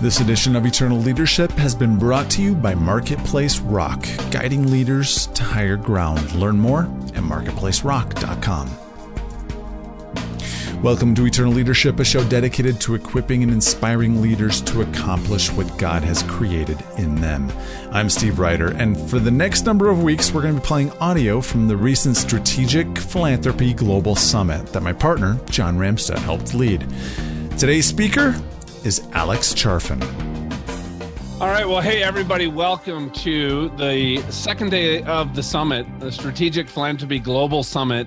This 0.00 0.20
edition 0.20 0.56
of 0.56 0.64
Eternal 0.64 0.96
Leadership 0.96 1.50
has 1.52 1.74
been 1.74 1.98
brought 1.98 2.30
to 2.30 2.42
you 2.42 2.54
by 2.54 2.74
Marketplace 2.74 3.58
Rock, 3.60 4.08
guiding 4.30 4.70
leaders 4.70 5.26
to 5.26 5.42
higher 5.42 5.76
ground. 5.76 6.34
Learn 6.34 6.58
more 6.58 6.84
at 6.84 7.22
marketplacerock.com. 7.22 8.70
Welcome 10.82 11.14
to 11.16 11.26
Eternal 11.26 11.52
Leadership, 11.52 12.00
a 12.00 12.04
show 12.04 12.24
dedicated 12.24 12.80
to 12.80 12.94
equipping 12.94 13.42
and 13.42 13.52
inspiring 13.52 14.22
leaders 14.22 14.62
to 14.62 14.80
accomplish 14.80 15.52
what 15.52 15.76
God 15.76 16.02
has 16.02 16.22
created 16.22 16.82
in 16.96 17.16
them. 17.16 17.52
I'm 17.92 18.08
Steve 18.08 18.38
Ryder, 18.38 18.68
and 18.68 18.98
for 19.10 19.18
the 19.18 19.30
next 19.30 19.66
number 19.66 19.90
of 19.90 20.02
weeks, 20.02 20.32
we're 20.32 20.40
going 20.40 20.54
to 20.54 20.60
be 20.62 20.66
playing 20.66 20.92
audio 20.92 21.42
from 21.42 21.68
the 21.68 21.76
recent 21.76 22.16
Strategic 22.16 22.96
Philanthropy 22.96 23.74
Global 23.74 24.16
Summit 24.16 24.68
that 24.68 24.82
my 24.82 24.94
partner, 24.94 25.38
John 25.50 25.76
Ramstad, 25.76 26.20
helped 26.20 26.54
lead. 26.54 26.86
Today's 27.58 27.84
speaker 27.84 28.34
is 28.84 29.06
Alex 29.12 29.52
Charfen. 29.52 30.00
All 31.40 31.48
right. 31.48 31.66
Well, 31.66 31.80
hey, 31.80 32.02
everybody. 32.02 32.46
Welcome 32.46 33.10
to 33.10 33.68
the 33.76 34.22
second 34.30 34.70
day 34.70 35.02
of 35.02 35.34
the 35.34 35.42
summit, 35.42 35.86
the 35.98 36.12
Strategic 36.12 36.68
Philanthropy 36.68 37.18
Global 37.18 37.62
Summit. 37.62 38.06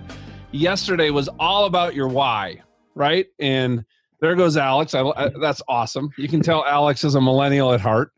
Yesterday 0.51 1.09
was 1.09 1.29
all 1.39 1.65
about 1.65 1.95
your 1.95 2.07
why, 2.07 2.61
right? 2.95 3.27
And 3.39 3.85
there 4.19 4.35
goes 4.35 4.55
Alex. 4.55 4.93
I, 4.93 5.01
I, 5.01 5.29
that's 5.41 5.61
awesome. 5.67 6.11
You 6.17 6.27
can 6.27 6.41
tell 6.41 6.65
Alex 6.65 7.03
is 7.03 7.15
a 7.15 7.21
millennial 7.21 7.73
at 7.73 7.81
heart. 7.81 8.11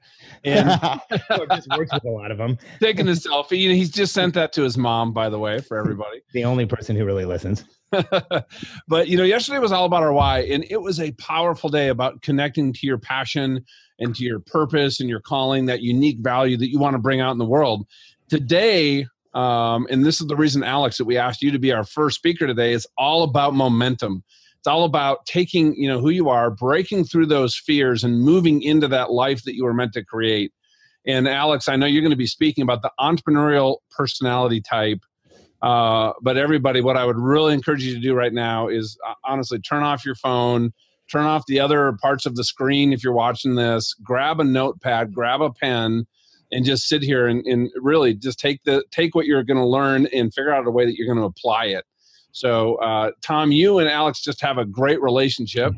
And 0.44 0.70
oh, 0.84 1.46
just 1.50 1.68
works 1.76 1.92
with 1.92 2.06
a 2.06 2.10
lot 2.10 2.32
of 2.32 2.38
them. 2.38 2.58
taking 2.80 3.08
a 3.08 3.14
selfie. 3.14 3.74
He's 3.74 3.90
just 3.90 4.14
sent 4.14 4.34
that 4.36 4.54
to 4.54 4.64
his 4.64 4.78
mom, 4.78 5.14
by 5.14 5.30
the 5.30 5.40
way, 5.40 5.60
for 5.60 5.78
everybody. 5.78 6.22
The 6.34 6.44
only 6.46 6.66
person 6.66 6.96
who 6.96 7.06
really 7.06 7.26
listens. 7.26 7.66
but 8.88 9.08
you 9.08 9.18
know, 9.18 9.24
yesterday 9.24 9.60
was 9.60 9.72
all 9.72 9.86
about 9.86 10.04
our 10.04 10.14
why, 10.14 10.40
and 10.40 10.66
it 10.70 10.82
was 10.82 11.00
a 11.00 11.12
powerful 11.14 11.70
day 11.70 11.90
about 11.90 12.22
connecting 12.22 12.74
to 12.74 12.88
your 12.88 12.98
passion 12.98 13.64
and 14.00 14.16
to 14.16 14.24
your 14.24 14.40
purpose 14.40 15.00
and 15.00 15.10
your 15.10 15.22
calling, 15.22 15.66
that 15.66 15.82
unique 15.82 16.20
value 16.20 16.58
that 16.58 16.70
you 16.70 16.80
want 16.80 16.94
to 16.94 17.00
bring 17.00 17.22
out 17.22 17.32
in 17.32 17.38
the 17.38 17.46
world. 17.46 17.86
Today, 18.30 19.06
um, 19.34 19.88
and 19.90 20.04
this 20.04 20.20
is 20.20 20.28
the 20.28 20.36
reason, 20.36 20.64
Alex, 20.64 20.98
that 20.98 21.06
we 21.06 21.18
asked 21.18 21.42
you 21.42 21.52
to 21.52 21.60
be 21.60 21.72
our 21.72 21.84
first 21.84 22.18
speaker 22.18 22.48
today. 22.48 22.74
Is 22.74 22.88
all 22.98 23.24
about 23.24 23.54
momentum. 23.54 24.24
It's 24.58 24.68
all 24.68 24.86
about 24.86 25.26
taking, 25.28 25.76
you 25.76 25.88
know, 25.88 26.00
who 26.00 26.10
you 26.10 26.30
are, 26.30 26.50
breaking 26.50 27.04
through 27.04 27.28
those 27.28 27.56
fears, 27.56 28.04
and 28.04 28.20
moving 28.20 28.62
into 28.64 28.88
that 28.88 29.12
life 29.12 29.44
that 29.44 29.56
you 29.56 29.64
were 29.64 29.74
meant 29.76 29.94
to 29.94 30.04
create. 30.04 30.52
And 31.06 31.28
Alex, 31.28 31.70
I 31.70 31.76
know 31.76 31.86
you're 31.86 32.02
going 32.02 32.10
to 32.10 32.18
be 32.18 32.26
speaking 32.26 32.64
about 32.64 32.82
the 32.82 32.92
entrepreneurial 33.00 33.78
personality 33.92 34.60
type 34.60 35.02
uh, 35.62 36.14
but 36.22 36.38
everybody, 36.38 36.82
what 36.82 36.98
I 36.98 37.06
would 37.06 37.18
really 37.18 37.54
encourage 37.54 37.84
you 37.84 37.94
to 37.96 38.00
do 38.00 38.14
right 38.14 38.34
now 38.34 38.68
is 38.68 38.98
uh, 39.08 39.14
honestly 39.24 39.60
turn 39.60 39.84
off 39.84 40.06
your 40.06 40.16
phone, 40.16 40.74
turn 41.12 41.26
off 41.26 41.44
the 41.48 41.60
other 41.60 41.98
parts 42.02 42.26
of 42.26 42.36
the 42.36 42.44
screen 42.44 42.94
if 42.94 43.04
you're 43.04 43.14
watching 43.14 43.56
this, 43.56 43.94
grab 44.04 44.40
a 44.40 44.44
notepad, 44.44 45.14
grab 45.14 45.42
a 45.42 45.52
pen, 45.52 46.06
and 46.52 46.66
just 46.66 46.88
sit 46.88 47.02
here 47.02 47.28
and, 47.28 47.46
and 47.46 47.70
really 47.76 48.14
just 48.14 48.40
take 48.40 48.64
the 48.64 48.84
take 48.92 49.16
what 49.16 49.26
you're 49.26 49.44
going 49.44 49.58
to 49.58 49.66
learn 49.66 50.08
and 50.14 50.34
figure 50.34 50.54
out 50.54 50.68
a 50.68 50.72
way 50.72 50.86
that 50.86 50.96
you're 50.96 51.08
going 51.08 51.20
to 51.20 51.26
apply 51.26 51.66
it. 51.66 51.86
So, 52.32 52.76
uh, 52.76 53.12
Tom, 53.22 53.52
you 53.52 53.80
and 53.80 53.90
Alex 53.90 54.22
just 54.22 54.42
have 54.42 54.58
a 54.58 54.66
great 54.66 55.02
relationship. 55.02 55.74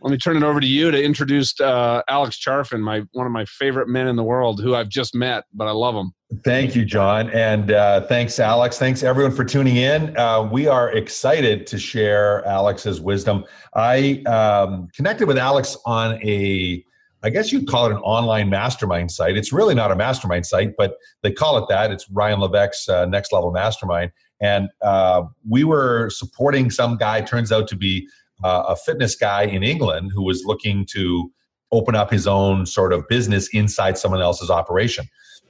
Let 0.00 0.10
me 0.10 0.16
turn 0.16 0.36
it 0.36 0.42
over 0.42 0.60
to 0.60 0.66
you 0.66 0.90
to 0.90 1.02
introduce 1.02 1.58
uh, 1.60 2.02
Alex 2.08 2.38
Charfen, 2.38 2.80
my 2.80 3.02
one 3.12 3.26
of 3.26 3.32
my 3.32 3.44
favorite 3.44 3.88
men 3.88 4.08
in 4.08 4.16
the 4.16 4.24
world, 4.24 4.60
who 4.60 4.74
I've 4.74 4.88
just 4.88 5.14
met, 5.14 5.44
but 5.54 5.66
I 5.66 5.70
love 5.70 5.94
him. 5.94 6.12
Thank 6.44 6.74
you, 6.74 6.84
John. 6.84 7.30
And 7.30 7.72
uh, 7.72 8.02
thanks, 8.02 8.38
Alex. 8.38 8.78
Thanks, 8.78 9.02
everyone, 9.02 9.34
for 9.34 9.44
tuning 9.44 9.76
in. 9.76 10.16
Uh, 10.16 10.42
we 10.42 10.66
are 10.66 10.90
excited 10.90 11.66
to 11.68 11.78
share 11.78 12.44
Alex's 12.44 13.00
wisdom. 13.00 13.44
I 13.74 14.22
um, 14.26 14.88
connected 14.94 15.26
with 15.26 15.38
Alex 15.38 15.76
on 15.86 16.20
a, 16.22 16.84
I 17.22 17.30
guess 17.30 17.50
you'd 17.50 17.66
call 17.66 17.86
it 17.86 17.92
an 17.92 17.98
online 17.98 18.50
mastermind 18.50 19.10
site. 19.10 19.36
It's 19.36 19.52
really 19.52 19.74
not 19.74 19.90
a 19.90 19.96
mastermind 19.96 20.44
site, 20.44 20.74
but 20.76 20.96
they 21.22 21.32
call 21.32 21.56
it 21.56 21.68
that. 21.68 21.90
It's 21.90 22.10
Ryan 22.10 22.40
Levesque's 22.40 22.88
uh, 22.88 23.06
Next 23.06 23.32
Level 23.32 23.50
Mastermind. 23.50 24.12
And 24.40 24.68
uh, 24.82 25.22
we 25.48 25.64
were 25.64 26.10
supporting 26.10 26.70
some 26.70 26.96
guy, 26.96 27.20
turns 27.22 27.50
out 27.50 27.68
to 27.68 27.76
be 27.76 28.08
uh, 28.44 28.64
a 28.68 28.76
fitness 28.76 29.14
guy 29.14 29.42
in 29.42 29.62
England 29.62 30.12
who 30.14 30.22
was 30.22 30.44
looking 30.44 30.86
to 30.92 31.30
open 31.72 31.94
up 31.94 32.10
his 32.10 32.26
own 32.26 32.66
sort 32.66 32.92
of 32.92 33.06
business 33.08 33.48
inside 33.48 33.98
someone 33.98 34.22
else's 34.22 34.50
operation. 34.50 35.06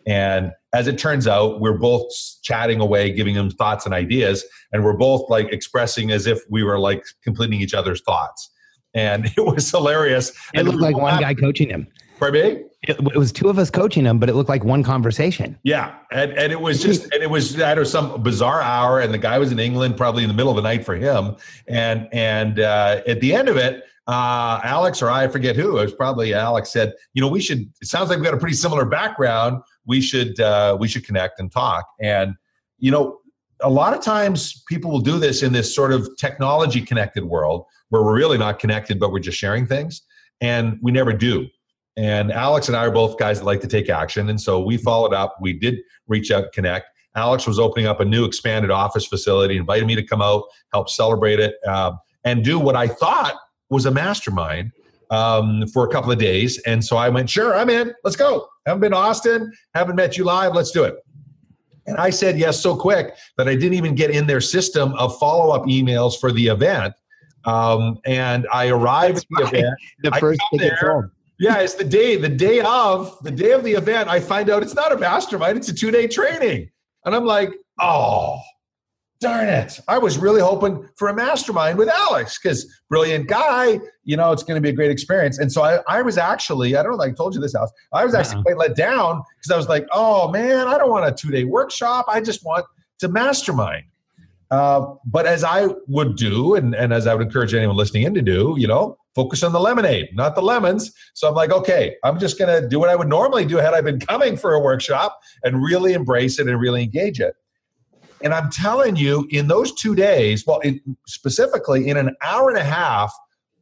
And 0.06 0.52
as 0.72 0.88
it 0.88 0.98
turns 0.98 1.26
out, 1.26 1.60
we're 1.60 1.78
both 1.78 2.08
chatting 2.42 2.80
away, 2.80 3.12
giving 3.12 3.34
him 3.34 3.50
thoughts 3.50 3.84
and 3.84 3.94
ideas, 3.94 4.44
and 4.72 4.82
we're 4.82 4.96
both 4.96 5.28
like 5.28 5.52
expressing 5.52 6.10
as 6.10 6.26
if 6.26 6.40
we 6.50 6.62
were 6.62 6.78
like 6.78 7.04
completing 7.22 7.60
each 7.60 7.74
other's 7.74 8.00
thoughts. 8.02 8.50
And 8.94 9.26
it 9.36 9.44
was 9.44 9.70
hilarious. 9.70 10.32
It 10.54 10.64
looked 10.64 10.78
like 10.80 10.96
one 10.96 11.20
guy 11.20 11.34
coaching 11.34 11.68
him. 11.68 11.86
Pardon 12.18 12.56
me? 12.56 12.64
It, 12.82 12.96
it, 13.00 13.16
was 13.16 13.32
two 13.32 13.48
of 13.48 13.58
us 13.58 13.70
coaching 13.70 14.04
him, 14.04 14.18
but 14.18 14.28
it 14.28 14.34
looked 14.34 14.48
like 14.48 14.62
one 14.62 14.84
conversation. 14.84 15.58
Yeah, 15.64 15.96
and, 16.12 16.32
and 16.32 16.52
it 16.52 16.60
was 16.60 16.80
just 16.80 17.04
and 17.12 17.22
it 17.22 17.28
was 17.28 17.58
at 17.58 17.84
some 17.88 18.22
bizarre 18.22 18.62
hour, 18.62 19.00
and 19.00 19.12
the 19.12 19.18
guy 19.18 19.38
was 19.38 19.50
in 19.50 19.58
England, 19.58 19.96
probably 19.96 20.22
in 20.22 20.28
the 20.28 20.34
middle 20.34 20.50
of 20.50 20.56
the 20.56 20.62
night 20.62 20.84
for 20.84 20.94
him, 20.94 21.34
and 21.66 22.08
and 22.12 22.60
uh, 22.60 23.02
at 23.06 23.20
the 23.20 23.34
end 23.34 23.48
of 23.48 23.56
it, 23.56 23.82
uh, 24.06 24.60
Alex 24.62 25.02
or 25.02 25.10
I, 25.10 25.24
I 25.24 25.28
forget 25.28 25.56
who, 25.56 25.78
it 25.78 25.82
was 25.82 25.94
probably 25.94 26.34
Alex 26.34 26.70
said, 26.70 26.92
you 27.14 27.20
know, 27.20 27.28
we 27.28 27.40
should. 27.40 27.68
It 27.82 27.88
sounds 27.88 28.10
like 28.10 28.18
we 28.20 28.24
got 28.24 28.34
a 28.34 28.38
pretty 28.38 28.56
similar 28.56 28.84
background 28.84 29.60
we 29.88 30.00
should 30.00 30.38
uh, 30.38 30.76
we 30.78 30.86
should 30.86 31.04
connect 31.04 31.40
and 31.40 31.50
talk. 31.50 31.84
And 32.00 32.36
you 32.78 32.92
know, 32.92 33.18
a 33.60 33.70
lot 33.70 33.94
of 33.94 34.00
times 34.00 34.62
people 34.68 34.92
will 34.92 35.00
do 35.00 35.18
this 35.18 35.42
in 35.42 35.52
this 35.52 35.74
sort 35.74 35.92
of 35.92 36.08
technology 36.16 36.80
connected 36.80 37.24
world 37.24 37.64
where 37.88 38.02
we're 38.02 38.14
really 38.14 38.38
not 38.38 38.60
connected, 38.60 39.00
but 39.00 39.10
we're 39.10 39.18
just 39.18 39.38
sharing 39.38 39.66
things, 39.66 40.02
and 40.40 40.78
we 40.80 40.92
never 40.92 41.12
do. 41.12 41.48
And 41.98 42.30
Alex 42.30 42.68
and 42.68 42.76
I 42.76 42.86
are 42.86 42.92
both 42.92 43.18
guys 43.18 43.40
that 43.40 43.44
like 43.44 43.60
to 43.60 43.66
take 43.66 43.90
action, 43.90 44.28
and 44.28 44.40
so 44.40 44.60
we 44.60 44.76
followed 44.76 45.12
up. 45.12 45.36
We 45.40 45.52
did 45.52 45.80
reach 46.06 46.30
out, 46.30 46.52
connect. 46.52 46.86
Alex 47.16 47.44
was 47.44 47.58
opening 47.58 47.86
up 47.86 47.98
a 47.98 48.04
new 48.04 48.24
expanded 48.24 48.70
office 48.70 49.04
facility, 49.04 49.56
invited 49.56 49.84
me 49.84 49.96
to 49.96 50.04
come 50.04 50.22
out, 50.22 50.44
help 50.72 50.88
celebrate 50.88 51.40
it, 51.40 51.56
uh, 51.66 51.92
and 52.22 52.44
do 52.44 52.60
what 52.60 52.76
I 52.76 52.86
thought 52.86 53.34
was 53.68 53.84
a 53.84 53.90
mastermind 53.90 54.70
um, 55.10 55.66
for 55.68 55.84
a 55.84 55.90
couple 55.90 56.12
of 56.12 56.18
days. 56.18 56.58
And 56.66 56.84
so 56.84 56.96
I 56.96 57.08
went, 57.08 57.28
sure, 57.28 57.56
I'm 57.56 57.68
in. 57.68 57.92
Let's 58.04 58.16
go. 58.16 58.48
Haven't 58.64 58.80
been 58.80 58.92
to 58.92 58.98
Austin, 58.98 59.52
haven't 59.74 59.96
met 59.96 60.16
you 60.16 60.22
live. 60.22 60.54
Let's 60.54 60.70
do 60.70 60.84
it. 60.84 60.96
And 61.86 61.96
I 61.96 62.10
said 62.10 62.38
yes 62.38 62.60
so 62.60 62.76
quick 62.76 63.16
that 63.38 63.48
I 63.48 63.54
didn't 63.54 63.74
even 63.74 63.96
get 63.96 64.10
in 64.10 64.28
their 64.28 64.40
system 64.40 64.92
of 64.94 65.18
follow 65.18 65.52
up 65.52 65.64
emails 65.64 66.20
for 66.20 66.30
the 66.30 66.46
event. 66.46 66.94
Um, 67.44 67.98
and 68.04 68.46
I 68.52 68.68
arrived 68.68 69.24
That's 69.30 69.46
at 69.46 69.52
the 69.52 69.58
event. 69.58 69.74
The 70.02 70.10
first 70.12 70.40
there. 70.52 71.10
Yeah, 71.38 71.58
it's 71.58 71.74
the 71.74 71.84
day, 71.84 72.16
the 72.16 72.28
day 72.28 72.60
of, 72.60 73.16
the 73.22 73.30
day 73.30 73.52
of 73.52 73.62
the 73.62 73.72
event. 73.72 74.08
I 74.08 74.18
find 74.18 74.50
out 74.50 74.62
it's 74.62 74.74
not 74.74 74.92
a 74.92 74.96
mastermind, 74.96 75.56
it's 75.56 75.68
a 75.68 75.74
two 75.74 75.90
day 75.90 76.08
training. 76.08 76.70
And 77.04 77.14
I'm 77.14 77.24
like, 77.24 77.52
oh, 77.80 78.40
darn 79.20 79.48
it. 79.48 79.78
I 79.88 79.98
was 79.98 80.18
really 80.18 80.40
hoping 80.40 80.88
for 80.96 81.08
a 81.08 81.14
mastermind 81.14 81.78
with 81.78 81.88
Alex 81.88 82.38
because 82.40 82.66
brilliant 82.88 83.28
guy, 83.28 83.80
you 84.04 84.16
know, 84.16 84.32
it's 84.32 84.42
going 84.42 84.56
to 84.56 84.60
be 84.60 84.68
a 84.68 84.72
great 84.72 84.90
experience. 84.90 85.38
And 85.38 85.50
so 85.50 85.62
I, 85.62 85.78
I 85.88 86.02
was 86.02 86.18
actually, 86.18 86.76
I 86.76 86.82
don't 86.82 86.96
know 86.96 87.02
if 87.02 87.12
I 87.12 87.14
told 87.14 87.34
you 87.34 87.40
this, 87.40 87.54
Alex, 87.54 87.72
I 87.92 88.04
was 88.04 88.14
actually 88.14 88.42
quite 88.42 88.58
let 88.58 88.76
down 88.76 89.22
because 89.38 89.50
I 89.52 89.56
was 89.56 89.68
like, 89.68 89.86
oh 89.92 90.30
man, 90.30 90.68
I 90.68 90.78
don't 90.78 90.90
want 90.90 91.06
a 91.06 91.12
two 91.12 91.30
day 91.30 91.44
workshop. 91.44 92.06
I 92.08 92.20
just 92.20 92.44
want 92.44 92.66
to 93.00 93.08
mastermind. 93.08 93.84
Uh, 94.50 94.94
but 95.04 95.26
as 95.26 95.44
I 95.44 95.68
would 95.88 96.16
do, 96.16 96.54
and, 96.54 96.74
and 96.74 96.92
as 96.92 97.06
I 97.06 97.14
would 97.14 97.26
encourage 97.26 97.52
anyone 97.52 97.76
listening 97.76 98.04
in 98.04 98.14
to 98.14 98.22
do, 98.22 98.54
you 98.56 98.66
know, 98.66 98.96
focus 99.18 99.42
on 99.42 99.52
the 99.52 99.58
lemonade, 99.58 100.08
not 100.14 100.36
the 100.36 100.40
lemons. 100.40 100.92
So 101.14 101.26
I'm 101.26 101.34
like, 101.34 101.50
okay, 101.50 101.96
I'm 102.04 102.20
just 102.20 102.38
going 102.38 102.62
to 102.62 102.68
do 102.68 102.78
what 102.78 102.88
I 102.88 102.94
would 102.94 103.08
normally 103.08 103.44
do 103.44 103.56
had 103.56 103.74
I 103.74 103.80
been 103.80 103.98
coming 103.98 104.36
for 104.36 104.54
a 104.54 104.60
workshop 104.60 105.18
and 105.42 105.60
really 105.60 105.92
embrace 105.92 106.38
it 106.38 106.46
and 106.46 106.60
really 106.60 106.84
engage 106.84 107.18
it. 107.18 107.34
And 108.22 108.32
I'm 108.32 108.48
telling 108.48 108.94
you, 108.94 109.26
in 109.30 109.48
those 109.48 109.74
two 109.74 109.96
days, 109.96 110.46
well, 110.46 110.60
in, 110.60 110.80
specifically 111.08 111.88
in 111.88 111.96
an 111.96 112.14
hour 112.22 112.48
and 112.48 112.58
a 112.58 112.64
half 112.64 113.12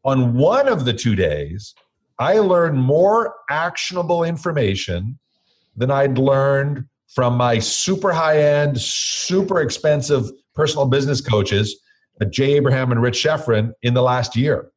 on 0.04 0.34
one 0.34 0.68
of 0.68 0.84
the 0.84 0.92
two 0.92 1.14
days, 1.14 1.74
I 2.18 2.38
learned 2.38 2.76
more 2.76 3.34
actionable 3.48 4.24
information 4.24 5.18
than 5.74 5.91
I'd 5.91 6.18
learned 6.18 6.84
from 7.14 7.34
my 7.34 7.60
super 7.60 8.12
high 8.12 8.42
end, 8.42 8.78
super 8.78 9.62
expensive 9.62 10.24
personal 10.54 10.84
business 10.84 11.22
coaches, 11.22 11.80
uh, 12.20 12.26
Jay 12.26 12.56
Abraham 12.56 12.92
and 12.92 13.00
Rich 13.00 13.24
Schefren, 13.24 13.72
in 13.80 13.94
the 13.94 14.02
last 14.02 14.36
year. 14.36 14.70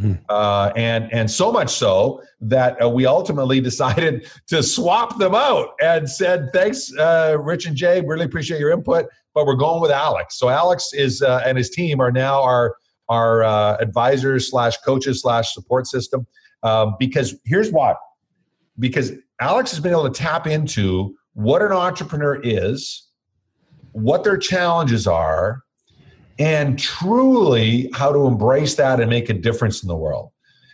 Hmm. 0.00 0.14
Uh, 0.28 0.72
and 0.76 1.12
and 1.12 1.30
so 1.30 1.52
much 1.52 1.70
so 1.70 2.22
that 2.40 2.82
uh, 2.82 2.88
we 2.88 3.04
ultimately 3.04 3.60
decided 3.70 4.30
to 4.46 4.62
swap 4.62 5.18
them 5.18 5.34
out 5.34 5.74
and 5.80 6.08
said, 6.08 6.50
"Thanks, 6.52 6.92
uh, 6.96 7.36
Rich 7.38 7.66
and 7.66 7.76
Jay. 7.76 8.00
Really 8.00 8.24
appreciate 8.24 8.60
your 8.60 8.70
input 8.70 9.06
but 9.34 9.46
we're 9.46 9.54
going 9.54 9.80
with 9.80 9.90
Alex. 9.90 10.38
So 10.38 10.48
Alex 10.48 10.92
is 10.92 11.22
uh, 11.22 11.42
and 11.44 11.56
his 11.56 11.70
team 11.70 12.00
are 12.00 12.12
now 12.12 12.42
our 12.42 12.76
our 13.08 13.42
uh, 13.42 13.76
advisors 13.80 14.50
slash 14.50 14.76
coaches 14.78 15.22
slash 15.22 15.52
support 15.52 15.86
system. 15.86 16.26
Um, 16.62 16.96
because 16.98 17.36
here's 17.44 17.70
why: 17.70 17.94
because 18.78 19.12
Alex 19.40 19.70
has 19.70 19.80
been 19.80 19.92
able 19.92 20.10
to 20.10 20.18
tap 20.18 20.46
into 20.46 21.16
what 21.34 21.62
an 21.62 21.72
entrepreneur 21.72 22.40
is, 22.42 23.08
what 23.92 24.24
their 24.24 24.36
challenges 24.36 25.06
are, 25.06 25.62
and 26.38 26.78
truly 26.78 27.90
how 27.92 28.12
to 28.12 28.26
embrace 28.26 28.76
that 28.76 29.00
and 29.00 29.10
make 29.10 29.28
a 29.28 29.34
difference 29.34 29.82
in 29.82 29.88
the 29.88 29.96
world. 29.96 30.30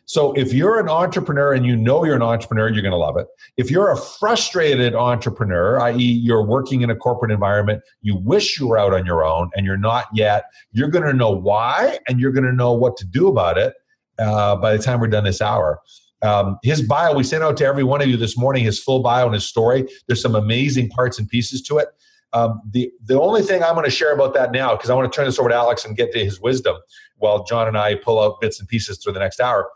So 0.08 0.32
if 0.34 0.52
you're 0.52 0.78
an 0.78 0.88
entrepreneur 0.88 1.52
and 1.52 1.66
you 1.66 1.74
know 1.74 2.04
you're 2.04 2.14
an 2.14 2.22
entrepreneur, 2.22 2.68
you're 2.68 2.82
going 2.82 2.92
to 2.92 2.96
love 2.96 3.16
it. 3.16 3.26
If 3.56 3.72
you're 3.72 3.90
a 3.90 3.96
frustrated 3.96 4.94
entrepreneur, 4.94 5.80
i.e., 5.80 5.96
you're 5.96 6.44
working 6.44 6.82
in 6.82 6.90
a 6.90 6.96
corporate 6.96 7.32
environment, 7.32 7.82
you 8.02 8.16
wish 8.16 8.60
you 8.60 8.68
were 8.68 8.78
out 8.78 8.94
on 8.94 9.04
your 9.04 9.24
own 9.24 9.50
and 9.56 9.66
you're 9.66 9.76
not 9.76 10.06
yet, 10.14 10.44
you're 10.70 10.88
going 10.88 11.04
to 11.04 11.12
know 11.12 11.32
why 11.32 11.98
and 12.06 12.20
you're 12.20 12.30
going 12.30 12.44
to 12.44 12.52
know 12.52 12.72
what 12.72 12.96
to 12.98 13.04
do 13.04 13.26
about 13.26 13.58
it 13.58 13.74
uh, 14.20 14.54
by 14.54 14.76
the 14.76 14.82
time 14.82 15.00
we're 15.00 15.08
done 15.08 15.24
this 15.24 15.42
hour. 15.42 15.80
Um, 16.22 16.58
his 16.62 16.82
bio, 16.82 17.14
we 17.14 17.24
sent 17.24 17.42
out 17.42 17.56
to 17.58 17.66
every 17.66 17.84
one 17.84 18.00
of 18.00 18.06
you 18.06 18.16
this 18.16 18.38
morning 18.38 18.64
his 18.64 18.80
full 18.80 19.00
bio 19.00 19.26
and 19.26 19.34
his 19.34 19.44
story. 19.44 19.88
There's 20.06 20.22
some 20.22 20.36
amazing 20.36 20.88
parts 20.88 21.18
and 21.18 21.28
pieces 21.28 21.62
to 21.62 21.78
it. 21.78 21.88
Um, 22.32 22.60
the 22.70 22.90
the 23.04 23.18
only 23.18 23.42
thing 23.42 23.62
I'm 23.62 23.74
going 23.74 23.84
to 23.84 23.90
share 23.90 24.12
about 24.12 24.34
that 24.34 24.52
now, 24.52 24.74
because 24.74 24.90
I 24.90 24.94
want 24.94 25.10
to 25.10 25.16
turn 25.16 25.26
this 25.26 25.38
over 25.38 25.48
to 25.48 25.54
Alex 25.54 25.84
and 25.84 25.96
get 25.96 26.12
to 26.12 26.24
his 26.24 26.40
wisdom, 26.40 26.76
while 27.16 27.44
John 27.44 27.68
and 27.68 27.78
I 27.78 27.94
pull 27.94 28.20
out 28.20 28.40
bits 28.40 28.60
and 28.60 28.68
pieces 28.68 28.98
through 28.98 29.14
the 29.14 29.20
next 29.20 29.40
hour, 29.40 29.70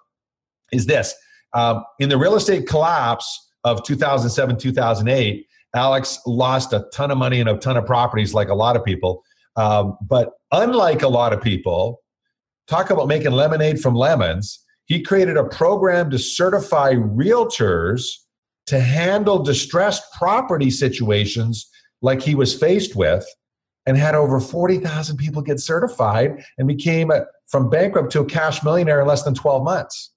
is 0.73 0.87
this: 0.87 1.15
um, 1.55 1.85
in 1.99 2.09
the 2.09 2.19
real 2.19 2.37
estate 2.37 2.67
collapse 2.67 3.49
of 3.65 3.83
2007 3.85 4.59
2008, 4.59 5.47
Alex 5.75 6.19
lost 6.27 6.73
a 6.73 6.87
ton 6.93 7.11
of 7.11 7.19
money 7.19 7.41
and 7.41 7.49
a 7.49 7.57
ton 7.57 7.77
of 7.77 7.87
properties, 7.87 8.35
like 8.35 8.49
a 8.49 8.55
lot 8.55 8.77
of 8.77 8.85
people. 8.85 9.23
Um, 9.57 9.97
but 10.03 10.31
unlike 10.53 11.03
a 11.03 11.09
lot 11.09 11.33
of 11.33 11.41
people, 11.41 12.03
talk 12.67 12.91
about 12.91 13.09
making 13.09 13.33
lemonade 13.33 13.81
from 13.81 13.95
lemons. 13.95 14.65
He 14.87 15.03
created 15.03 15.37
a 15.37 15.45
program 15.45 16.11
to 16.11 16.19
certify 16.19 16.95
realtors 16.95 18.03
to 18.67 18.81
handle 18.81 19.43
distressed 19.43 20.03
property 20.17 20.71
situations 20.71 21.70
like 22.03 22.23
he 22.23 22.35
was 22.35 22.55
faced 22.55 22.97
with 22.97 23.27
and 23.87 23.97
had 23.97 24.15
over 24.15 24.41
40,000 24.41 25.17
people 25.17 25.43
get 25.43 25.61
certified 25.61 26.45
and 26.59 26.69
became 26.69 27.11
a, 27.11 27.27
from 27.49 27.71
bankrupt 27.71 28.13
to 28.13 28.21
a 28.21 28.25
cash 28.25 28.63
millionaire 28.63 29.01
in 29.01 29.07
less 29.07 29.23
than 29.23 29.35
12 29.35 29.65
months. 29.65 30.13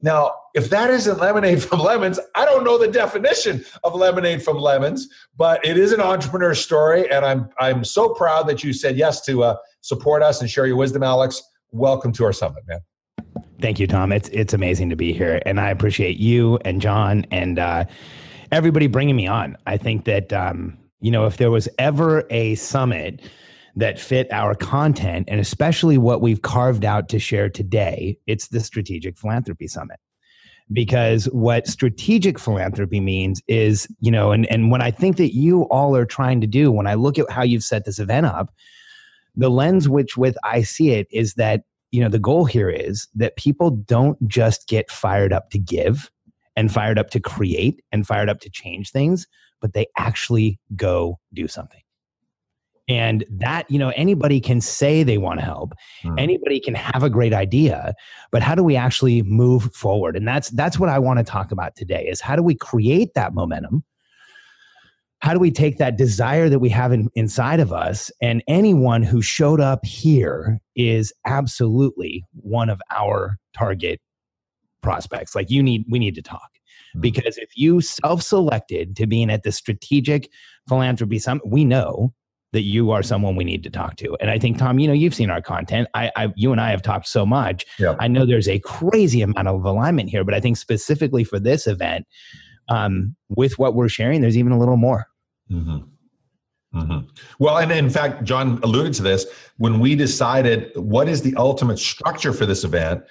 Now, 0.00 0.32
if 0.54 0.68
that 0.70 0.90
isn't 0.90 1.18
lemonade 1.18 1.62
from 1.62 1.80
lemons, 1.80 2.20
I 2.34 2.44
don't 2.44 2.62
know 2.62 2.76
the 2.76 2.88
definition 2.88 3.64
of 3.84 3.94
lemonade 3.94 4.42
from 4.42 4.58
lemons, 4.58 5.08
but 5.36 5.64
it 5.64 5.78
is 5.78 5.92
an 5.92 6.00
entrepreneur 6.00 6.54
story, 6.54 7.10
and 7.10 7.24
I'm 7.24 7.48
I'm 7.58 7.84
so 7.84 8.10
proud 8.10 8.46
that 8.48 8.62
you 8.62 8.74
said 8.74 8.96
yes 8.96 9.22
to 9.22 9.44
uh, 9.44 9.56
support 9.80 10.22
us 10.22 10.42
and 10.42 10.50
share 10.50 10.66
your 10.66 10.76
wisdom, 10.76 11.02
Alex. 11.02 11.42
Welcome 11.70 12.12
to 12.12 12.24
our 12.24 12.34
summit, 12.34 12.64
man. 12.66 12.80
Thank 13.60 13.80
you, 13.80 13.86
Tom. 13.86 14.12
It's 14.12 14.28
it's 14.28 14.52
amazing 14.52 14.90
to 14.90 14.96
be 14.96 15.14
here, 15.14 15.40
and 15.46 15.58
I 15.58 15.70
appreciate 15.70 16.18
you 16.18 16.58
and 16.66 16.82
John 16.82 17.24
and 17.30 17.58
uh, 17.58 17.86
everybody 18.52 18.88
bringing 18.88 19.16
me 19.16 19.26
on. 19.26 19.56
I 19.66 19.78
think 19.78 20.04
that 20.04 20.34
um, 20.34 20.76
you 21.04 21.10
know, 21.10 21.26
if 21.26 21.36
there 21.36 21.50
was 21.50 21.68
ever 21.78 22.24
a 22.30 22.54
summit 22.54 23.20
that 23.76 23.98
fit 23.98 24.26
our 24.32 24.54
content 24.54 25.28
and 25.30 25.38
especially 25.38 25.98
what 25.98 26.22
we've 26.22 26.40
carved 26.40 26.82
out 26.82 27.10
to 27.10 27.18
share 27.18 27.50
today, 27.50 28.16
it's 28.26 28.48
the 28.48 28.60
Strategic 28.60 29.18
Philanthropy 29.18 29.68
Summit. 29.68 29.98
Because 30.72 31.26
what 31.26 31.66
strategic 31.66 32.38
philanthropy 32.38 33.00
means 33.00 33.42
is, 33.48 33.86
you 34.00 34.10
know, 34.10 34.32
and, 34.32 34.50
and 34.50 34.70
what 34.70 34.80
I 34.80 34.90
think 34.90 35.18
that 35.18 35.34
you 35.34 35.64
all 35.64 35.94
are 35.94 36.06
trying 36.06 36.40
to 36.40 36.46
do 36.46 36.72
when 36.72 36.86
I 36.86 36.94
look 36.94 37.18
at 37.18 37.30
how 37.30 37.42
you've 37.42 37.64
set 37.64 37.84
this 37.84 37.98
event 37.98 38.24
up, 38.24 38.54
the 39.36 39.50
lens 39.50 39.90
which 39.90 40.16
with 40.16 40.38
I 40.42 40.62
see 40.62 40.92
it 40.92 41.06
is 41.10 41.34
that, 41.34 41.64
you 41.90 42.00
know, 42.00 42.08
the 42.08 42.18
goal 42.18 42.46
here 42.46 42.70
is 42.70 43.08
that 43.14 43.36
people 43.36 43.68
don't 43.68 44.16
just 44.26 44.68
get 44.68 44.90
fired 44.90 45.34
up 45.34 45.50
to 45.50 45.58
give 45.58 46.10
and 46.56 46.72
fired 46.72 46.98
up 46.98 47.10
to 47.10 47.20
create 47.20 47.82
and 47.92 48.06
fired 48.06 48.28
up 48.28 48.40
to 48.40 48.50
change 48.50 48.90
things, 48.90 49.26
but 49.60 49.72
they 49.72 49.86
actually 49.96 50.58
go 50.76 51.18
do 51.32 51.48
something. 51.48 51.80
And 52.86 53.24
that, 53.30 53.70
you 53.70 53.78
know, 53.78 53.90
anybody 53.96 54.40
can 54.40 54.60
say 54.60 55.02
they 55.02 55.16
want 55.16 55.40
to 55.40 55.44
help. 55.44 55.72
Mm. 56.02 56.20
Anybody 56.20 56.60
can 56.60 56.74
have 56.74 57.02
a 57.02 57.08
great 57.08 57.32
idea, 57.32 57.94
but 58.30 58.42
how 58.42 58.54
do 58.54 58.62
we 58.62 58.76
actually 58.76 59.22
move 59.22 59.74
forward? 59.74 60.16
And 60.16 60.28
that's 60.28 60.50
that's 60.50 60.78
what 60.78 60.90
I 60.90 60.98
want 60.98 61.18
to 61.18 61.24
talk 61.24 61.50
about 61.50 61.76
today 61.76 62.06
is 62.06 62.20
how 62.20 62.36
do 62.36 62.42
we 62.42 62.54
create 62.54 63.14
that 63.14 63.32
momentum? 63.32 63.84
How 65.20 65.32
do 65.32 65.40
we 65.40 65.50
take 65.50 65.78
that 65.78 65.96
desire 65.96 66.50
that 66.50 66.58
we 66.58 66.68
have 66.68 66.92
in, 66.92 67.08
inside 67.14 67.58
of 67.58 67.72
us? 67.72 68.10
And 68.20 68.42
anyone 68.46 69.02
who 69.02 69.22
showed 69.22 69.62
up 69.62 69.86
here 69.86 70.60
is 70.76 71.14
absolutely 71.24 72.22
one 72.34 72.68
of 72.68 72.82
our 72.94 73.38
target 73.56 73.98
prospects. 74.84 75.34
Like 75.34 75.50
you 75.50 75.62
need, 75.62 75.84
we 75.88 75.98
need 75.98 76.14
to 76.14 76.22
talk. 76.22 76.50
Mm-hmm. 76.52 77.00
Because 77.00 77.36
if 77.38 77.50
you 77.56 77.80
self 77.80 78.22
selected 78.22 78.94
to 78.96 79.06
being 79.06 79.30
at 79.30 79.42
the 79.42 79.50
strategic 79.50 80.30
philanthropy 80.68 81.18
summit, 81.18 81.48
we 81.48 81.64
know 81.64 82.12
that 82.52 82.62
you 82.62 82.92
are 82.92 83.02
someone 83.02 83.34
we 83.34 83.42
need 83.42 83.64
to 83.64 83.70
talk 83.70 83.96
to. 83.96 84.16
And 84.20 84.30
I 84.30 84.38
think, 84.38 84.58
Tom, 84.58 84.78
you 84.78 84.86
know, 84.86 84.94
you've 84.94 85.14
seen 85.14 85.28
our 85.28 85.42
content. 85.42 85.88
I, 85.94 86.12
I 86.14 86.32
you 86.36 86.52
and 86.52 86.60
I 86.60 86.70
have 86.70 86.82
talked 86.82 87.08
so 87.08 87.26
much. 87.26 87.64
Yeah. 87.80 87.96
I 87.98 88.06
know 88.06 88.24
there's 88.24 88.48
a 88.48 88.60
crazy 88.60 89.22
amount 89.22 89.48
of 89.48 89.64
alignment 89.64 90.08
here, 90.08 90.22
but 90.22 90.34
I 90.34 90.40
think 90.40 90.56
specifically 90.56 91.24
for 91.24 91.40
this 91.40 91.66
event, 91.66 92.06
um, 92.68 93.16
with 93.28 93.58
what 93.58 93.74
we're 93.74 93.88
sharing, 93.88 94.20
there's 94.20 94.36
even 94.36 94.52
a 94.52 94.58
little 94.58 94.76
more. 94.76 95.06
Mm-hmm. 95.50 95.78
Mm-hmm. 96.78 97.06
Well, 97.38 97.58
and 97.58 97.72
in 97.72 97.90
fact, 97.90 98.24
John 98.24 98.60
alluded 98.62 98.94
to 98.94 99.02
this 99.02 99.26
when 99.58 99.80
we 99.80 99.94
decided 99.94 100.72
what 100.76 101.08
is 101.08 101.22
the 101.22 101.34
ultimate 101.36 101.78
structure 101.78 102.32
for 102.32 102.46
this 102.46 102.64
event 102.64 103.04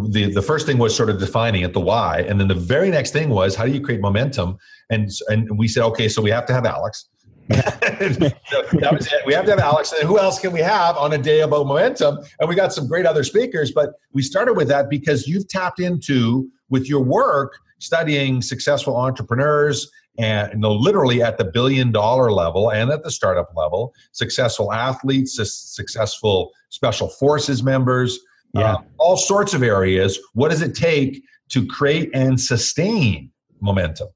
the 0.00 0.32
the 0.32 0.42
first 0.42 0.66
thing 0.66 0.78
was 0.78 0.94
sort 0.94 1.10
of 1.10 1.18
defining 1.18 1.62
it, 1.62 1.72
the 1.72 1.80
why, 1.80 2.20
and 2.20 2.40
then 2.40 2.48
the 2.48 2.54
very 2.54 2.90
next 2.90 3.12
thing 3.12 3.30
was 3.30 3.54
how 3.54 3.66
do 3.66 3.72
you 3.72 3.80
create 3.80 4.00
momentum? 4.00 4.56
And 4.90 5.10
and 5.28 5.58
we 5.58 5.68
said, 5.68 5.82
okay, 5.84 6.08
so 6.08 6.22
we 6.22 6.30
have 6.30 6.46
to 6.46 6.52
have 6.52 6.66
Alex. 6.66 7.06
that 7.48 8.90
was 8.90 9.06
it. 9.06 9.26
We 9.26 9.34
have 9.34 9.44
to 9.44 9.50
have 9.50 9.60
Alex. 9.60 9.92
And 9.92 10.08
who 10.08 10.18
else 10.18 10.38
can 10.38 10.50
we 10.50 10.60
have 10.60 10.96
on 10.96 11.12
a 11.12 11.18
day 11.18 11.40
about 11.40 11.66
momentum? 11.66 12.18
And 12.40 12.48
we 12.48 12.54
got 12.54 12.72
some 12.72 12.88
great 12.88 13.04
other 13.04 13.22
speakers, 13.22 13.70
but 13.70 13.94
we 14.14 14.22
started 14.22 14.54
with 14.54 14.68
that 14.68 14.88
because 14.88 15.28
you've 15.28 15.46
tapped 15.48 15.78
into 15.78 16.48
with 16.70 16.88
your 16.88 17.02
work 17.02 17.58
studying 17.78 18.40
successful 18.40 18.96
entrepreneurs 18.96 19.90
and 20.18 20.52
you 20.52 20.58
know, 20.60 20.72
literally 20.72 21.22
at 21.22 21.38
the 21.38 21.44
billion 21.44 21.92
dollar 21.92 22.32
level 22.32 22.70
and 22.70 22.90
at 22.90 23.02
the 23.02 23.10
startup 23.10 23.50
level, 23.56 23.92
successful 24.12 24.72
athletes, 24.72 25.36
successful 25.36 26.52
special 26.70 27.08
forces 27.08 27.62
members, 27.62 28.18
yeah. 28.54 28.74
Uh, 28.74 28.82
all 28.98 29.16
sorts 29.16 29.54
of 29.54 29.62
areas. 29.62 30.18
What 30.34 30.50
does 30.50 30.62
it 30.62 30.74
take 30.74 31.22
to 31.50 31.66
create 31.66 32.10
and 32.14 32.40
sustain 32.40 33.30
momentum? 33.60 34.08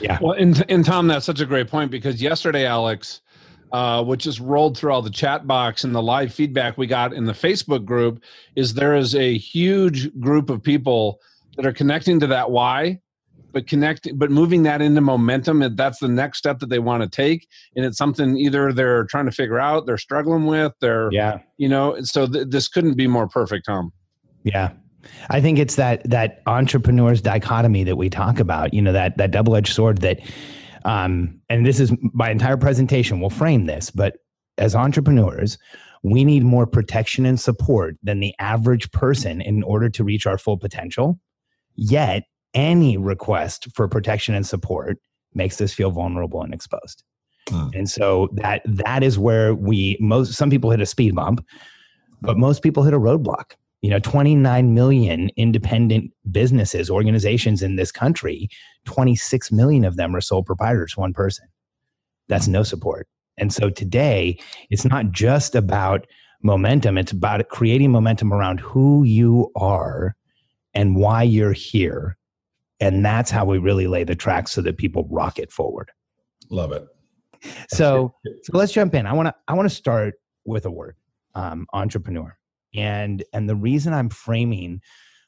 Yeah. 0.00 0.18
Well, 0.20 0.32
and, 0.32 0.64
and 0.70 0.84
Tom, 0.84 1.06
that's 1.08 1.26
such 1.26 1.40
a 1.40 1.46
great 1.46 1.68
point 1.68 1.90
because 1.90 2.22
yesterday, 2.22 2.66
Alex, 2.66 3.20
uh, 3.72 4.02
which 4.02 4.24
just 4.24 4.40
rolled 4.40 4.76
through 4.76 4.92
all 4.92 5.02
the 5.02 5.10
chat 5.10 5.46
box 5.46 5.84
and 5.84 5.94
the 5.94 6.02
live 6.02 6.32
feedback 6.32 6.78
we 6.78 6.86
got 6.86 7.12
in 7.12 7.24
the 7.24 7.32
Facebook 7.32 7.84
group, 7.84 8.22
is 8.56 8.74
there 8.74 8.96
is 8.96 9.14
a 9.14 9.36
huge 9.36 10.18
group 10.18 10.50
of 10.50 10.62
people 10.62 11.20
that 11.56 11.66
are 11.66 11.72
connecting 11.72 12.18
to 12.20 12.26
that 12.26 12.50
why 12.50 13.00
but 13.52 13.66
connecting 13.66 14.16
but 14.16 14.30
moving 14.30 14.62
that 14.64 14.82
into 14.82 15.00
momentum 15.00 15.64
that's 15.76 15.98
the 15.98 16.08
next 16.08 16.38
step 16.38 16.58
that 16.60 16.68
they 16.68 16.78
want 16.78 17.02
to 17.02 17.08
take. 17.08 17.48
And 17.76 17.84
it's 17.84 17.98
something 17.98 18.36
either 18.36 18.72
they're 18.72 19.04
trying 19.04 19.26
to 19.26 19.32
figure 19.32 19.58
out 19.58 19.86
they're 19.86 19.98
struggling 19.98 20.46
with 20.46 20.72
they're 20.80 21.10
yeah. 21.12 21.38
you 21.56 21.68
know 21.68 22.00
so 22.02 22.26
th- 22.26 22.48
this 22.48 22.68
couldn't 22.68 22.94
be 22.94 23.06
more 23.06 23.28
perfect 23.28 23.66
tom. 23.66 23.92
Yeah. 24.44 24.72
I 25.30 25.40
think 25.40 25.58
it's 25.58 25.76
that 25.76 26.08
that 26.08 26.42
entrepreneur's 26.46 27.22
dichotomy 27.22 27.84
that 27.84 27.96
we 27.96 28.10
talk 28.10 28.38
about 28.38 28.74
you 28.74 28.82
know 28.82 28.92
that 28.92 29.16
that 29.16 29.30
double-edged 29.30 29.72
sword 29.72 29.98
that 29.98 30.20
um 30.84 31.40
and 31.48 31.64
this 31.64 31.80
is 31.80 31.92
my 32.12 32.30
entire 32.30 32.56
presentation 32.56 33.20
will 33.20 33.30
frame 33.30 33.66
this 33.66 33.90
but 33.90 34.16
as 34.58 34.74
entrepreneurs 34.74 35.58
we 36.02 36.24
need 36.24 36.44
more 36.44 36.66
protection 36.66 37.26
and 37.26 37.38
support 37.38 37.96
than 38.02 38.20
the 38.20 38.34
average 38.38 38.90
person 38.90 39.40
in 39.40 39.62
order 39.62 39.88
to 39.90 40.04
reach 40.04 40.26
our 40.26 40.38
full 40.38 40.56
potential. 40.56 41.18
Yet 41.76 42.24
any 42.54 42.96
request 42.96 43.68
for 43.74 43.88
protection 43.88 44.34
and 44.34 44.46
support 44.46 44.98
makes 45.34 45.60
us 45.60 45.72
feel 45.72 45.90
vulnerable 45.90 46.42
and 46.42 46.52
exposed. 46.52 47.04
Hmm. 47.48 47.68
And 47.74 47.90
so 47.90 48.28
that 48.34 48.62
that 48.64 49.02
is 49.02 49.18
where 49.18 49.54
we 49.54 49.96
most 50.00 50.34
some 50.34 50.50
people 50.50 50.70
hit 50.70 50.80
a 50.80 50.86
speed 50.86 51.14
bump, 51.14 51.44
but 52.20 52.36
most 52.36 52.62
people 52.62 52.82
hit 52.82 52.94
a 52.94 53.00
roadblock. 53.00 53.52
You 53.82 53.90
know, 53.90 53.98
29 53.98 54.74
million 54.74 55.30
independent 55.36 56.10
businesses, 56.30 56.90
organizations 56.90 57.62
in 57.62 57.76
this 57.76 57.90
country, 57.90 58.50
26 58.84 59.50
million 59.52 59.84
of 59.86 59.96
them 59.96 60.14
are 60.14 60.20
sole 60.20 60.42
proprietors, 60.42 60.98
one 60.98 61.14
person. 61.14 61.46
That's 62.28 62.46
no 62.46 62.62
support. 62.62 63.08
And 63.38 63.52
so 63.54 63.70
today, 63.70 64.38
it's 64.68 64.84
not 64.84 65.12
just 65.12 65.54
about 65.54 66.06
momentum, 66.42 66.98
it's 66.98 67.12
about 67.12 67.48
creating 67.48 67.90
momentum 67.90 68.34
around 68.34 68.60
who 68.60 69.02
you 69.04 69.50
are 69.56 70.14
and 70.74 70.94
why 70.94 71.22
you're 71.22 71.52
here 71.52 72.18
and 72.80 73.04
that's 73.04 73.30
how 73.30 73.44
we 73.44 73.58
really 73.58 73.86
lay 73.86 74.04
the 74.04 74.16
tracks 74.16 74.52
so 74.52 74.62
that 74.62 74.78
people 74.78 75.06
rocket 75.10 75.52
forward. 75.52 75.90
Love 76.50 76.72
it. 76.72 76.86
So 77.68 78.14
so 78.24 78.52
let's 78.52 78.72
jump 78.72 78.94
in. 78.94 79.06
I 79.06 79.12
want 79.12 79.28
to 79.28 79.34
i 79.48 79.54
want 79.54 79.68
to 79.68 79.74
start 79.74 80.14
with 80.44 80.66
a 80.66 80.70
word 80.70 80.96
um, 81.34 81.66
entrepreneur. 81.72 82.36
And 82.74 83.24
and 83.32 83.48
the 83.48 83.56
reason 83.56 83.92
i'm 83.92 84.08
framing 84.08 84.80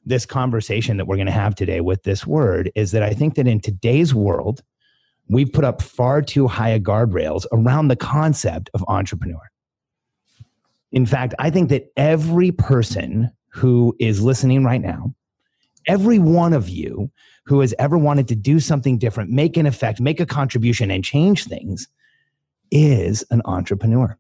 this 0.05 0.27
conversation 0.27 0.97
that 0.97 1.07
we're 1.07 1.17
going 1.17 1.27
to 1.27 1.33
have 1.33 1.55
today 1.55 1.81
with 1.81 2.03
this 2.03 2.27
word 2.27 2.71
is 2.75 2.93
that 2.93 3.03
i 3.03 3.11
think 3.11 3.35
that 3.35 3.47
in 3.47 3.61
today's 3.61 4.15
world 4.15 4.63
we've 5.29 5.53
put 5.53 5.65
up 5.65 5.81
far 5.81 6.23
too 6.23 6.49
high 6.49 6.71
a 6.71 6.81
guardrails 6.81 7.47
around 7.53 7.89
the 7.89 7.97
concept 7.97 8.69
of 8.75 8.85
entrepreneur. 8.89 9.51
In 10.93 11.07
fact 11.07 11.35
i 11.39 11.51
think 11.51 11.69
that 11.71 11.87
every 11.97 12.53
person 12.53 13.31
who 13.49 13.95
is 13.99 14.23
listening 14.23 14.65
right 14.65 14.81
now 14.81 15.15
Every 15.87 16.19
one 16.19 16.53
of 16.53 16.69
you 16.69 17.11
who 17.45 17.61
has 17.61 17.75
ever 17.79 17.99
wanted 17.99 18.29
to 18.29 18.37
do 18.37 18.61
something 18.61 18.99
different, 18.99 19.31
make 19.31 19.57
an 19.57 19.67
effect, 19.67 20.01
make 20.01 20.21
a 20.21 20.27
contribution, 20.27 20.91
and 20.91 21.05
change 21.05 21.45
things 21.45 21.89
is 22.71 23.25
an 23.31 23.43
entrepreneur. 23.45 24.17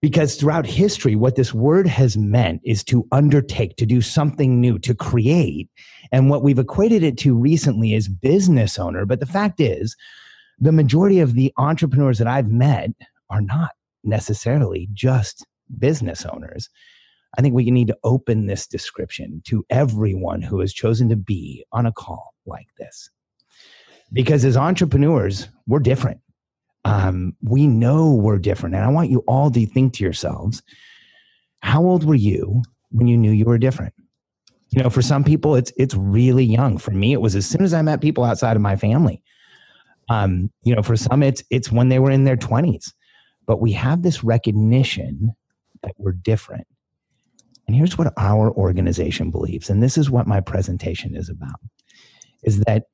Because 0.00 0.34
throughout 0.34 0.66
history, 0.66 1.14
what 1.14 1.36
this 1.36 1.54
word 1.54 1.86
has 1.86 2.16
meant 2.16 2.60
is 2.64 2.82
to 2.84 3.06
undertake, 3.12 3.76
to 3.76 3.86
do 3.86 4.00
something 4.00 4.60
new, 4.60 4.78
to 4.80 4.94
create. 4.94 5.70
And 6.10 6.28
what 6.28 6.42
we've 6.42 6.58
equated 6.58 7.04
it 7.04 7.16
to 7.18 7.36
recently 7.36 7.94
is 7.94 8.08
business 8.08 8.78
owner. 8.80 9.06
But 9.06 9.20
the 9.20 9.26
fact 9.26 9.60
is, 9.60 9.96
the 10.58 10.72
majority 10.72 11.20
of 11.20 11.34
the 11.34 11.52
entrepreneurs 11.56 12.18
that 12.18 12.26
I've 12.26 12.50
met 12.50 12.90
are 13.30 13.40
not 13.40 13.70
necessarily 14.02 14.88
just 14.92 15.46
business 15.78 16.26
owners. 16.26 16.68
I 17.38 17.42
think 17.42 17.54
we 17.54 17.70
need 17.70 17.88
to 17.88 17.98
open 18.04 18.46
this 18.46 18.66
description 18.66 19.42
to 19.46 19.64
everyone 19.70 20.42
who 20.42 20.60
has 20.60 20.72
chosen 20.72 21.08
to 21.08 21.16
be 21.16 21.64
on 21.72 21.86
a 21.86 21.92
call 21.92 22.34
like 22.46 22.68
this. 22.78 23.10
Because 24.12 24.44
as 24.44 24.56
entrepreneurs, 24.56 25.48
we're 25.66 25.78
different 25.78 26.20
um, 26.84 27.36
we 27.42 27.66
know 27.66 28.12
we're 28.12 28.38
different. 28.38 28.74
And 28.74 28.84
I 28.84 28.88
want 28.88 29.10
you 29.10 29.20
all 29.28 29.50
to 29.50 29.66
think 29.66 29.94
to 29.94 30.04
yourselves, 30.04 30.62
how 31.62 31.82
old 31.82 32.04
were 32.04 32.14
you 32.14 32.62
when 32.90 33.06
you 33.06 33.16
knew 33.16 33.30
you 33.30 33.44
were 33.44 33.58
different? 33.58 33.94
You 34.70 34.82
know, 34.82 34.90
for 34.90 35.02
some 35.02 35.22
people, 35.22 35.54
it's 35.54 35.72
it's 35.76 35.94
really 35.94 36.44
young. 36.44 36.78
For 36.78 36.92
me, 36.92 37.12
it 37.12 37.20
was 37.20 37.36
as 37.36 37.46
soon 37.46 37.62
as 37.62 37.74
I 37.74 37.82
met 37.82 38.00
people 38.00 38.24
outside 38.24 38.56
of 38.56 38.62
my 38.62 38.74
family. 38.74 39.22
Um, 40.08 40.50
you 40.64 40.74
know, 40.74 40.82
for 40.82 40.96
some, 40.96 41.22
it's 41.22 41.42
it's 41.50 41.70
when 41.70 41.88
they 41.88 41.98
were 41.98 42.10
in 42.10 42.24
their 42.24 42.36
twenties. 42.36 42.92
But 43.46 43.60
we 43.60 43.72
have 43.72 44.02
this 44.02 44.24
recognition 44.24 45.34
that 45.82 45.92
we're 45.98 46.12
different. 46.12 46.66
And 47.72 47.78
here's 47.78 47.96
what 47.96 48.12
our 48.18 48.52
organization 48.52 49.30
believes, 49.30 49.70
and 49.70 49.82
this 49.82 49.96
is 49.96 50.10
what 50.10 50.26
my 50.26 50.42
presentation 50.42 51.16
is 51.16 51.30
about: 51.30 51.58
is 52.42 52.60
that 52.66 52.84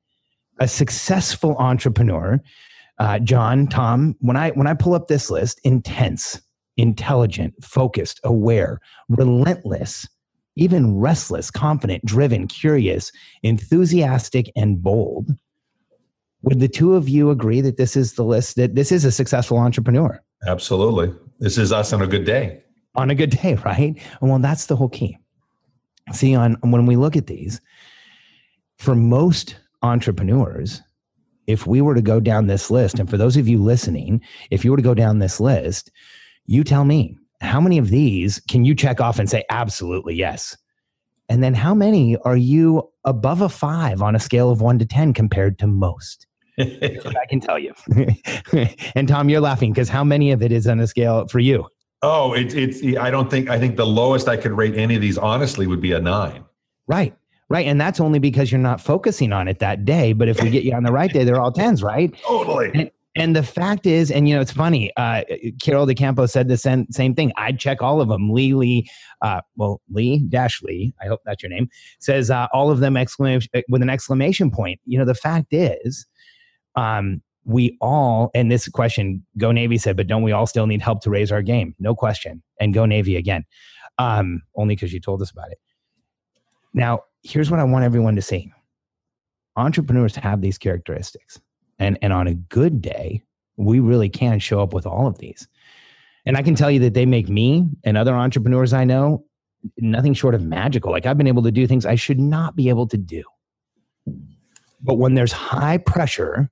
a 0.61 0.69
successful 0.69 1.57
entrepreneur 1.57 2.39
uh, 2.97 3.19
John, 3.19 3.67
Tom, 3.67 4.15
when 4.21 4.37
I 4.37 4.51
when 4.51 4.67
I 4.67 4.73
pull 4.73 4.93
up 4.93 5.09
this 5.09 5.29
list, 5.29 5.59
intense, 5.65 6.41
intelligent, 6.77 7.55
focused, 7.61 8.21
aware, 8.23 8.79
relentless, 9.09 10.07
even 10.55 10.97
restless, 10.97 11.51
confident, 11.51 12.05
driven, 12.05 12.47
curious, 12.47 13.11
enthusiastic, 13.43 14.49
and 14.55 14.81
bold. 14.81 15.29
Would 16.43 16.61
the 16.61 16.69
two 16.69 16.95
of 16.95 17.09
you 17.09 17.31
agree 17.31 17.59
that 17.59 17.75
this 17.75 17.97
is 17.97 18.13
the 18.13 18.23
list 18.23 18.55
that 18.55 18.75
this 18.75 18.93
is 18.93 19.03
a 19.03 19.11
successful 19.11 19.57
entrepreneur? 19.57 20.23
Absolutely. 20.47 21.13
This 21.39 21.57
is 21.57 21.73
us 21.73 21.91
on 21.91 22.01
a 22.01 22.07
good 22.07 22.23
day. 22.23 22.63
On 22.95 23.09
a 23.09 23.15
good 23.15 23.31
day, 23.31 23.55
right? 23.65 23.97
And 24.21 24.29
Well, 24.29 24.39
that's 24.39 24.65
the 24.65 24.75
whole 24.75 24.89
key. 24.89 25.17
See, 26.11 26.35
on 26.35 26.57
when 26.61 26.85
we 26.85 26.95
look 26.95 27.15
at 27.15 27.27
these, 27.27 27.61
for 28.77 28.95
most 28.95 29.57
entrepreneurs, 29.83 30.81
if 31.47 31.67
we 31.67 31.81
were 31.81 31.95
to 31.95 32.01
go 32.01 32.19
down 32.19 32.47
this 32.47 32.71
list, 32.71 32.99
and 32.99 33.09
for 33.09 33.17
those 33.17 33.37
of 33.37 33.47
you 33.47 33.61
listening, 33.61 34.21
if 34.51 34.63
you 34.63 34.71
were 34.71 34.77
to 34.77 34.83
go 34.83 34.93
down 34.93 35.19
this 35.19 35.39
list, 35.39 35.91
you 36.45 36.63
tell 36.63 36.85
me 36.85 37.15
how 37.41 37.61
many 37.61 37.77
of 37.77 37.89
these 37.89 38.39
can 38.49 38.65
you 38.65 38.75
check 38.75 38.99
off 38.99 39.19
and 39.19 39.29
say, 39.29 39.43
absolutely 39.49 40.15
yes? 40.15 40.57
And 41.29 41.43
then 41.43 41.53
how 41.53 41.73
many 41.73 42.17
are 42.17 42.35
you 42.35 42.89
above 43.05 43.41
a 43.41 43.49
five 43.49 44.01
on 44.01 44.15
a 44.15 44.19
scale 44.19 44.49
of 44.49 44.61
one 44.61 44.79
to 44.79 44.85
10 44.85 45.13
compared 45.13 45.59
to 45.59 45.67
most? 45.67 46.25
I 46.59 47.25
can 47.29 47.39
tell 47.39 47.59
you. 47.59 47.73
and 48.95 49.07
Tom, 49.07 49.29
you're 49.29 49.39
laughing 49.39 49.71
because 49.71 49.89
how 49.89 50.03
many 50.03 50.31
of 50.31 50.41
it 50.41 50.51
is 50.51 50.67
on 50.67 50.79
a 50.79 50.87
scale 50.87 51.27
for 51.27 51.39
you? 51.39 51.65
Oh, 52.01 52.33
it's 52.33 52.53
it's. 52.53 52.81
I 52.97 53.11
don't 53.11 53.29
think. 53.29 53.49
I 53.49 53.59
think 53.59 53.75
the 53.75 53.85
lowest 53.85 54.27
I 54.27 54.37
could 54.37 54.51
rate 54.51 54.75
any 54.75 54.95
of 54.95 55.01
these 55.01 55.17
honestly 55.17 55.67
would 55.67 55.81
be 55.81 55.91
a 55.91 55.99
nine. 55.99 56.43
Right. 56.87 57.15
Right. 57.49 57.65
And 57.65 57.81
that's 57.81 57.99
only 57.99 58.19
because 58.19 58.51
you're 58.51 58.61
not 58.61 58.79
focusing 58.79 59.33
on 59.33 59.47
it 59.47 59.57
that 59.59 59.83
day. 59.83 60.13
But 60.13 60.29
if 60.29 60.41
we 60.41 60.51
get 60.51 60.63
you 60.63 60.73
on 60.73 60.83
the 60.83 60.91
right 60.91 61.11
day, 61.11 61.23
they're 61.23 61.41
all 61.41 61.51
tens, 61.51 61.81
right? 61.81 62.15
Totally. 62.21 62.69
And, 62.75 62.91
and 63.15 63.35
the 63.35 63.41
fact 63.41 63.87
is, 63.87 64.11
and 64.11 64.29
you 64.29 64.35
know, 64.35 64.41
it's 64.41 64.51
funny. 64.51 64.91
Uh, 64.95 65.23
Carol 65.61 65.87
DeCampo 65.87 66.29
said 66.29 66.47
the 66.47 66.57
same, 66.57 66.85
same 66.91 67.15
thing. 67.15 67.33
I'd 67.37 67.59
check 67.59 67.81
all 67.81 68.01
of 68.01 68.07
them. 68.07 68.31
Lee 68.31 68.53
Lee, 68.53 68.87
uh, 69.23 69.41
well, 69.55 69.81
Lee 69.89 70.19
Dash 70.29 70.61
Lee, 70.61 70.93
I 71.01 71.07
hope 71.07 71.21
that's 71.25 71.41
your 71.41 71.49
name, 71.49 71.69
says 71.99 72.29
uh, 72.29 72.47
all 72.53 72.69
of 72.69 72.81
them 72.81 72.95
exclamation 72.95 73.49
with 73.67 73.81
an 73.81 73.89
exclamation 73.89 74.51
point. 74.51 74.79
You 74.85 74.99
know, 74.99 75.05
the 75.05 75.15
fact 75.15 75.47
is, 75.51 76.05
um, 76.75 77.21
we 77.45 77.77
all, 77.81 78.31
and 78.33 78.51
this 78.51 78.67
question, 78.67 79.25
Go 79.37 79.51
Navy 79.51 79.77
said, 79.77 79.97
but 79.97 80.07
don't 80.07 80.23
we 80.23 80.31
all 80.31 80.45
still 80.45 80.67
need 80.67 80.81
help 80.81 81.01
to 81.01 81.09
raise 81.09 81.31
our 81.31 81.41
game? 81.41 81.75
No 81.79 81.95
question. 81.95 82.43
And 82.59 82.73
Go 82.73 82.85
Navy 82.85 83.15
again, 83.15 83.43
um, 83.97 84.41
only 84.55 84.75
because 84.75 84.93
you 84.93 84.99
told 84.99 85.21
us 85.21 85.31
about 85.31 85.51
it. 85.51 85.57
Now, 86.73 87.01
here's 87.23 87.49
what 87.49 87.59
I 87.59 87.63
want 87.63 87.85
everyone 87.85 88.15
to 88.15 88.21
see 88.21 88.51
entrepreneurs 89.55 90.15
have 90.15 90.41
these 90.41 90.57
characteristics. 90.57 91.39
And, 91.79 91.97
and 92.01 92.13
on 92.13 92.27
a 92.27 92.33
good 92.33 92.81
day, 92.81 93.23
we 93.57 93.79
really 93.79 94.09
can 94.09 94.39
show 94.39 94.61
up 94.61 94.73
with 94.73 94.85
all 94.85 95.07
of 95.07 95.17
these. 95.17 95.47
And 96.25 96.37
I 96.37 96.41
can 96.41 96.55
tell 96.55 96.71
you 96.71 96.79
that 96.81 96.93
they 96.93 97.05
make 97.05 97.29
me 97.29 97.67
and 97.83 97.97
other 97.97 98.13
entrepreneurs 98.13 98.73
I 98.73 98.83
know 98.85 99.25
nothing 99.77 100.13
short 100.13 100.35
of 100.35 100.43
magical. 100.43 100.91
Like 100.91 101.05
I've 101.05 101.17
been 101.17 101.27
able 101.27 101.43
to 101.43 101.51
do 101.51 101.67
things 101.67 101.85
I 101.85 101.95
should 101.95 102.19
not 102.19 102.55
be 102.55 102.69
able 102.69 102.87
to 102.87 102.97
do. 102.97 103.23
But 104.81 104.97
when 104.97 105.15
there's 105.15 105.33
high 105.33 105.77
pressure 105.77 106.49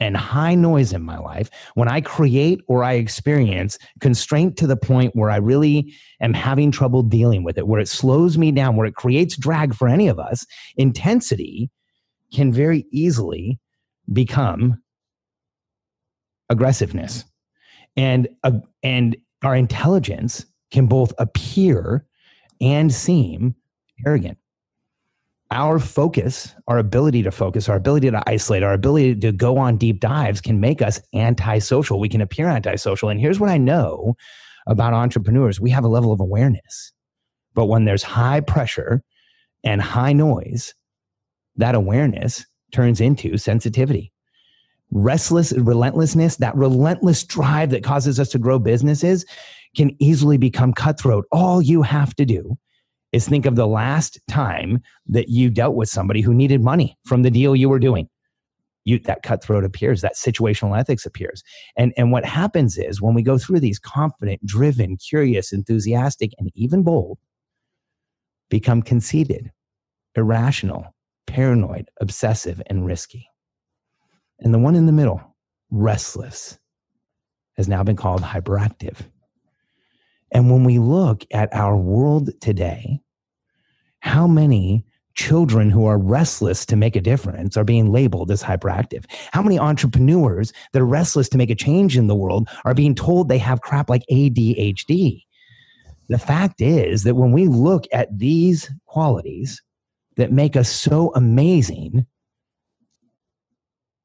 and 0.00 0.16
high 0.16 0.54
noise 0.54 0.92
in 0.92 1.02
my 1.02 1.18
life, 1.18 1.50
when 1.74 1.88
I 1.88 2.00
create 2.00 2.60
or 2.68 2.84
I 2.84 2.94
experience 2.94 3.78
constraint 4.00 4.56
to 4.58 4.66
the 4.66 4.76
point 4.76 5.16
where 5.16 5.30
I 5.30 5.36
really 5.36 5.94
am 6.20 6.34
having 6.34 6.70
trouble 6.70 7.02
dealing 7.02 7.44
with 7.44 7.56
it, 7.58 7.66
where 7.66 7.80
it 7.80 7.88
slows 7.88 8.36
me 8.36 8.52
down, 8.52 8.76
where 8.76 8.86
it 8.86 8.94
creates 8.94 9.36
drag 9.36 9.74
for 9.74 9.88
any 9.88 10.08
of 10.08 10.18
us, 10.18 10.44
intensity 10.76 11.70
can 12.32 12.52
very 12.52 12.84
easily 12.90 13.58
become 14.12 14.82
aggressiveness. 16.50 17.24
And, 17.96 18.28
uh, 18.44 18.52
and 18.82 19.16
our 19.42 19.56
intelligence 19.56 20.44
can 20.70 20.86
both 20.86 21.12
appear 21.18 22.04
and 22.60 22.92
seem 22.92 23.54
arrogant 24.06 24.38
our 25.50 25.78
focus, 25.78 26.54
our 26.66 26.78
ability 26.78 27.22
to 27.22 27.30
focus, 27.30 27.68
our 27.68 27.76
ability 27.76 28.10
to 28.10 28.22
isolate, 28.26 28.62
our 28.62 28.72
ability 28.72 29.14
to 29.16 29.32
go 29.32 29.58
on 29.58 29.76
deep 29.76 30.00
dives 30.00 30.40
can 30.40 30.60
make 30.60 30.82
us 30.82 31.00
antisocial. 31.14 32.00
We 32.00 32.08
can 32.08 32.20
appear 32.20 32.48
antisocial. 32.48 33.08
And 33.08 33.20
here's 33.20 33.38
what 33.38 33.50
I 33.50 33.58
know 33.58 34.14
about 34.66 34.92
entrepreneurs 34.92 35.60
we 35.60 35.70
have 35.70 35.84
a 35.84 35.88
level 35.88 36.12
of 36.12 36.20
awareness. 36.20 36.92
But 37.54 37.66
when 37.66 37.84
there's 37.84 38.02
high 38.02 38.40
pressure 38.40 39.02
and 39.64 39.80
high 39.80 40.12
noise, 40.12 40.74
that 41.56 41.74
awareness 41.74 42.44
turns 42.72 43.00
into 43.00 43.38
sensitivity. 43.38 44.12
Restless 44.90 45.52
relentlessness, 45.52 46.36
that 46.36 46.54
relentless 46.56 47.24
drive 47.24 47.70
that 47.70 47.82
causes 47.82 48.20
us 48.20 48.28
to 48.30 48.38
grow 48.38 48.58
businesses 48.58 49.24
can 49.76 49.96
easily 50.00 50.38
become 50.38 50.72
cutthroat. 50.72 51.24
All 51.32 51.62
you 51.62 51.82
have 51.82 52.14
to 52.16 52.24
do 52.24 52.56
is 53.16 53.26
think 53.26 53.46
of 53.46 53.56
the 53.56 53.66
last 53.66 54.20
time 54.28 54.82
that 55.06 55.30
you 55.30 55.48
dealt 55.48 55.74
with 55.74 55.88
somebody 55.88 56.20
who 56.20 56.34
needed 56.34 56.62
money 56.62 56.98
from 57.06 57.22
the 57.22 57.30
deal 57.30 57.56
you 57.56 57.70
were 57.70 57.78
doing. 57.78 58.06
You, 58.84 58.98
that 59.00 59.22
cutthroat 59.22 59.64
appears, 59.64 60.02
that 60.02 60.16
situational 60.16 60.78
ethics 60.78 61.06
appears. 61.06 61.42
And, 61.78 61.94
and 61.96 62.12
what 62.12 62.26
happens 62.26 62.76
is 62.76 63.00
when 63.00 63.14
we 63.14 63.22
go 63.22 63.38
through 63.38 63.60
these 63.60 63.78
confident, 63.78 64.44
driven, 64.44 64.98
curious, 64.98 65.50
enthusiastic, 65.50 66.32
and 66.38 66.50
even 66.54 66.82
bold, 66.82 67.18
become 68.50 68.82
conceited, 68.82 69.50
irrational, 70.14 70.94
paranoid, 71.26 71.88
obsessive, 72.00 72.60
and 72.66 72.84
risky. 72.84 73.26
And 74.40 74.52
the 74.52 74.58
one 74.58 74.76
in 74.76 74.84
the 74.84 74.92
middle, 74.92 75.34
restless, 75.70 76.58
has 77.56 77.66
now 77.66 77.82
been 77.82 77.96
called 77.96 78.20
hyperactive. 78.20 78.98
And 80.32 80.50
when 80.50 80.64
we 80.64 80.78
look 80.78 81.24
at 81.32 81.52
our 81.54 81.76
world 81.76 82.30
today, 82.42 83.00
how 84.06 84.26
many 84.28 84.84
children 85.14 85.68
who 85.68 85.84
are 85.84 85.98
restless 85.98 86.64
to 86.66 86.76
make 86.76 86.94
a 86.94 87.00
difference 87.00 87.56
are 87.56 87.64
being 87.64 87.90
labeled 87.90 88.30
as 88.30 88.42
hyperactive? 88.42 89.04
How 89.32 89.42
many 89.42 89.58
entrepreneurs 89.58 90.52
that 90.72 90.80
are 90.80 90.86
restless 90.86 91.28
to 91.30 91.38
make 91.38 91.50
a 91.50 91.56
change 91.56 91.96
in 91.98 92.06
the 92.06 92.14
world 92.14 92.48
are 92.64 92.72
being 92.72 92.94
told 92.94 93.28
they 93.28 93.38
have 93.38 93.62
crap 93.62 93.90
like 93.90 94.04
ADHD? 94.10 95.22
The 96.08 96.18
fact 96.18 96.60
is 96.60 97.02
that 97.02 97.16
when 97.16 97.32
we 97.32 97.48
look 97.48 97.84
at 97.92 98.16
these 98.16 98.70
qualities 98.86 99.60
that 100.16 100.30
make 100.30 100.54
us 100.54 100.70
so 100.70 101.12
amazing, 101.16 102.06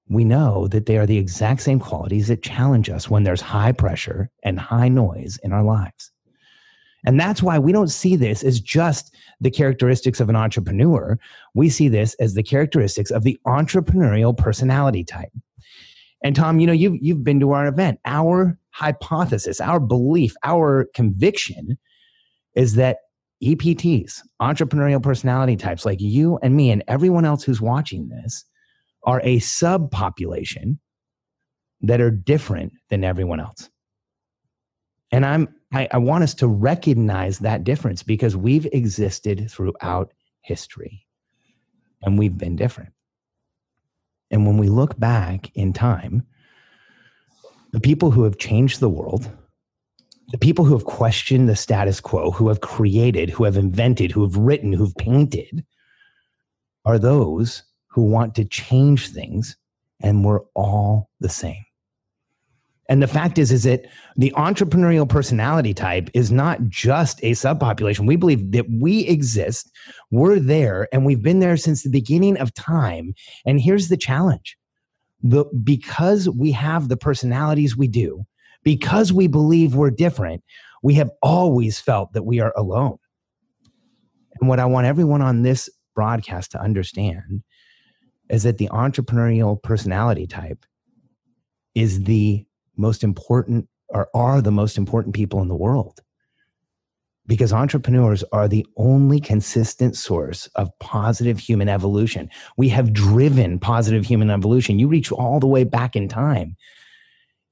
we 0.09 0.23
know 0.25 0.67
that 0.69 0.87
they 0.87 0.97
are 0.97 1.05
the 1.05 1.19
exact 1.19 1.61
same 1.61 1.79
qualities 1.79 2.27
that 2.29 2.41
challenge 2.41 2.89
us 2.89 3.07
when 3.07 3.23
there's 3.23 3.41
high 3.41 3.71
pressure 3.71 4.31
and 4.43 4.59
high 4.59 4.89
noise 4.89 5.37
in 5.43 5.53
our 5.53 5.63
lives. 5.63 6.10
And 7.05 7.19
that's 7.19 7.41
why 7.41 7.57
we 7.57 7.71
don't 7.71 7.89
see 7.89 8.15
this 8.15 8.43
as 8.43 8.59
just 8.59 9.15
the 9.39 9.49
characteristics 9.49 10.19
of 10.19 10.29
an 10.29 10.35
entrepreneur. 10.35 11.17
We 11.53 11.69
see 11.69 11.87
this 11.87 12.13
as 12.15 12.35
the 12.35 12.43
characteristics 12.43 13.11
of 13.11 13.23
the 13.23 13.39
entrepreneurial 13.47 14.37
personality 14.37 15.03
type. 15.03 15.31
And 16.23 16.35
Tom, 16.35 16.59
you 16.59 16.67
know, 16.67 16.73
you've, 16.73 16.97
you've 17.01 17.23
been 17.23 17.39
to 17.39 17.51
our 17.51 17.67
event. 17.67 17.99
Our 18.05 18.57
hypothesis, 18.69 19.59
our 19.59 19.79
belief, 19.79 20.35
our 20.43 20.87
conviction 20.93 21.77
is 22.55 22.75
that 22.75 22.97
EPTs, 23.43 24.21
entrepreneurial 24.39 25.01
personality 25.01 25.55
types 25.55 25.85
like 25.85 25.99
you 25.99 26.37
and 26.43 26.55
me 26.55 26.69
and 26.69 26.83
everyone 26.87 27.25
else 27.25 27.43
who's 27.43 27.59
watching 27.59 28.07
this 28.09 28.45
are 29.03 29.19
a 29.23 29.37
subpopulation 29.37 30.77
that 31.81 31.99
are 31.99 32.11
different 32.11 32.73
than 32.89 33.03
everyone 33.03 33.39
else. 33.39 33.69
And 35.11 35.25
I'm 35.25 35.53
I, 35.73 35.87
I 35.91 35.97
want 35.97 36.23
us 36.23 36.33
to 36.35 36.47
recognize 36.47 37.39
that 37.39 37.63
difference 37.63 38.03
because 38.03 38.35
we've 38.35 38.67
existed 38.73 39.49
throughout 39.49 40.13
history 40.41 41.05
and 42.01 42.17
we've 42.17 42.37
been 42.37 42.55
different. 42.55 42.91
And 44.31 44.45
when 44.45 44.57
we 44.57 44.67
look 44.67 44.99
back 44.99 45.51
in 45.55 45.73
time, 45.73 46.23
the 47.71 47.79
people 47.79 48.11
who 48.11 48.23
have 48.23 48.37
changed 48.37 48.79
the 48.79 48.89
world, 48.89 49.29
the 50.31 50.37
people 50.37 50.65
who 50.65 50.73
have 50.73 50.85
questioned 50.85 51.47
the 51.47 51.55
status 51.55 51.99
quo, 51.99 52.31
who 52.31 52.47
have 52.47 52.61
created, 52.61 53.29
who 53.29 53.43
have 53.43 53.57
invented, 53.57 54.11
who 54.11 54.23
have 54.23 54.37
written, 54.37 54.73
who've 54.73 54.95
painted, 54.95 55.65
are 56.85 56.99
those 56.99 57.63
who 57.87 58.03
want 58.03 58.35
to 58.35 58.45
change 58.45 59.09
things, 59.09 59.57
and 60.01 60.23
we're 60.23 60.41
all 60.55 61.09
the 61.19 61.29
same. 61.29 61.63
And 62.91 63.01
the 63.01 63.07
fact 63.07 63.37
is, 63.37 63.53
is 63.53 63.63
that 63.63 63.85
the 64.17 64.33
entrepreneurial 64.35 65.07
personality 65.07 65.73
type 65.73 66.09
is 66.13 66.29
not 66.29 66.67
just 66.67 67.23
a 67.23 67.31
subpopulation. 67.31 68.05
We 68.05 68.17
believe 68.17 68.51
that 68.51 68.65
we 68.69 69.07
exist, 69.07 69.71
we're 70.09 70.39
there, 70.39 70.89
and 70.91 71.05
we've 71.05 71.21
been 71.21 71.39
there 71.39 71.55
since 71.55 71.83
the 71.83 71.89
beginning 71.89 72.37
of 72.37 72.53
time. 72.53 73.13
And 73.45 73.61
here's 73.61 73.87
the 73.87 73.95
challenge. 73.95 74.57
The, 75.23 75.45
because 75.63 76.27
we 76.27 76.51
have 76.51 76.89
the 76.89 76.97
personalities 76.97 77.77
we 77.77 77.87
do, 77.87 78.25
because 78.61 79.13
we 79.13 79.25
believe 79.25 79.73
we're 79.73 79.89
different, 79.89 80.43
we 80.83 80.93
have 80.95 81.11
always 81.23 81.79
felt 81.79 82.11
that 82.11 82.23
we 82.23 82.41
are 82.41 82.51
alone. 82.57 82.97
And 84.41 84.49
what 84.49 84.59
I 84.59 84.65
want 84.65 84.85
everyone 84.85 85.21
on 85.21 85.43
this 85.43 85.69
broadcast 85.95 86.51
to 86.51 86.61
understand 86.61 87.41
is 88.29 88.43
that 88.43 88.57
the 88.57 88.67
entrepreneurial 88.67 89.63
personality 89.63 90.27
type 90.27 90.65
is 91.73 92.03
the 92.03 92.45
most 92.77 93.03
important 93.03 93.67
or 93.89 94.09
are 94.13 94.41
the 94.41 94.51
most 94.51 94.77
important 94.77 95.15
people 95.15 95.41
in 95.41 95.47
the 95.47 95.55
world 95.55 95.99
because 97.27 97.53
entrepreneurs 97.53 98.23
are 98.31 98.47
the 98.47 98.65
only 98.77 99.19
consistent 99.19 99.95
source 99.95 100.47
of 100.55 100.69
positive 100.79 101.39
human 101.39 101.69
evolution. 101.69 102.29
We 102.57 102.69
have 102.69 102.93
driven 102.93 103.59
positive 103.59 104.05
human 104.05 104.29
evolution. 104.29 104.79
You 104.79 104.87
reach 104.87 105.11
all 105.11 105.39
the 105.39 105.47
way 105.47 105.63
back 105.63 105.95
in 105.95 106.07
time. 106.07 106.55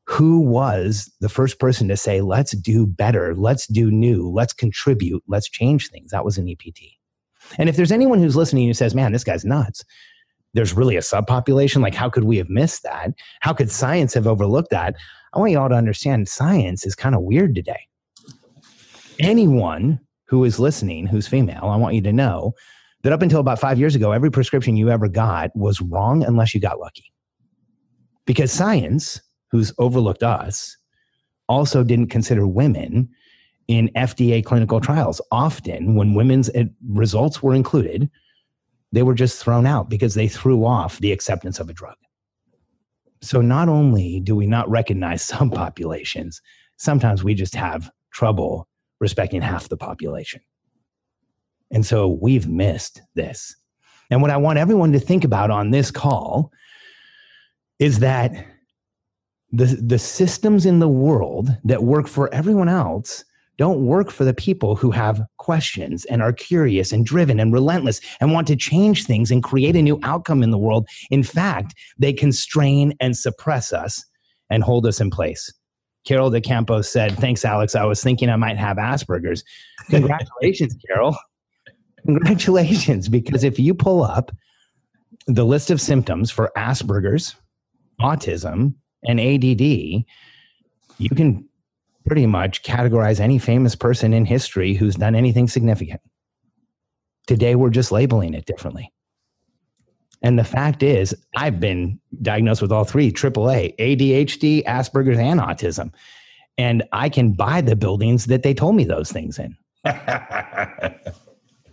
Who 0.06 0.40
was 0.40 1.12
the 1.22 1.30
first 1.30 1.60
person 1.60 1.88
to 1.88 1.96
say, 1.96 2.22
let's 2.22 2.58
do 2.58 2.88
better, 2.88 3.36
let's 3.36 3.68
do 3.68 3.92
new, 3.92 4.28
let's 4.30 4.54
contribute, 4.54 5.24
let's 5.28 5.48
change 5.48 5.90
things? 5.90 6.12
That 6.12 6.26
was 6.26 6.38
an 6.38 6.50
EPT. 6.50 6.82
And 7.58 7.70
if 7.70 7.76
there's 7.76 7.92
anyone 7.92 8.20
who's 8.20 8.36
listening 8.36 8.68
who 8.68 8.74
says, 8.74 8.96
man, 8.96 9.12
this 9.12 9.24
guy's 9.24 9.46
nuts, 9.46 9.86
there's 10.54 10.74
really 10.74 10.96
a 10.96 11.02
subpopulation. 11.02 11.82
Like, 11.82 11.96
how 11.96 12.10
could 12.10 12.24
we 12.24 12.38
have 12.38 12.50
missed 12.50 12.84
that? 12.84 13.12
How 13.42 13.54
could 13.54 13.70
science 13.70 14.14
have 14.14 14.28
overlooked 14.28 14.72
that? 14.72 14.96
I 15.34 15.40
want 15.40 15.52
you 15.52 15.60
all 15.60 15.70
to 15.70 15.76
understand 15.76 16.28
science 16.28 16.86
is 16.86 16.96
kind 16.96 17.16
of 17.16 17.22
weird 17.22 17.54
today. 17.54 17.88
Anyone 19.20 20.00
who 20.26 20.44
is 20.44 20.60
listening 20.60 21.06
who's 21.06 21.28
female, 21.28 21.66
I 21.66 21.76
want 21.76 21.96
you 21.96 22.02
to 22.02 22.14
know 22.14 22.54
that 23.04 23.14
up 23.14 23.22
until 23.22 23.40
about 23.40 23.60
five 23.60 23.80
years 23.80 23.96
ago, 23.96 24.12
every 24.12 24.32
prescription 24.32 24.76
you 24.76 24.90
ever 24.90 25.08
got 25.08 25.56
was 25.56 25.82
wrong 25.82 26.24
unless 26.24 26.54
you 26.54 26.62
got 26.62 26.80
lucky. 26.80 27.12
Because 28.26 28.52
science, 28.52 29.22
who's 29.52 29.74
overlooked 29.78 30.24
us, 30.24 30.78
also 31.48 31.84
didn't 31.84 32.08
consider 32.08 32.48
women 32.48 33.10
in 33.68 33.90
FDA 33.96 34.44
clinical 34.44 34.80
trials. 34.80 35.22
Often, 35.32 35.96
when 35.96 36.14
women's 36.14 36.50
eh, 36.56 36.66
results 36.88 37.42
were 37.42 37.54
included, 37.54 38.10
they 38.92 39.04
were 39.04 39.14
just 39.14 39.42
thrown 39.42 39.66
out 39.66 39.90
because 39.90 40.16
they 40.16 40.28
threw 40.28 40.66
off 40.66 41.00
the 41.00 41.12
acceptance 41.12 41.60
of 41.60 41.70
a 41.70 41.74
drug. 41.74 41.96
So 43.22 43.42
not 43.42 43.70
only 43.70 44.20
do 44.20 44.36
we 44.36 44.48
not 44.48 44.70
recognize 44.70 45.22
some 45.24 45.52
populations, 45.52 46.42
sometimes 46.78 47.24
we 47.24 47.34
just 47.34 47.56
have 47.56 47.92
trouble 48.12 48.68
respecting 49.00 49.42
half 49.42 49.70
the 49.70 49.78
population. 49.78 50.42
And 51.72 51.86
so 51.86 52.08
we've 52.08 52.48
missed 52.48 53.02
this. 53.16 53.56
And 54.10 54.22
what 54.22 54.32
I 54.32 54.38
want 54.38 54.58
everyone 54.58 54.92
to 54.94 55.00
think 55.00 55.24
about 55.24 55.52
on 55.52 55.70
this 55.70 55.92
call 55.92 56.52
is 57.78 58.00
that 58.00 58.34
the, 59.52 59.66
the 59.66 60.00
systems 60.00 60.66
in 60.66 60.80
the 60.80 60.88
world 60.88 61.56
that 61.64 61.84
work 61.84 62.08
for 62.08 62.34
everyone 62.34 62.70
else 62.70 63.24
don't 63.60 63.86
work 63.86 64.10
for 64.10 64.24
the 64.24 64.34
people 64.34 64.78
who 64.78 64.90
have 64.90 65.22
questions 65.38 66.06
and 66.06 66.22
are 66.22 66.32
curious 66.32 66.94
and 66.94 67.06
driven 67.06 67.42
and 67.42 67.52
relentless 67.52 68.00
and 68.22 68.32
want 68.32 68.48
to 68.48 68.56
change 68.56 69.06
things 69.06 69.32
and 69.32 69.44
create 69.44 69.76
a 69.76 69.82
new 69.82 70.00
outcome 70.02 70.42
in 70.42 70.50
the 70.50 70.58
world. 70.58 70.88
In 71.12 71.24
fact, 71.24 71.76
they 71.98 72.14
constrain 72.14 72.94
and 73.02 73.18
suppress 73.18 73.74
us 73.74 74.02
and 74.50 74.64
hold 74.64 74.88
us 74.88 75.02
in 75.02 75.10
place. 75.10 75.54
Carol 76.08 76.30
De 76.30 76.40
Campos 76.40 76.90
said, 76.90 77.18
Thanks, 77.18 77.44
Alex. 77.44 77.76
I 77.76 77.84
was 77.84 78.02
thinking 78.02 78.30
I 78.30 78.38
might 78.38 78.56
have 78.56 78.78
Asperger's. 78.78 79.44
Congratulations, 79.90 80.74
Carol. 80.88 81.18
Congratulations, 82.06 83.10
because 83.10 83.44
if 83.44 83.60
you 83.60 83.74
pull 83.74 84.04
up 84.04 84.32
the 85.28 85.46
list 85.46 85.70
of 85.70 85.82
symptoms 85.82 86.32
for 86.32 86.50
Asperger's, 86.56 87.36
autism, 88.00 88.74
and 89.06 89.20
ADD, 89.20 90.06
you 90.98 91.10
can 91.14 91.49
pretty 92.10 92.26
much 92.26 92.64
categorize 92.64 93.20
any 93.20 93.38
famous 93.38 93.76
person 93.76 94.14
in 94.14 94.26
history 94.26 94.74
who's 94.74 94.96
done 94.96 95.14
anything 95.14 95.48
significant. 95.48 96.02
Today, 97.28 97.54
we're 97.54 97.70
just 97.70 97.92
labeling 97.92 98.34
it 98.34 98.48
differently. 98.48 98.92
And 100.24 100.38
the 100.40 100.44
fact 100.44 100.82
is, 100.82 101.16
I've 101.38 101.60
been 101.60 102.00
diagnosed 102.24 102.64
with 102.64 102.72
all 102.72 102.84
three 102.84 103.12
AAA, 103.12 103.78
ADHD, 103.78 104.66
Asperger's, 104.66 105.20
and 105.20 105.40
autism. 105.40 105.94
And 106.58 106.84
I 106.92 107.10
can 107.10 107.34
buy 107.34 107.62
the 107.62 107.76
buildings 107.76 108.26
that 108.26 108.42
they 108.42 108.56
told 108.56 108.76
me 108.76 108.86
those 108.86 109.12
things 109.12 109.38
in. 109.38 109.56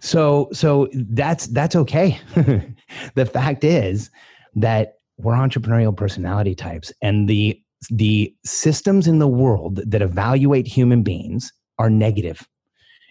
so 0.01 0.51
so 0.53 0.89
that's 0.93 1.47
that's 1.47 1.75
okay. 1.75 2.21
the 3.15 3.25
fact 3.27 3.65
is 3.65 4.11
that 4.55 4.99
we're 5.17 5.33
entrepreneurial 5.33 5.97
personality 5.97 6.55
types 6.55 6.93
and 7.01 7.27
the 7.27 7.59
the 7.91 8.35
systems 8.45 9.07
in 9.07 9.19
the 9.19 9.29
world 9.29 9.81
that 9.87 10.03
evaluate 10.03 10.67
human 10.67 11.03
beings 11.03 11.53
are 11.79 11.91
negative 11.91 12.47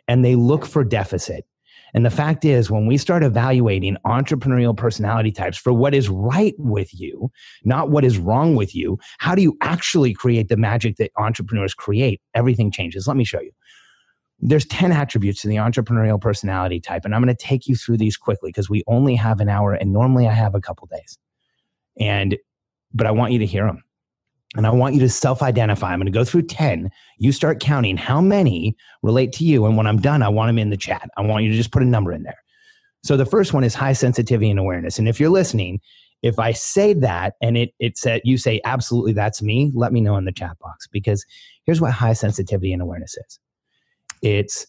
and 0.08 0.24
they 0.24 0.36
look 0.36 0.66
for 0.66 0.84
deficit. 0.84 1.46
And 1.94 2.06
the 2.06 2.12
fact 2.12 2.44
is, 2.44 2.70
when 2.70 2.88
we 2.88 2.98
start 2.98 3.24
evaluating 3.24 3.96
entrepreneurial 4.06 4.76
personality 4.76 5.32
types 5.32 5.58
for 5.58 5.72
what 5.72 5.96
is 5.96 6.10
right 6.10 6.54
with 6.58 6.94
you, 6.94 7.32
not 7.64 7.90
what 7.90 8.04
is 8.04 8.18
wrong 8.18 8.56
with 8.56 8.76
you, 8.76 9.00
how 9.20 9.34
do 9.34 9.42
you 9.42 9.58
actually 9.62 10.14
create 10.14 10.50
the 10.50 10.58
magic 10.58 10.98
that 10.98 11.12
entrepreneurs 11.16 11.74
create? 11.74 12.20
Everything 12.34 12.70
changes. 12.70 13.08
Let 13.08 13.16
me 13.16 13.24
show 13.24 13.40
you. 13.40 13.52
There's 14.40 14.66
10 14.66 14.92
attributes 14.92 15.42
to 15.44 15.48
the 15.48 15.56
entrepreneurial 15.56 16.20
personality 16.20 16.82
type, 16.82 17.06
and 17.06 17.16
I'm 17.16 17.24
going 17.24 17.34
to 17.34 17.44
take 17.44 17.66
you 17.66 17.78
through 17.78 17.98
these 17.98 18.18
quickly 18.18 18.50
because 18.50 18.70
we 18.70 18.84
only 18.88 19.16
have 19.16 19.40
an 19.40 19.48
hour, 19.48 19.74
and 19.74 19.94
normally 19.94 20.28
I 20.28 20.34
have 20.34 20.54
a 20.54 20.60
couple 20.60 20.90
days. 20.92 21.18
And 21.98 22.38
but 22.94 23.08
I 23.08 23.12
want 23.12 23.32
you 23.32 23.40
to 23.40 23.46
hear 23.46 23.66
them. 23.66 23.84
And 24.56 24.66
I 24.66 24.72
want 24.72 24.94
you 24.96 25.02
to 25.02 25.10
self 25.10 25.42
identify. 25.42 25.92
I'm 25.92 26.00
going 26.00 26.06
to 26.06 26.12
go 26.12 26.24
through 26.24 26.44
10. 26.44 26.90
You 27.18 27.32
start 27.32 27.60
counting 27.60 27.98
how 27.98 28.22
many 28.22 28.76
relate 29.04 29.32
to 29.34 29.44
you. 29.44 29.66
And 29.66 29.78
when 29.78 29.88
I'm 29.88 30.00
done, 30.00 30.24
I 30.24 30.30
want 30.30 30.50
them 30.50 30.58
in 30.58 30.70
the 30.70 30.78
chat. 30.78 31.10
I 31.18 31.22
want 31.22 31.44
you 31.44 31.52
to 31.52 31.58
just 31.58 31.72
put 31.72 31.82
a 31.82 31.86
number 31.86 32.12
in 32.14 32.24
there. 32.24 32.42
So 33.04 33.18
the 33.18 33.26
first 33.26 33.54
one 33.54 33.64
is 33.64 33.76
high 33.76 33.94
sensitivity 33.94 34.50
and 34.50 34.60
awareness. 34.60 34.98
And 34.98 35.08
if 35.08 35.20
you're 35.20 35.30
listening, 35.30 35.80
if 36.24 36.40
I 36.40 36.54
say 36.54 36.94
that 36.94 37.36
and 37.42 37.56
it, 37.56 37.72
it 37.80 37.98
said, 37.98 38.22
you 38.24 38.38
say, 38.38 38.62
absolutely, 38.66 39.14
that's 39.14 39.44
me, 39.44 39.72
let 39.76 39.94
me 39.94 40.02
know 40.02 40.18
in 40.18 40.26
the 40.26 40.32
chat 40.32 40.58
box 40.60 40.88
because 40.88 41.24
here's 41.66 41.80
what 41.80 41.92
high 41.92 42.14
sensitivity 42.14 42.74
and 42.74 42.82
awareness 42.82 43.16
is 43.16 43.40
it's 44.22 44.66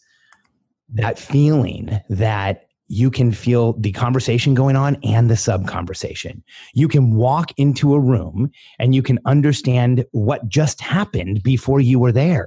that 0.93 1.19
feeling 1.19 1.99
that 2.11 2.66
you 2.89 3.11
can 3.11 3.33
feel 3.33 3.73
the 3.75 3.93
conversation 3.93 4.55
going 4.55 4.77
on 4.77 4.97
and 5.03 5.29
the 5.29 5.37
sub 5.37 5.67
conversation. 5.67 6.43
You 6.75 6.89
can 6.89 7.15
walk 7.15 7.51
into 7.57 7.95
a 7.95 8.01
room 8.01 8.51
and 8.79 8.95
you 8.95 9.03
can 9.03 9.19
understand 9.25 10.05
what 10.13 10.49
just 10.49 10.81
happened 10.81 11.43
before 11.43 11.81
you 11.81 11.99
were 11.99 12.13
there. 12.13 12.47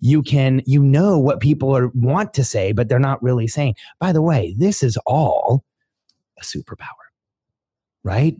You 0.00 0.22
can, 0.22 0.62
you 0.66 0.82
know 0.82 1.18
what 1.18 1.40
people 1.40 1.76
are 1.76 1.88
want 1.94 2.34
to 2.34 2.44
say, 2.44 2.72
but 2.72 2.88
they're 2.88 2.98
not 2.98 3.22
really 3.22 3.48
saying. 3.48 3.74
By 3.98 4.12
the 4.12 4.22
way, 4.22 4.54
this 4.58 4.82
is 4.82 4.96
all 5.06 5.64
a 6.38 6.44
superpower, 6.44 6.86
right? 8.04 8.36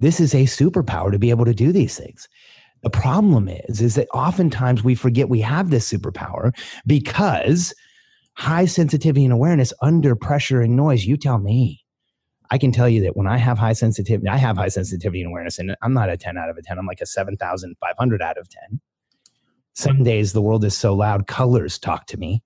This 0.00 0.20
is 0.20 0.34
a 0.34 0.44
superpower 0.44 1.10
to 1.10 1.18
be 1.18 1.30
able 1.30 1.44
to 1.44 1.54
do 1.54 1.72
these 1.72 1.96
things. 1.96 2.28
The 2.82 2.90
problem 2.90 3.48
is, 3.48 3.80
is 3.80 3.94
that 3.96 4.08
oftentimes 4.14 4.82
we 4.82 4.94
forget 4.94 5.28
we 5.28 5.40
have 5.40 5.70
this 5.70 5.90
superpower 5.90 6.56
because 6.86 7.74
high 8.40 8.64
sensitivity 8.64 9.22
and 9.24 9.34
awareness 9.34 9.70
under 9.82 10.16
pressure 10.16 10.62
and 10.62 10.74
noise, 10.74 11.04
you 11.04 11.18
tell 11.18 11.36
me. 11.38 11.84
I 12.50 12.56
can 12.56 12.72
tell 12.72 12.88
you 12.88 13.02
that 13.02 13.14
when 13.14 13.26
I 13.26 13.36
have 13.36 13.58
high 13.58 13.74
sensitivity, 13.74 14.28
I 14.28 14.38
have 14.38 14.56
high 14.56 14.68
sensitivity 14.68 15.20
and 15.20 15.28
awareness, 15.28 15.58
and 15.58 15.76
I'm 15.82 15.92
not 15.92 16.08
a 16.08 16.16
10 16.16 16.38
out 16.38 16.48
of 16.48 16.56
a 16.56 16.62
10. 16.62 16.78
I'm 16.78 16.86
like 16.86 17.02
a 17.02 17.06
7,500 17.06 18.22
out 18.22 18.38
of 18.38 18.48
10. 18.48 18.80
Some 19.74 19.98
mm. 19.98 20.04
days 20.04 20.32
the 20.32 20.40
world 20.40 20.64
is 20.64 20.74
so 20.74 20.94
loud, 20.94 21.26
colors 21.26 21.78
talk 21.78 22.06
to 22.06 22.16
me. 22.16 22.42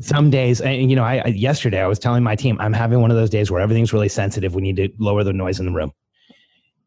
Some 0.00 0.30
days, 0.30 0.60
and 0.60 0.90
you 0.90 0.94
know, 0.94 1.02
I, 1.02 1.22
I 1.24 1.28
yesterday 1.28 1.80
I 1.80 1.86
was 1.86 1.98
telling 1.98 2.22
my 2.22 2.36
team 2.36 2.58
I'm 2.60 2.72
having 2.72 3.00
one 3.00 3.10
of 3.10 3.16
those 3.16 3.30
days 3.30 3.50
where 3.50 3.60
everything's 3.60 3.92
really 3.92 4.08
sensitive. 4.08 4.54
We 4.54 4.62
need 4.62 4.76
to 4.76 4.88
lower 4.98 5.24
the 5.24 5.32
noise 5.32 5.58
in 5.58 5.66
the 5.66 5.72
room, 5.72 5.92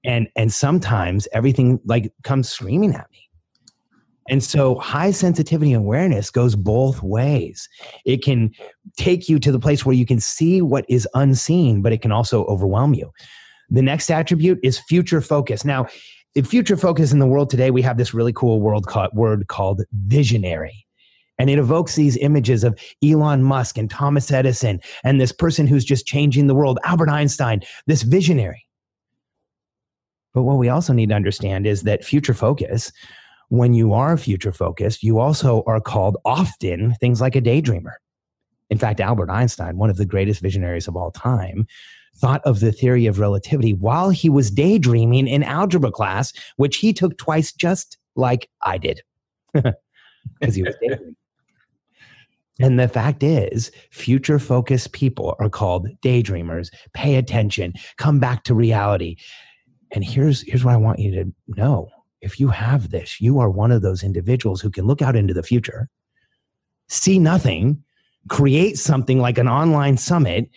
and 0.06 0.28
and 0.36 0.54
sometimes 0.54 1.28
everything 1.34 1.80
like 1.86 2.14
comes 2.24 2.50
screaming 2.50 2.96
at 2.96 3.12
me. 3.12 3.23
And 4.30 4.44
so 4.44 4.76
high 4.76 5.12
sensitivity 5.12 5.74
awareness 5.74 6.30
goes 6.30 6.56
both 6.56 7.04
ways. 7.04 7.68
It 8.06 8.24
can 8.24 8.52
take 8.98 9.28
you 9.28 9.38
to 9.40 9.52
the 9.52 9.60
place 9.60 9.86
where 9.86 9.96
you 9.96 10.06
can 10.06 10.20
see 10.20 10.62
what 10.62 10.86
is 10.88 11.08
unseen, 11.14 11.82
but 11.82 11.92
it 11.92 12.02
can 12.02 12.12
also 12.12 12.46
overwhelm 12.46 12.94
you. 12.94 13.12
The 13.70 13.82
next 13.82 14.10
attribute 14.10 14.60
is 14.64 14.80
future 14.80 15.22
focus. 15.22 15.66
Now, 15.66 15.88
in 16.36 16.46
future 16.46 16.78
focus 16.78 17.12
in 17.12 17.20
the 17.20 17.28
world 17.28 17.50
today, 17.50 17.70
we 17.70 17.82
have 17.82 17.98
this 17.98 18.14
really 18.14 18.34
cool 18.34 18.62
world 18.62 18.88
word 19.14 19.48
called 19.48 19.84
visionary. 20.08 20.86
And 21.40 21.50
it 21.50 21.60
evokes 21.60 21.96
these 21.96 22.16
images 22.18 22.64
of 22.64 22.80
Elon 23.04 23.44
Musk 23.44 23.78
and 23.78 23.90
Thomas 23.90 24.32
Edison 24.32 24.80
and 25.04 25.20
this 25.20 25.32
person 25.32 25.68
who's 25.68 25.84
just 25.84 26.06
changing 26.06 26.48
the 26.48 26.56
world, 26.56 26.80
Albert 26.84 27.10
Einstein, 27.10 27.62
this 27.88 28.04
visionary. 28.04 28.66
But 30.34 30.44
what 30.44 30.58
we 30.58 30.70
also 30.70 30.94
need 30.94 31.10
to 31.10 31.16
understand 31.16 31.68
is 31.68 31.84
that 31.84 32.06
future 32.06 32.34
focus, 32.34 32.92
when 33.50 33.74
you 33.74 33.94
are 33.94 34.18
future 34.18 34.52
focused, 34.52 35.04
you 35.04 35.20
also 35.20 35.64
are 35.68 35.82
called 35.82 36.18
often 36.26 36.94
things 36.96 37.22
like 37.22 37.36
a 37.36 37.42
daydreamer. 37.42 37.94
In 38.70 38.78
fact, 38.78 39.00
Albert 39.00 39.30
Einstein, 39.30 39.78
one 39.78 39.90
of 39.90 39.98
the 39.98 40.06
greatest 40.06 40.42
visionaries 40.42 40.88
of 40.88 40.96
all 40.96 41.12
time, 41.12 41.68
thought 42.16 42.42
of 42.46 42.60
the 42.60 42.72
theory 42.72 43.06
of 43.06 43.20
relativity 43.20 43.74
while 43.74 44.10
he 44.10 44.30
was 44.30 44.52
daydreaming 44.52 45.28
in 45.28 45.44
algebra 45.44 45.92
class, 45.92 46.34
which 46.58 46.78
he 46.78 46.94
took 46.94 47.18
twice, 47.18 47.52
just 47.52 47.98
like 48.16 48.50
I 48.62 48.78
did, 48.78 49.02
because 49.54 50.56
he 50.56 50.64
was 50.64 50.76
daydreaming. 50.82 51.16
And 52.60 52.80
the 52.80 52.88
fact 52.88 53.24
is, 53.24 53.72
future 53.90 54.38
focused 54.38 54.92
people 54.92 55.36
are 55.40 55.50
called 55.50 55.88
daydreamers. 56.02 56.70
Pay 56.94 57.16
attention, 57.16 57.74
come 57.98 58.20
back 58.20 58.44
to 58.44 58.54
reality. 58.54 59.18
And 59.92 60.04
here's, 60.04 60.42
here's 60.42 60.64
what 60.64 60.74
I 60.74 60.78
want 60.78 61.00
you 61.00 61.12
to 61.16 61.34
know. 61.48 61.90
If 62.24 62.40
you 62.40 62.48
have 62.50 62.90
this, 62.90 63.20
you 63.22 63.40
are 63.40 63.50
one 63.50 63.72
of 63.72 63.82
those 63.82 64.04
individuals 64.04 64.62
who 64.62 64.70
can 64.70 64.86
look 64.86 65.02
out 65.02 65.16
into 65.16 65.34
the 65.34 65.44
future, 65.44 65.90
see 66.88 67.20
nothing, 67.20 67.84
create 68.30 68.78
something 68.78 69.20
like 69.20 69.38
an 69.38 69.48
online 69.48 69.98
summit 69.98 70.50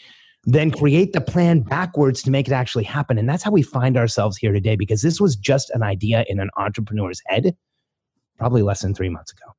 then 0.46 0.70
create 0.70 1.12
the 1.12 1.20
plan 1.20 1.60
backwards 1.60 2.22
to 2.22 2.30
make 2.30 2.46
it 2.46 2.52
actually 2.52 2.84
happen. 2.84 3.18
And 3.18 3.28
that's 3.28 3.42
how 3.42 3.50
we 3.50 3.62
find 3.62 3.96
ourselves 3.96 4.36
here 4.36 4.52
today 4.52 4.76
because 4.76 5.02
this 5.02 5.20
was 5.20 5.34
just 5.34 5.70
an 5.70 5.82
idea 5.82 6.24
in 6.28 6.38
an 6.38 6.50
entrepreneur's 6.56 7.20
head 7.26 7.56
probably 8.38 8.62
less 8.62 8.80
than 8.80 8.94
three 8.94 9.08
months 9.08 9.32
ago. 9.32 9.52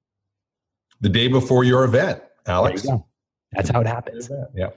The 1.02 1.10
day 1.10 1.28
before 1.28 1.66
your 1.66 1.84
event, 1.84 2.24
Alex. 2.46 2.88
That's 3.52 3.70
how 3.70 3.82
it 3.82 3.88
happens. 3.88 4.32
Yeah. 4.56 4.70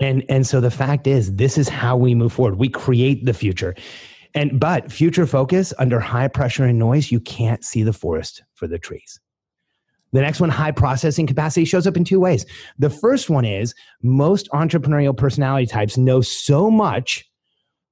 And 0.00 0.24
and 0.28 0.46
so 0.46 0.60
the 0.60 0.70
fact 0.70 1.06
is 1.06 1.34
this 1.34 1.58
is 1.58 1.68
how 1.68 1.96
we 1.96 2.14
move 2.14 2.32
forward. 2.32 2.56
We 2.58 2.68
create 2.68 3.24
the 3.24 3.34
future. 3.34 3.74
And 4.34 4.60
but 4.60 4.92
future 4.92 5.26
focus 5.26 5.72
under 5.78 6.00
high 6.00 6.28
pressure 6.28 6.64
and 6.64 6.78
noise, 6.78 7.10
you 7.10 7.20
can't 7.20 7.64
see 7.64 7.82
the 7.82 7.92
forest 7.92 8.42
for 8.54 8.66
the 8.66 8.78
trees. 8.78 9.20
The 10.12 10.20
next 10.20 10.40
one, 10.40 10.48
high 10.48 10.70
processing 10.70 11.26
capacity, 11.26 11.64
shows 11.64 11.86
up 11.86 11.96
in 11.96 12.04
two 12.04 12.20
ways. 12.20 12.46
The 12.78 12.90
first 12.90 13.28
one 13.28 13.44
is 13.44 13.74
most 14.02 14.48
entrepreneurial 14.50 15.16
personality 15.16 15.66
types 15.66 15.98
know 15.98 16.20
so 16.22 16.70
much 16.70 17.28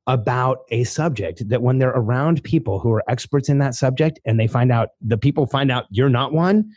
about 0.07 0.61
a 0.71 0.85
subject 0.85 1.49
that 1.49 1.63
when 1.63 1.79
they're 1.79 1.91
around 1.91 2.43
people 2.45 2.79
who 2.79 2.93
are 2.93 3.03
experts 3.09 3.49
in 3.49 3.59
that 3.59 3.75
subject 3.75 4.21
and 4.25 4.39
they 4.39 4.47
find 4.47 4.73
out, 4.73 4.91
the 5.01 5.19
people 5.19 5.47
find 5.47 5.71
out 5.71 5.85
you're 5.91 6.09
not 6.09 6.33
one, 6.33 6.71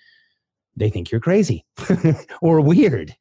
they 0.75 0.89
think 0.89 1.11
you're 1.11 1.21
crazy 1.21 1.65
or 2.41 2.59
weird 2.59 3.15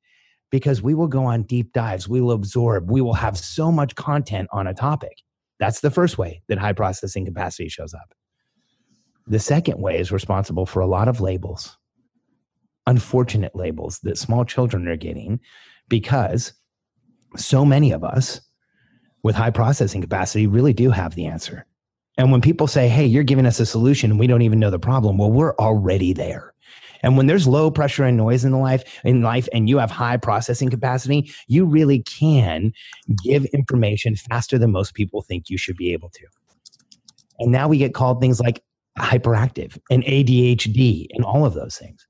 because 0.51 0.81
we 0.81 0.95
will 0.95 1.09
go 1.09 1.25
on 1.25 1.43
deep 1.43 1.73
dives. 1.73 2.09
We 2.09 2.21
will 2.21 2.33
absorb. 2.33 2.91
We 2.91 3.01
will 3.01 3.15
have 3.15 3.37
so 3.37 3.71
much 3.71 3.95
content 3.95 4.49
on 4.53 4.67
a 4.67 4.75
topic. 4.75 5.19
That's 5.59 5.81
the 5.81 5.91
first 5.91 6.19
way 6.19 6.43
that 6.49 6.59
high 6.59 6.73
processing 6.73 7.25
capacity 7.25 7.69
shows 7.69 7.95
up. 7.95 8.15
The 9.27 9.39
second 9.39 9.81
way 9.81 9.99
is 9.99 10.13
responsible 10.13 10.67
for 10.67 10.81
a 10.81 10.87
lot 10.87 11.09
of 11.09 11.21
labels 11.21 11.77
unfortunate 12.89 13.55
labels 13.55 14.01
that 14.03 14.19
small 14.19 14.45
children 14.45 14.89
are 14.89 14.97
getting 14.97 15.39
because 15.89 16.55
so 17.37 17.65
many 17.65 17.93
of 17.93 18.03
us 18.03 18.41
with 19.23 19.37
high 19.37 19.51
processing 19.51 20.01
capacity 20.01 20.47
really 20.47 20.73
do 20.73 20.91
have 20.91 21.15
the 21.15 21.27
answer. 21.27 21.67
And 22.17 22.33
when 22.33 22.41
people 22.41 22.67
say, 22.67 22.89
hey, 22.89 23.05
you're 23.05 23.25
giving 23.25 23.47
us 23.47 23.61
a 23.61 23.67
solution 23.67 24.17
we 24.17 24.27
don't 24.27 24.43
even 24.43 24.59
know 24.59 24.71
the 24.71 24.79
problem, 24.79 25.19
well, 25.19 25.31
we're 25.31 25.55
already 25.57 26.15
there. 26.15 26.55
And 27.03 27.17
when 27.17 27.27
there's 27.27 27.47
low 27.47 27.71
pressure 27.71 28.05
and 28.05 28.17
noise 28.17 28.45
in 28.45 28.53
the 28.53 28.59
life 28.59 29.01
in 29.05 29.23
life 29.23 29.49
and 29.53 29.69
you 29.69 29.79
have 29.79 29.91
high 29.91 30.17
processing 30.17 30.71
capacity, 30.71 31.31
you 31.47 31.65
really 31.65 32.03
can 32.03 32.73
give 33.23 33.45
information 33.47 34.17
faster 34.17 34.59
than 34.59 34.73
most 34.73 34.95
people 34.95 35.23
think 35.23 35.49
you 35.49 35.59
should 35.59 35.77
be 35.77 35.93
able 35.93 36.11
to. 36.11 36.27
And 37.39 37.53
now 37.53 37.69
we 37.69 37.79
get 37.79 37.95
called 37.95 38.21
things 38.21 38.41
like 38.41 38.63
hyperactive 38.99 39.79
and 39.91 40.03
ADHD 40.05 41.07
and 41.13 41.25
all 41.25 41.45
of 41.45 41.55
those 41.55 41.77
things. 41.77 42.07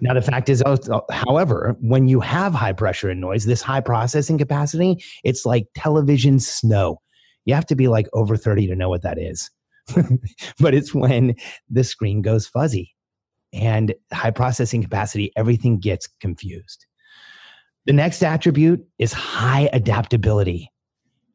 Now, 0.00 0.14
the 0.14 0.22
fact 0.22 0.48
is, 0.48 0.64
oh, 0.66 0.78
however, 1.12 1.76
when 1.80 2.08
you 2.08 2.18
have 2.18 2.54
high 2.54 2.72
pressure 2.72 3.08
and 3.08 3.20
noise, 3.20 3.44
this 3.44 3.62
high 3.62 3.80
processing 3.80 4.36
capacity, 4.36 5.02
it's 5.22 5.46
like 5.46 5.68
television 5.76 6.40
snow. 6.40 7.00
You 7.44 7.54
have 7.54 7.66
to 7.66 7.76
be 7.76 7.86
like 7.86 8.08
over 8.12 8.36
30 8.36 8.66
to 8.66 8.74
know 8.74 8.88
what 8.88 9.02
that 9.02 9.16
is. 9.16 9.48
but 10.58 10.74
it's 10.74 10.92
when 10.92 11.36
the 11.70 11.84
screen 11.84 12.20
goes 12.20 12.48
fuzzy 12.48 12.94
and 13.52 13.94
high 14.12 14.30
processing 14.30 14.82
capacity, 14.82 15.32
everything 15.36 15.78
gets 15.78 16.06
confused. 16.20 16.86
The 17.86 17.92
next 17.92 18.22
attribute 18.22 18.84
is 18.98 19.12
high 19.12 19.68
adaptability. 19.72 20.70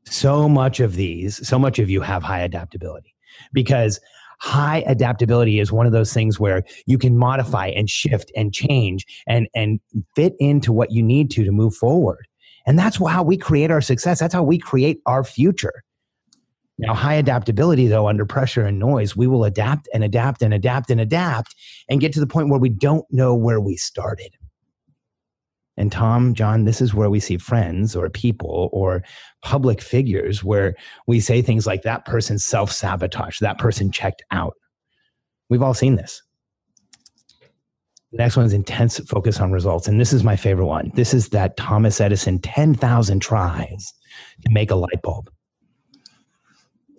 So 0.05 0.47
much 0.47 0.79
of 0.79 0.95
these, 0.95 1.45
so 1.47 1.59
much 1.59 1.79
of 1.79 1.89
you 1.89 2.01
have 2.01 2.23
high 2.23 2.39
adaptability 2.41 3.13
because 3.51 3.99
high 4.39 4.83
adaptability 4.87 5.59
is 5.59 5.71
one 5.71 5.85
of 5.85 5.91
those 5.91 6.13
things 6.13 6.39
where 6.39 6.63
you 6.85 6.97
can 6.97 7.17
modify 7.17 7.67
and 7.67 7.89
shift 7.89 8.31
and 8.35 8.53
change 8.53 9.05
and 9.27 9.47
and 9.55 9.79
fit 10.15 10.35
into 10.39 10.71
what 10.71 10.91
you 10.91 11.01
need 11.01 11.31
to 11.31 11.43
to 11.43 11.51
move 11.51 11.75
forward 11.75 12.27
and 12.65 12.77
that's 12.77 12.97
how 12.97 13.23
we 13.23 13.35
create 13.35 13.71
our 13.71 13.81
success 13.81 14.19
that's 14.19 14.33
how 14.33 14.43
we 14.43 14.57
create 14.57 14.99
our 15.05 15.23
future 15.23 15.83
now 16.77 16.93
high 16.93 17.15
adaptability 17.15 17.87
though 17.87 18.07
under 18.07 18.25
pressure 18.25 18.65
and 18.65 18.79
noise 18.79 19.15
we 19.15 19.27
will 19.27 19.43
adapt 19.43 19.87
and 19.93 20.03
adapt 20.03 20.41
and 20.41 20.53
adapt 20.53 20.89
and 20.89 21.01
adapt 21.01 21.55
and 21.89 22.01
get 22.01 22.13
to 22.13 22.19
the 22.19 22.27
point 22.27 22.49
where 22.49 22.59
we 22.59 22.69
don't 22.69 23.05
know 23.11 23.35
where 23.35 23.59
we 23.59 23.75
started 23.75 24.35
and 25.77 25.91
Tom, 25.91 26.33
John, 26.33 26.65
this 26.65 26.81
is 26.81 26.93
where 26.93 27.09
we 27.09 27.19
see 27.19 27.37
friends 27.37 27.95
or 27.95 28.09
people 28.09 28.69
or 28.73 29.03
public 29.43 29.79
figures 29.79 30.43
where 30.43 30.75
we 31.05 31.19
say 31.19 31.41
things 31.41 31.67
like 31.67 31.83
that 31.83 32.03
person 32.05 32.39
self 32.39 32.71
sabotage, 32.71 33.39
that 33.39 33.59
person 33.59 33.91
checked 33.91 34.23
out. 34.31 34.55
We've 35.49 35.61
all 35.61 35.75
seen 35.75 35.95
this. 35.95 36.21
The 38.11 38.17
next 38.17 38.37
one 38.37 38.45
is 38.45 38.53
intense 38.53 38.99
focus 39.07 39.39
on 39.39 39.51
results. 39.51 39.87
And 39.87 40.01
this 40.01 40.13
is 40.13 40.23
my 40.23 40.35
favorite 40.35 40.65
one. 40.65 40.91
This 40.95 41.13
is 41.13 41.29
that 41.29 41.57
Thomas 41.57 42.01
Edison 42.01 42.39
10,000 42.39 43.19
tries 43.19 43.93
to 44.43 44.51
make 44.51 44.71
a 44.71 44.75
light 44.75 45.01
bulb. 45.03 45.29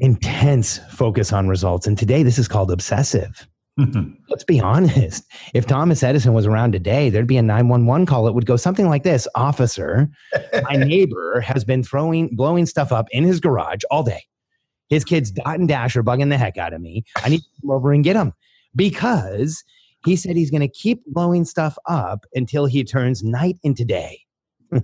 Intense 0.00 0.78
focus 0.90 1.32
on 1.32 1.48
results. 1.48 1.87
And 1.87 1.98
today, 1.98 2.22
this 2.22 2.38
is 2.38 2.48
called 2.48 2.70
obsessive. 2.70 3.46
Mm-hmm. 3.78 4.14
Let's 4.28 4.44
be 4.44 4.61
honest. 4.61 5.24
If 5.54 5.66
Thomas 5.66 6.02
Edison 6.02 6.34
was 6.34 6.46
around 6.46 6.72
today, 6.72 7.11
there'd 7.11 7.28
be 7.28 7.37
a 7.37 7.42
911 7.42 8.06
call. 8.06 8.26
It 8.26 8.34
would 8.34 8.46
go 8.46 8.56
something 8.56 8.88
like 8.88 9.04
this 9.04 9.28
Officer, 9.37 10.08
my 10.68 10.76
neighbor 10.76 11.40
has 11.40 11.64
been 11.64 11.84
throwing, 11.84 12.34
blowing 12.34 12.66
stuff 12.66 12.90
up 12.90 13.06
in 13.12 13.22
his 13.22 13.38
garage 13.38 13.82
all 13.90 14.02
day. 14.02 14.24
His 14.88 15.04
kids, 15.04 15.30
Dot 15.30 15.58
and 15.58 15.68
Dash, 15.68 15.96
are 15.96 16.02
bugging 16.02 16.30
the 16.30 16.38
heck 16.38 16.56
out 16.56 16.72
of 16.72 16.80
me. 16.80 17.04
I 17.22 17.28
need 17.28 17.40
to 17.40 17.46
come 17.61 17.70
over 17.70 17.92
and 17.92 18.02
get 18.02 18.14
them 18.14 18.32
because 18.74 19.62
he 20.04 20.16
said 20.16 20.37
he's 20.37 20.50
going 20.50 20.61
to 20.61 20.68
keep 20.68 21.04
blowing 21.06 21.44
stuff 21.44 21.76
up 21.87 22.24
until 22.34 22.66
he 22.66 22.82
turns 22.84 23.22
night 23.22 23.58
into 23.62 23.84
day. 23.84 24.20
Were 24.72 24.82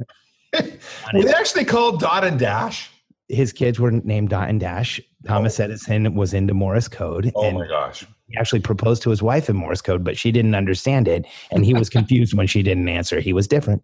they 1.13 1.33
actually 1.33 1.65
called 1.65 2.01
Dot 2.01 2.25
and 2.25 2.39
Dash? 2.39 2.91
His 3.29 3.53
kids 3.53 3.81
were 3.81 3.91
named 3.91 4.31
Dot 4.31 4.49
and 4.49 4.61
Dash. 4.61 5.01
Thomas 5.27 5.59
oh. 5.59 5.65
Edison 5.65 6.15
was 6.15 6.35
into 6.35 6.53
Morse 6.55 6.89
code. 6.89 7.33
Oh 7.35 7.51
my 7.53 7.67
gosh. 7.67 8.05
He 8.29 8.37
actually 8.39 8.61
proposed 8.61 9.03
to 9.03 9.11
his 9.11 9.23
wife 9.23 9.49
in 9.49 9.57
Morse 9.57 9.81
code, 9.81 10.05
but 10.05 10.17
she 10.17 10.31
didn't 10.31 10.55
understand 10.55 11.09
it. 11.09 11.27
And 11.51 11.65
he 11.65 11.75
was 11.75 11.89
confused 11.89 12.35
when 12.35 12.47
she 12.47 12.63
didn't 12.63 12.89
answer. 12.89 13.21
He 13.21 13.33
was 13.33 13.49
different. 13.49 13.83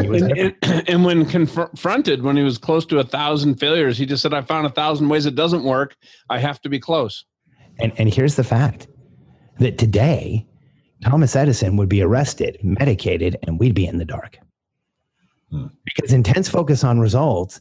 He 0.00 0.08
was 0.08 0.22
and, 0.22 0.34
different. 0.34 0.56
And, 0.62 0.88
and, 0.88 1.04
when 1.04 1.26
confronted, 1.26 2.22
when 2.22 2.36
he 2.36 2.42
was 2.42 2.58
close 2.58 2.86
to 2.86 2.98
a 2.98 3.04
thousand 3.04 3.56
failures, 3.56 3.98
he 3.98 4.06
just 4.06 4.22
said, 4.22 4.34
I 4.34 4.42
found 4.42 4.66
a 4.66 4.70
thousand 4.70 5.08
ways 5.08 5.26
it 5.26 5.34
doesn't 5.34 5.64
work. 5.64 5.96
I 6.28 6.38
have 6.38 6.60
to 6.62 6.68
be 6.68 6.78
close. 6.78 7.24
And, 7.78 7.92
and 7.98 8.12
here's 8.12 8.36
the 8.36 8.44
fact 8.44 8.88
that 9.58 9.78
today, 9.78 10.46
Thomas 11.02 11.34
Edison 11.34 11.76
would 11.76 11.88
be 11.88 12.02
arrested, 12.02 12.58
medicated, 12.62 13.36
and 13.42 13.58
we'd 13.58 13.74
be 13.74 13.86
in 13.86 13.98
the 13.98 14.04
dark. 14.04 14.38
Hmm. 15.50 15.66
Because 15.84 16.12
intense 16.12 16.48
focus 16.48 16.84
on 16.84 17.00
results, 17.00 17.60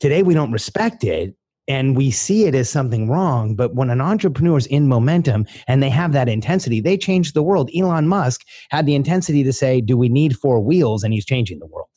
today 0.00 0.22
we 0.22 0.34
don't 0.34 0.52
respect 0.52 1.04
it 1.04 1.34
and 1.68 1.96
we 1.96 2.10
see 2.10 2.44
it 2.44 2.54
as 2.54 2.70
something 2.70 3.08
wrong. 3.08 3.54
But 3.54 3.74
when 3.74 3.90
an 3.90 4.00
entrepreneur 4.00 4.56
is 4.56 4.66
in 4.66 4.88
momentum 4.88 5.46
and 5.66 5.82
they 5.82 5.90
have 5.90 6.12
that 6.12 6.28
intensity, 6.28 6.80
they 6.80 6.96
change 6.96 7.32
the 7.32 7.42
world. 7.42 7.70
Elon 7.76 8.08
Musk 8.08 8.42
had 8.70 8.86
the 8.86 8.94
intensity 8.94 9.44
to 9.44 9.52
say, 9.52 9.80
Do 9.80 9.96
we 9.96 10.08
need 10.08 10.36
four 10.36 10.60
wheels? 10.60 11.04
And 11.04 11.12
he's 11.12 11.26
changing 11.26 11.58
the 11.58 11.66
world. 11.66 11.88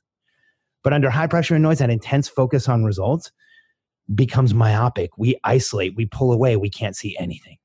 But 0.84 0.94
under 0.94 1.10
high 1.10 1.28
pressure 1.28 1.56
and 1.56 1.64
noise, 1.64 1.80
that 1.80 1.90
intense 1.90 2.28
focus 2.28 2.68
on 2.68 2.84
results 2.84 3.32
becomes 4.14 4.54
myopic. 4.54 5.12
We 5.18 5.38
isolate, 5.44 5.96
we 5.96 6.06
pull 6.06 6.34
away, 6.34 6.58
we 6.58 6.70
can't 6.70 6.96
see 6.96 7.16
anything. 7.20 7.58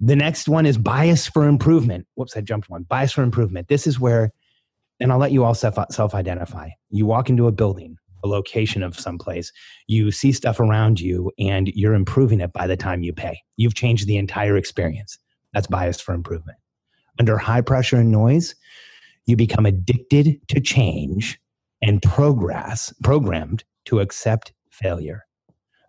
The 0.00 0.16
next 0.16 0.48
one 0.48 0.66
is 0.66 0.78
bias 0.78 1.26
for 1.26 1.46
improvement. 1.46 2.06
Whoops, 2.16 2.36
I 2.36 2.40
jumped 2.40 2.68
one. 2.68 2.82
Bias 2.82 3.12
for 3.12 3.22
improvement. 3.22 3.68
This 3.68 3.86
is 3.86 4.00
where, 4.00 4.32
and 5.02 5.10
I'll 5.10 5.18
let 5.18 5.32
you 5.32 5.42
all 5.42 5.54
self 5.54 6.14
identify. 6.14 6.70
You 6.90 7.06
walk 7.06 7.28
into 7.28 7.48
a 7.48 7.52
building, 7.52 7.96
a 8.22 8.28
location 8.28 8.84
of 8.84 8.98
someplace, 8.98 9.52
you 9.88 10.12
see 10.12 10.30
stuff 10.30 10.60
around 10.60 11.00
you, 11.00 11.32
and 11.40 11.68
you're 11.74 11.94
improving 11.94 12.40
it 12.40 12.52
by 12.52 12.68
the 12.68 12.76
time 12.76 13.02
you 13.02 13.12
pay. 13.12 13.40
You've 13.56 13.74
changed 13.74 14.06
the 14.06 14.16
entire 14.16 14.56
experience. 14.56 15.18
That's 15.52 15.66
bias 15.66 16.00
for 16.00 16.14
improvement. 16.14 16.56
Under 17.18 17.36
high 17.36 17.62
pressure 17.62 17.96
and 17.96 18.12
noise, 18.12 18.54
you 19.26 19.36
become 19.36 19.66
addicted 19.66 20.40
to 20.48 20.60
change 20.60 21.38
and 21.82 22.00
progress, 22.00 22.94
programmed 23.02 23.64
to 23.86 23.98
accept 23.98 24.52
failure. 24.70 25.26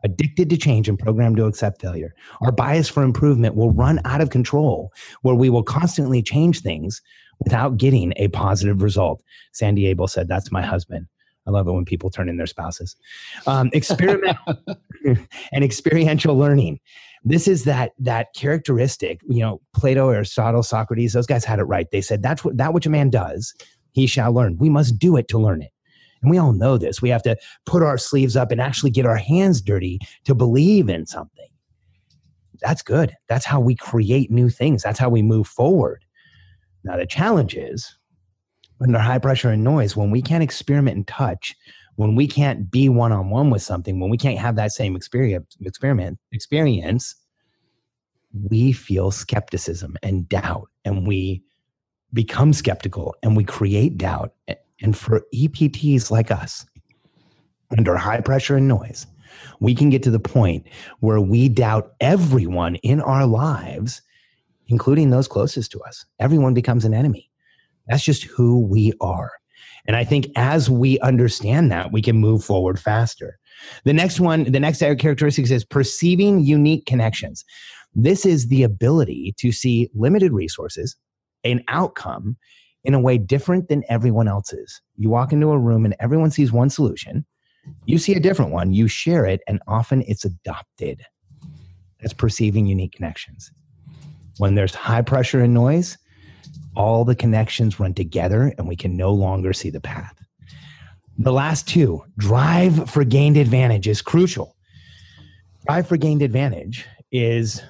Addicted 0.04 0.50
to 0.50 0.58
change 0.58 0.90
and 0.90 0.98
programmed 0.98 1.38
to 1.38 1.46
accept 1.46 1.80
failure. 1.82 2.16
Our 2.42 2.52
bias 2.52 2.90
for 2.90 3.04
improvement 3.04 3.56
will 3.56 3.72
run 3.72 4.02
out 4.06 4.22
of 4.22 4.32
control, 4.32 4.92
where 5.22 5.36
we 5.36 5.52
will 5.52 5.64
constantly 5.64 6.24
change 6.24 6.62
things 6.62 7.00
without 7.44 7.78
getting 7.78 8.14
a 8.18 8.28
positive 8.30 8.82
result. 8.82 9.22
Sandy 9.52 9.88
Abel 9.88 10.08
said, 10.08 10.28
That's 10.28 10.52
my 10.52 10.62
husband. 10.62 11.08
I 11.46 11.52
love 11.52 11.68
it 11.68 11.72
when 11.72 11.86
people 11.86 12.10
turn 12.10 12.30
in 12.30 12.38
their 12.38 12.48
spouses. 12.48 12.96
Um, 13.48 13.70
experiment 13.74 14.38
and 15.06 15.64
experiential 15.64 16.38
learning. 16.38 16.80
This 17.26 17.48
is 17.48 17.64
that 17.66 17.92
that 18.00 18.28
characteristic. 18.36 19.22
You 19.28 19.40
know, 19.40 19.62
Plato, 19.76 20.10
Aristotle, 20.10 20.64
Socrates. 20.64 21.14
Those 21.14 21.28
guys 21.28 21.46
had 21.46 21.60
it 21.60 21.64
right. 21.64 21.90
They 21.92 22.02
said 22.02 22.22
that's 22.22 22.44
what 22.44 22.58
that 22.58 22.74
which 22.74 22.86
a 22.86 22.90
man 22.90 23.10
does, 23.10 23.54
he 23.92 24.08
shall 24.08 24.34
learn. 24.34 24.58
We 24.58 24.70
must 24.70 25.00
do 25.00 25.18
it 25.18 25.28
to 25.30 25.38
learn 25.38 25.62
it. 25.62 25.72
And 26.22 26.32
we 26.32 26.38
all 26.38 26.54
know 26.54 26.78
this. 26.78 27.02
We 27.02 27.10
have 27.10 27.24
to 27.24 27.38
put 27.66 27.84
our 27.84 27.98
sleeves 27.98 28.38
up 28.38 28.52
and 28.52 28.62
actually 28.62 28.92
get 28.92 29.06
our 29.06 29.18
hands 29.18 29.62
dirty 29.62 30.00
to 30.24 30.34
believe 30.34 30.90
in 30.90 31.06
something. 31.06 31.48
That's 32.62 32.82
good. 32.82 33.14
That's 33.28 33.46
how 33.46 33.60
we 33.60 33.76
create 33.76 34.32
new 34.32 34.50
things. 34.50 34.84
That's 34.84 35.00
how 35.00 35.10
we 35.10 35.22
move 35.22 35.48
forward. 35.48 36.06
Now, 36.84 36.98
the 36.98 37.06
challenge 37.06 37.56
is 37.56 37.98
under 38.82 39.00
high 39.00 39.20
pressure 39.20 39.50
and 39.50 39.64
noise, 39.64 39.96
when 39.96 40.12
we 40.12 40.22
can't 40.22 40.44
experiment 40.44 40.98
and 40.98 41.08
touch, 41.08 41.56
when 41.96 42.16
we 42.16 42.28
can't 42.28 42.70
be 42.70 42.90
one 42.90 43.12
on 43.12 43.30
one 43.30 43.50
with 43.50 43.62
something, 43.62 44.00
when 44.00 44.10
we 44.10 44.18
can't 44.18 44.40
have 44.40 44.56
that 44.56 44.72
same 44.72 44.96
experience, 44.96 45.56
experiment, 45.62 46.20
experience, 46.32 47.16
we 48.50 48.72
feel 48.72 49.12
skepticism 49.12 49.96
and 50.02 50.28
doubt, 50.28 50.70
and 50.86 51.08
we 51.08 51.44
become 52.14 52.52
skeptical 52.52 53.16
and 53.24 53.38
we 53.38 53.44
create 53.44 53.98
doubt. 53.98 54.34
And 54.82 54.98
for 54.98 55.22
EPTs 55.34 56.12
like 56.12 56.32
us, 56.32 56.66
under 57.78 57.96
high 57.96 58.22
pressure 58.22 58.58
and 58.58 58.68
noise, 58.68 59.08
we 59.60 59.74
can 59.74 59.90
get 59.90 60.04
to 60.04 60.12
the 60.12 60.20
point 60.20 60.68
where 61.00 61.22
we 61.22 61.48
doubt 61.48 61.94
everyone 62.02 62.76
in 62.78 63.02
our 63.02 63.26
lives, 63.26 64.02
including 64.68 65.10
those 65.10 65.28
closest 65.28 65.72
to 65.72 65.82
us. 65.82 66.06
Everyone 66.20 66.54
becomes 66.54 66.86
an 66.86 66.94
enemy. 66.94 67.30
That's 67.88 68.04
just 68.04 68.24
who 68.24 68.60
we 68.60 68.94
are. 69.02 69.32
And 69.86 69.96
I 69.96 70.04
think 70.04 70.28
as 70.36 70.70
we 70.70 71.00
understand 71.00 71.72
that, 71.72 71.92
we 71.92 72.02
can 72.02 72.16
move 72.18 72.44
forward 72.44 72.80
faster. 72.80 73.38
The 73.84 73.94
next 73.94 74.20
one, 74.20 74.46
the 74.46 74.60
next 74.60 74.80
characteristic 74.80 75.50
is 75.50 75.66
perceiving 75.66 76.40
unique 76.40 76.86
connections. 76.86 77.44
This 77.94 78.26
is 78.26 78.48
the 78.48 78.64
ability 78.64 79.36
to 79.38 79.52
see 79.52 79.90
limited 79.94 80.32
resources, 80.32 80.96
an 81.44 81.62
outcome 81.68 82.38
in 82.84 82.94
a 82.94 83.00
way 83.00 83.18
different 83.18 83.70
than 83.70 83.84
everyone 83.90 84.28
else's. 84.28 84.82
You 84.96 85.10
walk 85.10 85.32
into 85.32 85.52
a 85.52 85.60
room 85.60 85.86
and 85.86 85.96
everyone 86.00 86.32
sees 86.32 86.52
one 86.52 86.70
solution. 86.70 87.26
You 87.86 87.98
see 87.98 88.14
a 88.14 88.20
different 88.20 88.52
one, 88.52 88.74
you 88.74 88.88
share 88.88 89.26
it, 89.26 89.42
and 89.48 89.62
often 89.68 90.04
it's 90.08 90.26
adopted. 90.26 91.02
That's 92.02 92.14
perceiving 92.14 92.66
unique 92.66 92.94
connections. 92.94 93.52
When 94.38 94.56
there's 94.56 94.74
high 94.74 95.02
pressure 95.02 95.42
and 95.42 95.54
noise, 95.54 95.98
all 96.76 97.06
the 97.06 97.16
connections 97.16 97.80
run 97.80 97.94
together 97.94 98.54
and 98.58 98.68
we 98.68 98.76
can 98.76 98.98
no 98.98 99.14
longer 99.14 99.54
see 99.54 99.70
the 99.70 99.82
path. 99.82 100.16
The 101.18 101.32
last 101.34 101.68
two, 101.68 102.04
drive 102.18 102.90
for 102.90 103.04
gained 103.04 103.38
advantage 103.38 103.88
is 103.88 104.02
crucial. 104.02 104.56
Drive 105.68 105.88
for 105.88 105.98
gained 105.98 106.24
advantage 106.24 106.86
is 107.12 107.62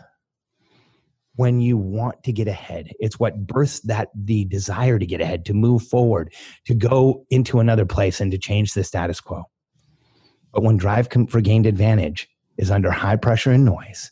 when 1.36 1.60
you 1.60 1.76
want 1.78 2.24
to 2.24 2.32
get 2.32 2.48
ahead. 2.48 2.92
It's 3.00 3.20
what 3.20 3.46
births 3.46 3.82
that 3.82 4.10
the 4.16 4.46
desire 4.46 5.00
to 5.00 5.06
get 5.06 5.20
ahead, 5.20 5.46
to 5.46 5.54
move 5.54 5.84
forward, 5.84 6.34
to 6.66 6.74
go 6.74 7.26
into 7.30 7.60
another 7.60 7.86
place 7.86 8.22
and 8.22 8.32
to 8.32 8.38
change 8.38 8.74
the 8.74 8.84
status 8.84 9.20
quo. 9.20 9.44
But 10.54 10.64
when 10.64 10.78
drive 10.78 11.10
for 11.30 11.42
gained 11.42 11.66
advantage 11.66 12.30
is 12.58 12.72
under 12.72 12.92
high 12.92 13.16
pressure 13.16 13.52
and 13.52 13.66
noise, 13.66 14.12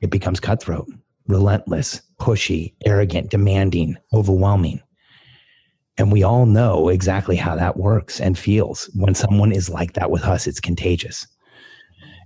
it 0.00 0.10
becomes 0.10 0.40
cutthroat 0.40 0.88
relentless, 1.28 2.02
pushy, 2.20 2.72
arrogant, 2.84 3.30
demanding, 3.30 3.96
overwhelming. 4.12 4.80
And 5.98 6.12
we 6.12 6.22
all 6.22 6.46
know 6.46 6.88
exactly 6.88 7.36
how 7.36 7.56
that 7.56 7.76
works 7.76 8.20
and 8.20 8.38
feels. 8.38 8.90
When 8.94 9.14
someone 9.14 9.50
is 9.50 9.68
like 9.68 9.94
that 9.94 10.10
with 10.10 10.24
us, 10.24 10.46
it's 10.46 10.60
contagious. 10.60 11.26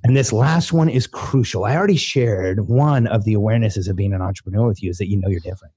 And 0.03 0.17
this 0.17 0.33
last 0.33 0.73
one 0.73 0.89
is 0.89 1.07
crucial. 1.07 1.65
I 1.65 1.77
already 1.77 1.97
shared 1.97 2.69
one 2.69 3.07
of 3.07 3.25
the 3.25 3.35
awarenesses 3.35 3.89
of 3.89 3.97
being 3.97 4.13
an 4.13 4.23
entrepreneur 4.23 4.67
with 4.67 4.83
you 4.83 4.91
is 4.91 4.99
that 4.99 5.09
you 5.09 5.19
know 5.19 5.29
you're 5.29 5.41
different. 5.41 5.75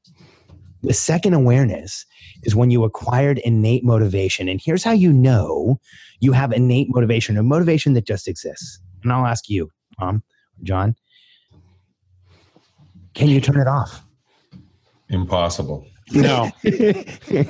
The 0.82 0.94
second 0.94 1.34
awareness 1.34 2.06
is 2.44 2.56
when 2.56 2.72
you 2.72 2.84
acquired 2.84 3.40
innate 3.40 3.84
motivation. 3.84 4.50
And 4.50 4.62
here's 4.64 4.84
how 4.84 4.92
you 4.92 5.14
know 5.14 5.80
you 6.20 6.32
have 6.32 6.52
innate 6.52 6.88
motivation, 6.90 7.38
a 7.38 7.44
motivation 7.44 7.94
that 7.94 8.06
just 8.06 8.28
exists. 8.28 8.80
And 9.04 9.12
I'll 9.12 9.26
ask 9.26 9.50
you, 9.50 9.70
Tom, 10.00 10.24
John, 10.64 10.96
can 13.14 13.28
you 13.30 13.42
turn 13.42 13.60
it 13.60 13.68
off? 13.68 14.04
Impossible. 15.10 15.86
No. 16.12 16.52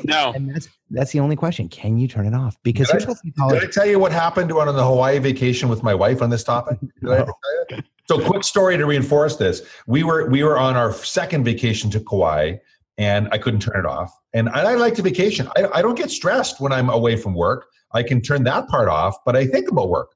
no. 0.03 0.31
And 0.33 0.53
that's 0.53 0.69
that's 0.91 1.11
the 1.11 1.19
only 1.19 1.35
question. 1.35 1.67
Can 1.69 1.97
you 1.97 2.07
turn 2.07 2.25
it 2.25 2.35
off? 2.35 2.55
Because 2.63 2.89
did, 2.89 3.03
I, 3.09 3.49
did 3.49 3.63
I 3.63 3.67
tell 3.67 3.85
you 3.85 3.97
what 3.97 4.11
happened 4.11 4.51
on 4.51 4.73
the 4.75 4.85
Hawaii 4.85 5.17
vacation 5.19 5.69
with 5.69 5.81
my 5.81 5.93
wife 5.93 6.21
on 6.21 6.29
this 6.29 6.43
topic? 6.43 6.77
No. 7.01 7.25
So 8.07 8.19
quick 8.19 8.43
story 8.43 8.77
to 8.77 8.85
reinforce 8.85 9.37
this. 9.37 9.63
We 9.87 10.03
were 10.03 10.29
we 10.29 10.43
were 10.43 10.57
on 10.57 10.75
our 10.75 10.93
second 10.93 11.45
vacation 11.45 11.89
to 11.91 11.99
Kauai 11.99 12.57
and 12.97 13.27
I 13.31 13.37
couldn't 13.37 13.61
turn 13.61 13.79
it 13.79 13.85
off. 13.85 14.13
And 14.33 14.49
I, 14.49 14.73
like 14.75 14.95
to 14.95 15.01
vacation. 15.01 15.47
I, 15.55 15.67
I 15.75 15.81
don't 15.81 15.95
get 15.95 16.11
stressed 16.11 16.59
when 16.59 16.71
I'm 16.71 16.89
away 16.89 17.15
from 17.15 17.33
work. 17.33 17.67
I 17.93 18.03
can 18.03 18.21
turn 18.21 18.43
that 18.43 18.67
part 18.67 18.87
off, 18.87 19.17
but 19.25 19.35
I 19.35 19.45
think 19.45 19.69
about 19.69 19.89
work. 19.89 20.11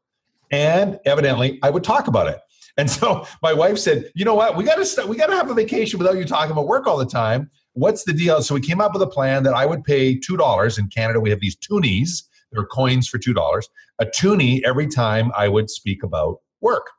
And 0.51 0.99
evidently 1.05 1.59
I 1.61 1.69
would 1.69 1.83
talk 1.83 2.07
about 2.07 2.27
it. 2.27 2.39
And 2.77 2.89
so 2.89 3.25
my 3.41 3.53
wife 3.53 3.77
said, 3.79 4.11
"You 4.13 4.23
know 4.23 4.35
what? 4.35 4.55
We 4.55 4.63
got 4.63 4.75
to 4.75 4.85
st- 4.85 5.07
we 5.07 5.17
got 5.17 5.27
to 5.27 5.35
have 5.35 5.49
a 5.49 5.53
vacation 5.53 5.97
without 5.97 6.15
you 6.15 6.25
talking 6.25 6.51
about 6.51 6.67
work 6.67 6.85
all 6.85 6.97
the 6.97 7.05
time. 7.05 7.49
What's 7.73 8.03
the 8.03 8.13
deal?" 8.13 8.41
So 8.43 8.53
we 8.53 8.61
came 8.61 8.79
up 8.79 8.93
with 8.93 9.01
a 9.01 9.07
plan 9.07 9.43
that 9.43 9.53
I 9.53 9.65
would 9.65 9.83
pay 9.83 10.15
two 10.15 10.37
dollars 10.37 10.77
in 10.77 10.87
Canada. 10.89 11.19
We 11.19 11.31
have 11.31 11.39
these 11.39 11.57
toonies. 11.57 12.23
They're 12.51 12.65
coins 12.65 13.07
for 13.07 13.17
two 13.17 13.33
dollars. 13.33 13.67
A 13.99 14.05
toonie 14.05 14.63
every 14.63 14.87
time 14.87 15.31
I 15.35 15.47
would 15.47 15.69
speak 15.69 16.03
about 16.03 16.39
work. 16.61 16.91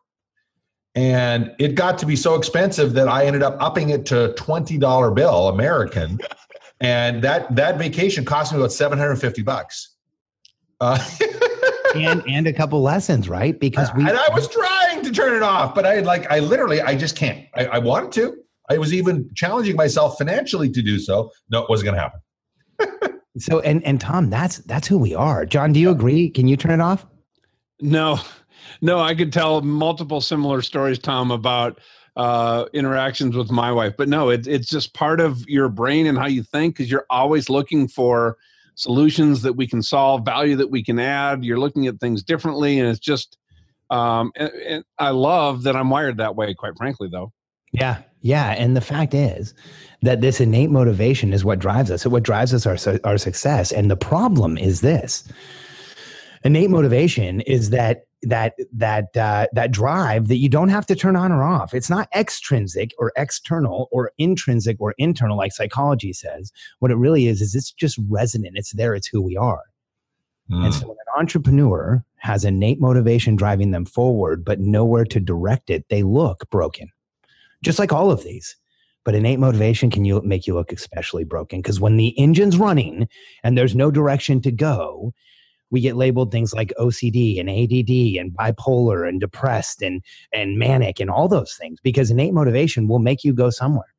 And 0.94 1.54
it 1.60 1.76
got 1.76 1.96
to 1.98 2.06
be 2.06 2.16
so 2.16 2.34
expensive 2.34 2.92
that 2.94 3.06
I 3.06 3.24
ended 3.24 3.42
up 3.44 3.56
upping 3.60 3.90
it 3.90 4.04
to 4.06 4.34
twenty 4.34 4.78
dollar 4.78 5.12
bill 5.12 5.48
American, 5.48 6.18
and 6.80 7.22
that 7.22 7.54
that 7.54 7.78
vacation 7.78 8.24
cost 8.24 8.52
me 8.52 8.58
about 8.58 8.72
seven 8.72 8.98
hundred 8.98 9.16
fifty 9.16 9.42
bucks. 9.42 9.94
Uh, 10.80 10.98
and 11.94 12.22
and 12.28 12.46
a 12.46 12.52
couple 12.52 12.82
lessons, 12.82 13.28
right? 13.28 13.58
Because 13.58 13.88
we 13.94 14.06
and 14.06 14.16
I 14.16 14.28
was 14.32 14.48
trying 14.48 15.02
to 15.02 15.10
turn 15.12 15.34
it 15.34 15.42
off, 15.42 15.74
but 15.74 15.86
I 15.86 16.00
like 16.00 16.30
I 16.30 16.40
literally 16.40 16.80
I 16.80 16.96
just 16.96 17.16
can't. 17.16 17.46
I, 17.54 17.66
I 17.66 17.78
wanted 17.78 18.12
to. 18.12 18.36
I 18.70 18.78
was 18.78 18.92
even 18.92 19.30
challenging 19.34 19.76
myself 19.76 20.18
financially 20.18 20.70
to 20.70 20.82
do 20.82 20.98
so. 20.98 21.30
No, 21.50 21.62
it 21.62 21.70
wasn't 21.70 21.92
going 21.92 21.96
to 21.96 22.90
happen. 23.00 23.20
so 23.38 23.60
and 23.60 23.82
and 23.84 24.00
Tom, 24.00 24.30
that's 24.30 24.58
that's 24.58 24.86
who 24.86 24.98
we 24.98 25.14
are. 25.14 25.46
John, 25.46 25.72
do 25.72 25.80
you 25.80 25.90
agree? 25.90 26.30
Can 26.30 26.48
you 26.48 26.56
turn 26.56 26.72
it 26.72 26.82
off? 26.82 27.06
No, 27.80 28.18
no. 28.80 28.98
I 28.98 29.14
could 29.14 29.32
tell 29.32 29.60
multiple 29.62 30.20
similar 30.20 30.62
stories, 30.62 30.98
Tom, 30.98 31.30
about 31.30 31.80
uh, 32.16 32.66
interactions 32.72 33.36
with 33.36 33.50
my 33.50 33.70
wife, 33.70 33.94
but 33.96 34.08
no, 34.08 34.28
it, 34.28 34.46
it's 34.48 34.68
just 34.68 34.92
part 34.92 35.20
of 35.20 35.48
your 35.48 35.68
brain 35.68 36.06
and 36.06 36.18
how 36.18 36.26
you 36.26 36.42
think 36.42 36.76
because 36.76 36.90
you're 36.90 37.06
always 37.10 37.48
looking 37.48 37.86
for 37.86 38.36
solutions 38.78 39.42
that 39.42 39.54
we 39.54 39.66
can 39.66 39.82
solve, 39.82 40.24
value 40.24 40.56
that 40.56 40.70
we 40.70 40.82
can 40.82 40.98
add. 40.98 41.44
You're 41.44 41.58
looking 41.58 41.86
at 41.86 42.00
things 42.00 42.22
differently, 42.22 42.78
and 42.78 42.88
it's 42.88 43.00
just. 43.00 43.36
Um, 43.90 44.32
and, 44.36 44.50
and 44.66 44.84
I 44.98 45.10
love 45.10 45.62
that 45.62 45.74
I'm 45.74 45.88
wired 45.88 46.18
that 46.18 46.36
way. 46.36 46.52
Quite 46.52 46.76
frankly, 46.76 47.08
though. 47.10 47.32
Yeah, 47.72 48.02
yeah, 48.20 48.50
and 48.50 48.76
the 48.76 48.82
fact 48.82 49.14
is 49.14 49.54
that 50.02 50.20
this 50.20 50.40
innate 50.40 50.70
motivation 50.70 51.32
is 51.32 51.44
what 51.44 51.58
drives 51.58 51.90
us. 51.90 52.02
So 52.02 52.10
what 52.10 52.22
drives 52.22 52.52
us 52.52 52.66
our 52.66 52.76
our 53.04 53.16
success. 53.16 53.72
And 53.72 53.90
the 53.90 53.96
problem 53.96 54.58
is 54.58 54.82
this: 54.82 55.30
innate 56.44 56.68
motivation 56.68 57.40
is 57.42 57.70
that 57.70 58.07
that 58.22 58.54
that 58.72 59.16
uh, 59.16 59.46
that 59.52 59.70
drive 59.70 60.28
that 60.28 60.36
you 60.36 60.48
don't 60.48 60.68
have 60.68 60.86
to 60.86 60.96
turn 60.96 61.16
on 61.16 61.32
or 61.32 61.42
off. 61.42 61.74
It's 61.74 61.90
not 61.90 62.08
extrinsic 62.14 62.92
or 62.98 63.12
external 63.16 63.88
or 63.92 64.12
intrinsic 64.18 64.76
or 64.80 64.94
internal 64.98 65.36
like 65.36 65.52
psychology 65.52 66.12
says. 66.12 66.52
What 66.80 66.90
it 66.90 66.96
really 66.96 67.28
is 67.28 67.40
is 67.40 67.54
it's 67.54 67.72
just 67.72 67.98
resonant. 68.08 68.56
It's 68.56 68.72
there. 68.72 68.94
It's 68.94 69.06
who 69.06 69.22
we 69.22 69.36
are. 69.36 69.62
Mm. 70.50 70.64
And 70.64 70.74
so 70.74 70.88
when 70.88 70.96
an 70.96 71.20
entrepreneur 71.20 72.04
has 72.16 72.44
innate 72.44 72.80
motivation 72.80 73.36
driving 73.36 73.70
them 73.70 73.84
forward, 73.84 74.44
but 74.44 74.60
nowhere 74.60 75.04
to 75.04 75.20
direct 75.20 75.70
it, 75.70 75.84
they 75.88 76.02
look 76.02 76.48
broken. 76.50 76.88
Just 77.62 77.78
like 77.78 77.92
all 77.92 78.10
of 78.10 78.24
these. 78.24 78.56
But 79.04 79.14
innate 79.14 79.38
motivation 79.38 79.90
can 79.90 80.04
you 80.04 80.20
make 80.22 80.46
you 80.46 80.54
look 80.54 80.72
especially 80.72 81.24
broken 81.24 81.60
because 81.62 81.80
when 81.80 81.96
the 81.96 82.18
engine's 82.18 82.58
running 82.58 83.08
and 83.42 83.56
there's 83.56 83.74
no 83.74 83.90
direction 83.90 84.40
to 84.42 84.50
go, 84.50 85.14
we 85.70 85.80
get 85.80 85.96
labeled 85.96 86.32
things 86.32 86.52
like 86.52 86.72
OCD 86.78 87.38
and 87.38 87.48
ADD 87.48 88.20
and 88.20 88.32
bipolar 88.32 89.08
and 89.08 89.20
depressed 89.20 89.82
and 89.82 90.02
and 90.32 90.58
manic 90.58 91.00
and 91.00 91.10
all 91.10 91.28
those 91.28 91.54
things 91.54 91.78
because 91.82 92.10
innate 92.10 92.34
motivation 92.34 92.88
will 92.88 92.98
make 92.98 93.24
you 93.24 93.32
go 93.32 93.50
somewhere. 93.50 93.94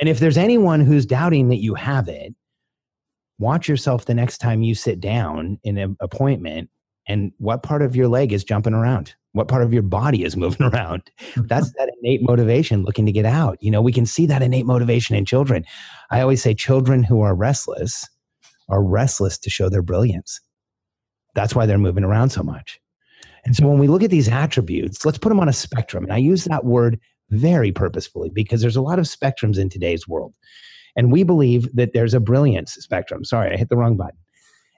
And 0.00 0.08
if 0.08 0.18
there's 0.18 0.38
anyone 0.38 0.80
who's 0.80 1.06
doubting 1.06 1.48
that 1.48 1.56
you 1.56 1.74
have 1.74 2.08
it, 2.08 2.34
watch 3.38 3.68
yourself 3.68 4.04
the 4.04 4.14
next 4.14 4.38
time 4.38 4.62
you 4.62 4.74
sit 4.74 5.00
down 5.00 5.58
in 5.64 5.78
an 5.78 5.96
appointment 6.00 6.70
and 7.06 7.32
what 7.38 7.62
part 7.62 7.82
of 7.82 7.96
your 7.96 8.08
leg 8.08 8.32
is 8.32 8.44
jumping 8.44 8.74
around? 8.74 9.14
What 9.32 9.48
part 9.48 9.62
of 9.62 9.72
your 9.72 9.82
body 9.82 10.24
is 10.24 10.36
moving 10.38 10.66
around? 10.66 11.10
That's 11.36 11.72
that 11.72 11.90
innate 12.00 12.22
motivation 12.22 12.82
looking 12.82 13.06
to 13.06 13.12
get 13.12 13.26
out. 13.26 13.58
You 13.60 13.70
know 13.70 13.82
we 13.82 13.92
can 13.92 14.06
see 14.06 14.26
that 14.26 14.42
innate 14.42 14.66
motivation 14.66 15.16
in 15.16 15.24
children. 15.24 15.64
I 16.10 16.20
always 16.20 16.42
say 16.42 16.54
children 16.54 17.02
who 17.02 17.20
are 17.20 17.34
restless 17.34 18.08
are 18.70 18.82
restless 18.82 19.38
to 19.38 19.50
show 19.50 19.68
their 19.68 19.82
brilliance 19.82 20.40
that's 21.38 21.54
why 21.54 21.66
they're 21.66 21.78
moving 21.78 22.04
around 22.04 22.30
so 22.30 22.42
much 22.42 22.80
and 23.44 23.54
so 23.54 23.66
when 23.66 23.78
we 23.78 23.88
look 23.88 24.02
at 24.02 24.10
these 24.10 24.28
attributes 24.28 25.04
let's 25.04 25.18
put 25.18 25.28
them 25.28 25.40
on 25.40 25.48
a 25.48 25.52
spectrum 25.52 26.04
and 26.04 26.12
i 26.12 26.16
use 26.18 26.44
that 26.44 26.64
word 26.64 26.98
very 27.30 27.70
purposefully 27.70 28.30
because 28.30 28.60
there's 28.60 28.76
a 28.76 28.82
lot 28.82 28.98
of 28.98 29.04
spectrums 29.04 29.58
in 29.58 29.68
today's 29.68 30.08
world 30.08 30.34
and 30.98 31.12
we 31.12 31.22
believe 31.22 31.72
that 31.76 31.92
there's 31.92 32.12
a 32.12 32.20
brilliance 32.20 32.72
spectrum. 32.72 33.24
Sorry, 33.24 33.52
I 33.52 33.56
hit 33.56 33.68
the 33.68 33.76
wrong 33.76 33.96
button. 33.96 34.18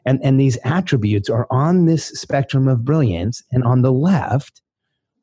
And, 0.04 0.20
and 0.22 0.38
these 0.38 0.58
attributes 0.64 1.30
are 1.30 1.46
on 1.50 1.86
this 1.86 2.08
spectrum 2.08 2.68
of 2.68 2.84
brilliance. 2.84 3.42
And 3.52 3.64
on 3.64 3.80
the 3.80 3.90
left, 3.90 4.60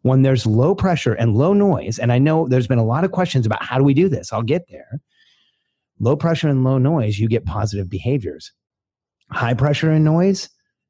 when 0.02 0.23
there's 0.23 0.47
low 0.47 0.73
pressure 0.73 1.13
and 1.13 1.36
low 1.36 1.54
noise, 1.54 2.00
and 2.00 2.12
I 2.12 2.17
know 2.17 2.47
there's 2.47 2.67
been 2.67 2.80
a 2.80 2.84
lot 2.84 3.04
of 3.04 3.12
questions 3.12 3.45
about 3.45 3.63
how 3.63 3.78
do 3.78 3.84
we 3.84 3.93
do 3.93 4.10
this? 4.10 4.34
I'll 4.34 4.41
get 4.41 4.63
there. 4.69 5.00
Low 6.00 6.15
pressure 6.15 6.47
and 6.47 6.63
low 6.63 6.80
noise, 6.80 7.19
you 7.19 7.28
get 7.28 7.45
positive 7.45 7.89
behaviors. 7.89 8.52
High 9.32 9.54
pressure 9.54 9.91
and 9.91 10.04
noise, 10.04 10.50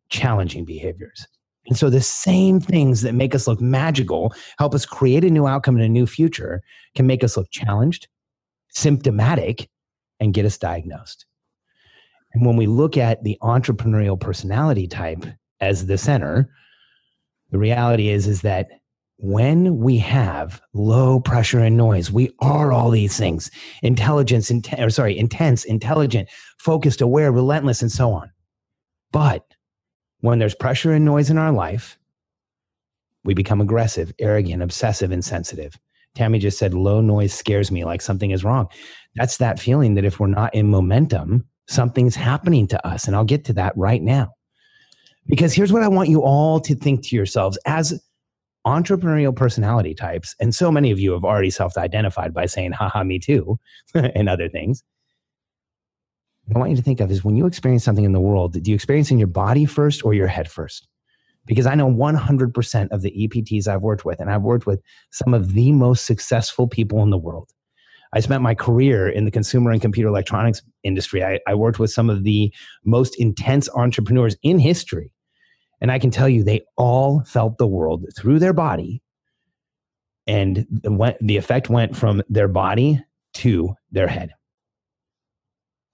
challenging 0.10 0.66
behaviors. 0.66 1.28
And 1.68 1.78
so 1.78 1.90
the 1.90 2.02
same 2.02 2.60
things 2.60 3.02
that 3.02 3.14
make 3.14 3.36
us 3.36 3.48
look 3.48 3.60
magical, 3.60 4.34
help 4.58 4.74
us 4.74 4.86
create 4.86 5.26
a 5.26 5.30
new 5.30 5.48
outcome 5.48 5.76
and 5.76 5.84
a 5.84 5.90
new 5.90 6.08
future, 6.08 6.62
can 6.96 7.06
make 7.08 7.24
us 7.24 7.36
look 7.36 7.52
challenged, 7.52 8.08
symptomatic, 8.70 9.70
and 10.20 10.34
get 10.34 10.46
us 10.46 10.58
diagnosed. 10.58 11.26
And 12.34 12.46
when 12.46 12.56
we 12.56 12.68
look 12.68 12.98
at 12.98 13.24
the 13.24 13.38
entrepreneurial 13.42 14.20
personality 14.20 14.88
type 14.88 15.26
as 15.60 15.88
the 15.88 15.98
center, 15.98 16.50
the 17.52 17.58
reality 17.58 18.10
is 18.10 18.28
is 18.28 18.42
that 18.42 18.68
when 19.18 19.80
we 19.80 19.98
have 19.98 20.62
low 20.74 21.20
pressure 21.20 21.60
and 21.60 21.76
noise, 21.76 22.12
we 22.12 22.30
are 22.40 22.72
all 22.72 22.92
these 22.92 23.18
things: 23.18 23.50
intelligence, 23.82 24.52
in, 24.52 24.62
or 24.78 24.90
sorry, 24.90 25.18
intense, 25.18 25.66
intelligent, 25.66 26.30
focused, 26.60 27.02
aware, 27.02 27.32
relentless, 27.32 27.82
and 27.82 27.92
so 27.92 28.12
on. 28.12 28.30
But 29.12 29.44
when 30.22 30.40
there's 30.40 30.56
pressure 30.56 30.92
and 30.94 31.06
noise 31.06 31.30
in 31.30 31.38
our 31.38 31.52
life, 31.52 31.98
we 33.24 33.34
become 33.34 33.62
aggressive, 33.62 34.14
arrogant, 34.20 34.64
obsessive, 34.64 35.12
and 35.12 35.24
sensitive. 35.24 35.78
Tammy 36.16 36.40
just 36.40 36.58
said, 36.58 36.74
low 36.74 37.02
noise 37.02 37.34
scares 37.34 37.72
me 37.72 37.86
like 37.86 38.02
something 38.02 38.32
is 38.32 38.44
wrong. 38.44 38.68
That's 39.16 39.38
that 39.38 39.60
feeling 39.60 39.96
that 39.96 40.06
if 40.06 40.20
we're 40.20 40.28
not 40.28 40.54
in 40.56 40.70
momentum, 40.70 41.46
something's 41.68 42.16
happening 42.16 42.68
to 42.68 42.88
us. 42.88 43.06
And 43.06 43.16
I'll 43.16 43.24
get 43.24 43.46
to 43.46 43.54
that 43.54 43.74
right 43.76 44.02
now. 44.02 44.34
Because 45.28 45.54
here's 45.54 45.74
what 45.74 45.84
I 45.84 45.88
want 45.90 46.10
you 46.10 46.24
all 46.24 46.60
to 46.62 46.74
think 46.74 47.06
to 47.08 47.16
yourselves 47.16 47.58
as 47.66 48.02
entrepreneurial 48.66 49.36
personality 49.36 49.94
types. 49.94 50.36
And 50.40 50.56
so 50.56 50.72
many 50.72 50.92
of 50.92 51.00
you 51.00 51.12
have 51.12 51.24
already 51.24 51.50
self 51.50 51.78
identified 51.78 52.34
by 52.34 52.46
saying, 52.46 52.72
haha, 52.72 53.04
me 53.04 53.20
too, 53.20 53.60
and 53.94 54.30
other 54.30 54.50
things. 54.50 54.84
I 56.56 56.60
want 56.60 56.72
you 56.72 56.78
to 56.78 56.84
think 56.84 57.02
of 57.02 57.12
is 57.12 57.24
when 57.24 57.36
you 57.36 57.46
experience 57.46 57.84
something 57.84 58.06
in 58.06 58.14
the 58.14 58.22
world, 58.22 58.54
do 58.54 58.72
you 58.72 58.76
experience 58.76 59.12
in 59.12 59.20
your 59.20 59.28
body 59.28 59.66
first 59.66 60.04
or 60.06 60.14
your 60.14 60.28
head 60.28 60.50
first? 60.50 60.88
because 61.48 61.66
I 61.66 61.74
know 61.74 61.90
100% 61.90 62.90
of 62.92 63.02
the 63.02 63.12
EPTs 63.12 63.68
I've 63.68 63.82
worked 63.82 64.06
with, 64.06 64.20
and 64.20 64.30
I've 64.30 64.44
worked 64.44 64.68
with 64.68 64.82
some 65.12 65.34
of 65.34 65.54
the 65.54 65.72
most 65.72 66.06
successful 66.06 66.68
people 66.68 67.02
in 67.02 67.10
the 67.10 67.18
world. 67.18 67.50
I 68.14 68.20
spent 68.20 68.44
my 68.44 68.54
career 68.54 69.10
in 69.10 69.26
the 69.26 69.32
consumer 69.32 69.72
and 69.72 69.82
computer 69.82 70.10
electronics 70.10 70.62
industry. 70.84 71.24
I, 71.24 71.40
I 71.48 71.56
worked 71.56 71.80
with 71.80 71.92
some 71.92 72.10
of 72.10 72.24
the 72.24 72.54
most 72.86 73.20
intense 73.20 73.70
entrepreneurs 73.74 74.36
in 74.44 74.60
history. 74.60 75.12
And 75.82 75.92
I 75.92 76.00
can 76.00 76.12
tell 76.12 76.30
you, 76.30 76.44
they 76.44 76.62
all 76.78 77.24
felt 77.26 77.58
the 77.58 77.68
world 77.68 78.06
through 78.18 78.40
their 78.40 78.54
body. 78.54 79.02
And 80.26 80.66
the, 80.70 81.18
the 81.22 81.38
effect 81.38 81.70
went 81.70 81.96
from 81.96 82.22
their 82.30 82.48
body 82.48 83.02
to 83.36 83.76
their 83.92 84.08
head. 84.08 84.32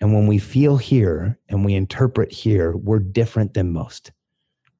And 0.01 0.13
when 0.13 0.27
we 0.27 0.37
feel 0.37 0.77
here 0.77 1.39
and 1.49 1.63
we 1.63 1.73
interpret 1.75 2.31
here, 2.31 2.75
we're 2.75 2.99
different 2.99 3.53
than 3.53 3.71
most 3.71 4.11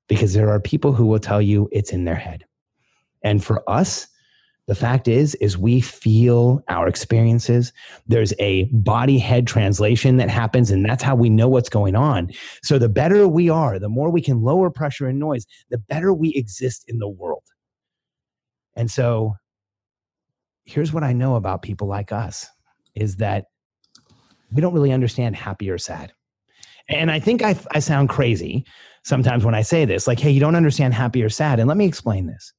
because 0.08 0.34
there 0.34 0.50
are 0.50 0.60
people 0.60 0.94
who 0.94 1.06
will 1.06 1.20
tell 1.20 1.42
you 1.42 1.70
it's 1.72 1.92
in 1.92 2.06
their 2.06 2.16
head. 2.16 2.46
And 3.24 3.44
for 3.44 3.68
us, 3.70 4.08
the 4.68 4.76
fact 4.76 5.08
is 5.08 5.36
is 5.36 5.58
we 5.58 5.82
feel 5.82 6.64
our 6.70 6.88
experiences. 6.88 7.74
There's 8.08 8.34
a 8.40 8.66
body 8.66 9.20
head 9.20 9.46
translation 9.46 10.18
that 10.18 10.30
happens 10.30 10.72
and 10.72 10.86
that's 10.86 11.04
how 11.04 11.16
we 11.16 11.30
know 11.30 11.50
what's 11.50 11.70
going 11.70 11.96
on. 11.96 12.32
So 12.62 12.80
the 12.80 12.90
better 12.90 13.28
we 13.28 13.50
are 13.50 13.78
the 13.78 13.90
more 13.90 14.10
we 14.10 14.22
can 14.22 14.42
lower 14.42 14.70
pressure 14.70 15.08
and 15.08 15.20
noise 15.20 15.46
the 15.70 15.78
better 15.78 16.14
we 16.14 16.34
exist 16.34 16.86
in 16.88 17.00
the 17.00 17.10
world. 17.10 17.44
And 18.76 18.90
so 18.90 19.36
here's 20.66 20.94
what 20.94 21.04
i 21.04 21.12
know 21.12 21.36
about 21.36 21.62
people 21.62 21.88
like 21.88 22.12
us 22.12 22.48
is 22.96 23.18
that 23.18 23.46
we 24.54 24.62
don't 24.62 24.74
really 24.74 24.92
understand 24.92 25.36
happy 25.36 25.70
or 25.70 25.78
sad 25.78 26.14
and 26.90 27.12
i 27.12 27.20
think 27.20 27.42
i, 27.42 27.56
I 27.72 27.80
sound 27.80 28.10
crazy 28.10 28.66
sometimes 29.04 29.44
when 29.46 29.56
I 29.56 29.62
say 29.62 29.86
this, 29.86 30.08
like, 30.08 30.20
hey, 30.20 30.32
you 30.32 30.40
don't 30.40 30.56
understand 30.56 30.94
happy 30.94 31.22
or 31.22 31.30
sad. 31.30 31.60
And 31.60 31.68
let 31.68 31.78
me 31.78 31.86
explain 31.86 32.26
this. 32.26 32.54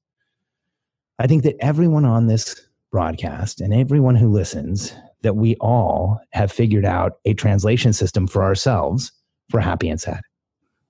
I 1.18 1.26
think 1.26 1.42
that 1.44 1.56
everyone 1.60 2.04
on 2.04 2.26
this 2.26 2.68
broadcast 2.92 3.60
and 3.60 3.72
everyone 3.72 4.14
who 4.14 4.28
listens, 4.28 4.94
that 5.22 5.36
we 5.36 5.56
all 5.56 6.20
have 6.32 6.52
figured 6.52 6.84
out 6.84 7.18
a 7.24 7.34
translation 7.34 7.92
system 7.92 8.26
for 8.26 8.44
ourselves 8.44 9.10
for 9.50 9.60
happy 9.60 9.88
and 9.88 10.00
sad. 10.00 10.20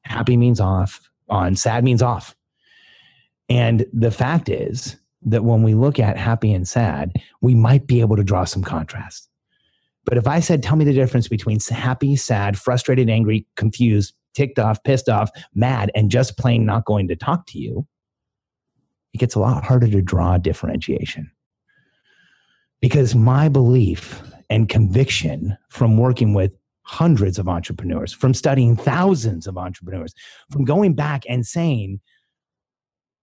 Happy 0.03 0.37
means 0.37 0.61
off, 0.61 1.09
on, 1.29 1.57
sad 1.57 1.85
means 1.85 2.03
off. 2.03 2.35
And 3.49 3.87
the 3.93 4.11
fact 4.11 4.49
is 4.49 4.97
that 5.23 5.45
when 5.45 5.63
we 5.63 5.75
look 5.75 5.99
at 5.99 6.17
happy 6.17 6.53
and 6.53 6.67
sad, 6.67 7.13
we 7.41 7.55
might 7.55 7.87
be 7.87 8.01
able 8.01 8.17
to 8.17 8.25
draw 8.25 8.45
some 8.45 8.63
contrast. 8.63 9.29
But 10.05 10.19
if 10.19 10.27
I 10.27 10.41
said, 10.41 10.63
tell 10.63 10.77
me 10.77 10.85
the 10.85 10.93
difference 10.93 11.29
between 11.29 11.59
happy, 11.71 12.17
sad, 12.17 12.59
frustrated, 12.59 13.09
angry, 13.09 13.47
confused, 13.57 14.15
ticked 14.35 14.59
off, 14.59 14.83
pissed 14.85 15.09
off, 15.09 15.31
mad, 15.55 15.91
and 15.95 16.11
just 16.11 16.37
plain 16.37 16.67
not 16.67 16.85
going 16.85 17.09
to 17.09 17.17
talk 17.17 17.47
to 17.49 17.59
you, 17.59 17.87
it 19.13 19.19
gets 19.19 19.35
a 19.35 19.41
lot 19.41 19.65
harder 19.65 19.89
to 19.89 20.03
draw 20.03 20.37
differentiation. 20.37 21.31
Because 22.81 23.15
my 23.15 23.49
belief 23.49 24.23
and 24.51 24.69
conviction 24.69 25.57
from 25.71 25.97
working 25.97 26.35
with 26.35 26.53
hundreds 26.83 27.39
of 27.39 27.49
entrepreneurs, 27.49 28.13
from 28.13 28.35
studying 28.35 28.77
thousands 28.77 29.47
of 29.47 29.57
entrepreneurs, 29.57 30.13
from 30.51 30.65
going 30.65 30.95
back 30.95 31.25
and 31.29 31.47
saying, 31.47 32.01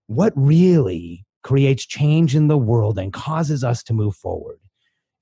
what 0.08 0.34
really 0.36 1.26
creates 1.44 1.86
change 1.86 2.36
in 2.36 2.48
the 2.48 2.58
world 2.58 2.98
and 2.98 3.14
causes 3.14 3.64
us 3.64 3.84
to 3.84 3.94
move 3.94 4.16
forward 4.16 4.60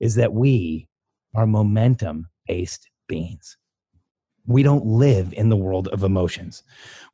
is 0.00 0.14
that 0.14 0.32
we 0.32 0.88
are 1.34 1.46
momentum 1.46 2.28
based 2.46 2.88
beings 3.08 3.56
we 4.46 4.62
don't 4.62 4.84
live 4.84 5.32
in 5.34 5.48
the 5.48 5.56
world 5.56 5.88
of 5.88 6.02
emotions. 6.02 6.62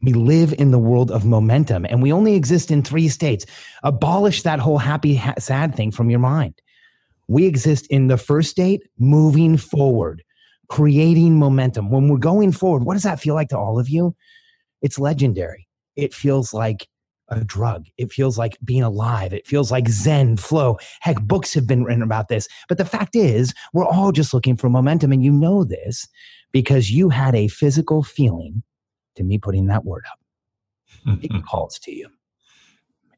We 0.03 0.13
live 0.13 0.55
in 0.59 0.71
the 0.71 0.79
world 0.79 1.11
of 1.11 1.25
momentum, 1.25 1.85
and 1.85 2.03
we 2.03 2.13
only 2.13 2.35
exist 2.35 2.71
in 2.71 2.83
three 2.83 3.09
states. 3.09 3.47
Abolish 3.83 4.43
that 4.43 4.59
whole 4.59 4.79
happy, 4.79 5.17
ha- 5.17 5.35
sad 5.39 5.75
thing 5.75 5.91
from 5.91 6.11
your 6.11 6.19
mind. 6.19 6.55
We 7.29 7.47
exist 7.47 7.87
in 7.89 8.07
the 8.07 8.17
first 8.17 8.51
state, 8.51 8.83
moving 8.99 9.57
forward, 9.57 10.23
creating 10.69 11.39
momentum. 11.39 11.91
When 11.91 12.09
we're 12.09 12.19
going 12.19 12.53
forward, 12.53 12.85
what 12.85 12.95
does 12.95 13.03
that 13.03 13.21
feel 13.21 13.35
like 13.35 13.49
to 13.49 13.59
all 13.59 13.79
of 13.79 13.89
you? 13.89 14.15
It's 14.81 14.99
legendary. 14.99 15.69
It 15.97 16.15
feels 16.15 16.55
like 16.55 16.89
a 17.29 17.45
drug. 17.45 17.87
It 17.99 18.13
feels 18.13 18.39
like 18.39 18.57
being 18.65 18.83
alive. 18.83 19.33
It 19.33 19.47
feels 19.47 19.71
like 19.71 19.89
Zen 19.89 20.37
flow. 20.37 20.79
Heck, 21.01 21.21
books 21.23 21.55
have 21.55 21.67
been 21.67 21.85
written 21.85 22.03
about 22.03 22.29
this. 22.29 22.49
But 22.69 22.79
the 22.79 22.85
fact 22.85 23.17
is, 23.17 23.53
we're 23.73 23.87
all 23.87 24.13
just 24.13 24.33
looking 24.33 24.57
for 24.57 24.69
momentum. 24.69 25.13
And 25.13 25.25
you 25.25 25.33
know 25.33 25.65
this 25.65 26.07
because 26.53 26.91
you 26.91 27.09
had 27.09 27.35
a 27.35 27.49
physical 27.49 28.03
feeling 28.03 28.63
to 29.17 29.25
me 29.25 29.39
putting 29.39 29.67
that 29.67 29.85
word 29.85 30.05
up. 30.11 30.19
It 31.23 31.31
calls 31.45 31.79
to 31.81 31.95
you. 31.95 32.09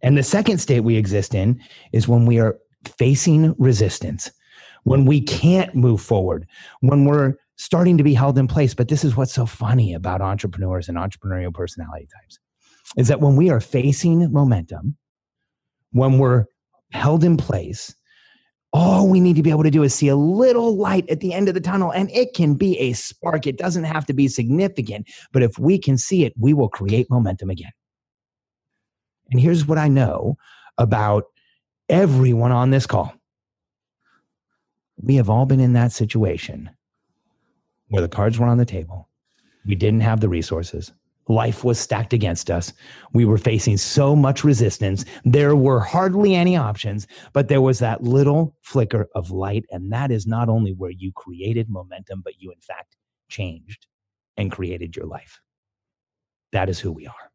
And 0.02 0.16
the 0.16 0.22
second 0.22 0.58
state 0.58 0.80
we 0.80 0.96
exist 0.96 1.34
in 1.34 1.60
is 1.92 2.06
when 2.06 2.26
we 2.26 2.38
are 2.38 2.58
facing 2.98 3.54
resistance, 3.58 4.30
when 4.84 5.06
we 5.06 5.20
can't 5.20 5.74
move 5.74 6.00
forward, 6.00 6.46
when 6.80 7.06
we're 7.06 7.34
starting 7.56 7.96
to 7.96 8.04
be 8.04 8.14
held 8.14 8.38
in 8.38 8.46
place. 8.46 8.74
But 8.74 8.88
this 8.88 9.04
is 9.04 9.16
what's 9.16 9.32
so 9.32 9.46
funny 9.46 9.94
about 9.94 10.20
entrepreneurs 10.20 10.88
and 10.88 10.98
entrepreneurial 10.98 11.52
personality 11.52 12.06
types 12.20 12.38
is 12.96 13.08
that 13.08 13.20
when 13.20 13.36
we 13.36 13.50
are 13.50 13.60
facing 13.60 14.32
momentum, 14.32 14.96
when 15.92 16.18
we're 16.18 16.46
held 16.92 17.24
in 17.24 17.36
place, 17.36 17.94
all 18.72 19.08
we 19.08 19.20
need 19.20 19.36
to 19.36 19.42
be 19.42 19.50
able 19.50 19.62
to 19.62 19.70
do 19.70 19.82
is 19.82 19.94
see 19.94 20.08
a 20.08 20.16
little 20.16 20.76
light 20.76 21.08
at 21.08 21.20
the 21.20 21.32
end 21.32 21.48
of 21.48 21.54
the 21.54 21.60
tunnel, 21.60 21.90
and 21.90 22.10
it 22.10 22.34
can 22.34 22.54
be 22.54 22.78
a 22.78 22.92
spark. 22.92 23.46
It 23.46 23.56
doesn't 23.56 23.84
have 23.84 24.04
to 24.06 24.12
be 24.12 24.28
significant, 24.28 25.08
but 25.32 25.42
if 25.42 25.58
we 25.58 25.78
can 25.78 25.96
see 25.96 26.24
it, 26.24 26.34
we 26.38 26.52
will 26.52 26.68
create 26.68 27.08
momentum 27.10 27.50
again. 27.50 27.72
And 29.30 29.40
here's 29.40 29.66
what 29.66 29.78
I 29.78 29.88
know 29.88 30.36
about 30.76 31.24
everyone 31.88 32.52
on 32.52 32.70
this 32.70 32.86
call 32.86 33.14
we 35.00 35.14
have 35.14 35.30
all 35.30 35.46
been 35.46 35.60
in 35.60 35.74
that 35.74 35.92
situation 35.92 36.68
where 37.88 38.02
the 38.02 38.08
cards 38.08 38.38
were 38.38 38.46
on 38.46 38.58
the 38.58 38.64
table, 38.64 39.08
we 39.64 39.74
didn't 39.74 40.00
have 40.00 40.20
the 40.20 40.28
resources, 40.28 40.92
Life 41.28 41.62
was 41.62 41.78
stacked 41.78 42.14
against 42.14 42.50
us. 42.50 42.72
We 43.12 43.26
were 43.26 43.36
facing 43.36 43.76
so 43.76 44.16
much 44.16 44.44
resistance. 44.44 45.04
There 45.24 45.54
were 45.54 45.80
hardly 45.80 46.34
any 46.34 46.56
options, 46.56 47.06
but 47.34 47.48
there 47.48 47.60
was 47.60 47.78
that 47.80 48.02
little 48.02 48.56
flicker 48.62 49.08
of 49.14 49.30
light. 49.30 49.66
And 49.70 49.92
that 49.92 50.10
is 50.10 50.26
not 50.26 50.48
only 50.48 50.72
where 50.72 50.90
you 50.90 51.12
created 51.12 51.68
momentum, 51.68 52.22
but 52.24 52.40
you, 52.40 52.50
in 52.50 52.60
fact, 52.60 52.96
changed 53.28 53.86
and 54.38 54.50
created 54.50 54.96
your 54.96 55.04
life. 55.04 55.40
That 56.52 56.70
is 56.70 56.80
who 56.80 56.92
we 56.92 57.06
are. 57.06 57.30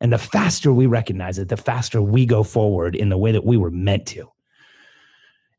And 0.00 0.12
the 0.12 0.18
faster 0.18 0.72
we 0.72 0.86
recognize 0.86 1.38
it, 1.38 1.48
the 1.48 1.56
faster 1.58 2.00
we 2.00 2.24
go 2.24 2.42
forward 2.42 2.96
in 2.96 3.10
the 3.10 3.18
way 3.18 3.32
that 3.32 3.44
we 3.44 3.58
were 3.58 3.70
meant 3.70 4.06
to. 4.08 4.32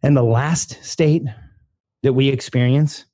And 0.01 0.17
the 0.17 0.23
last 0.23 0.83
state 0.83 1.23
that 2.01 2.13
we 2.13 2.29
experience 2.29 3.05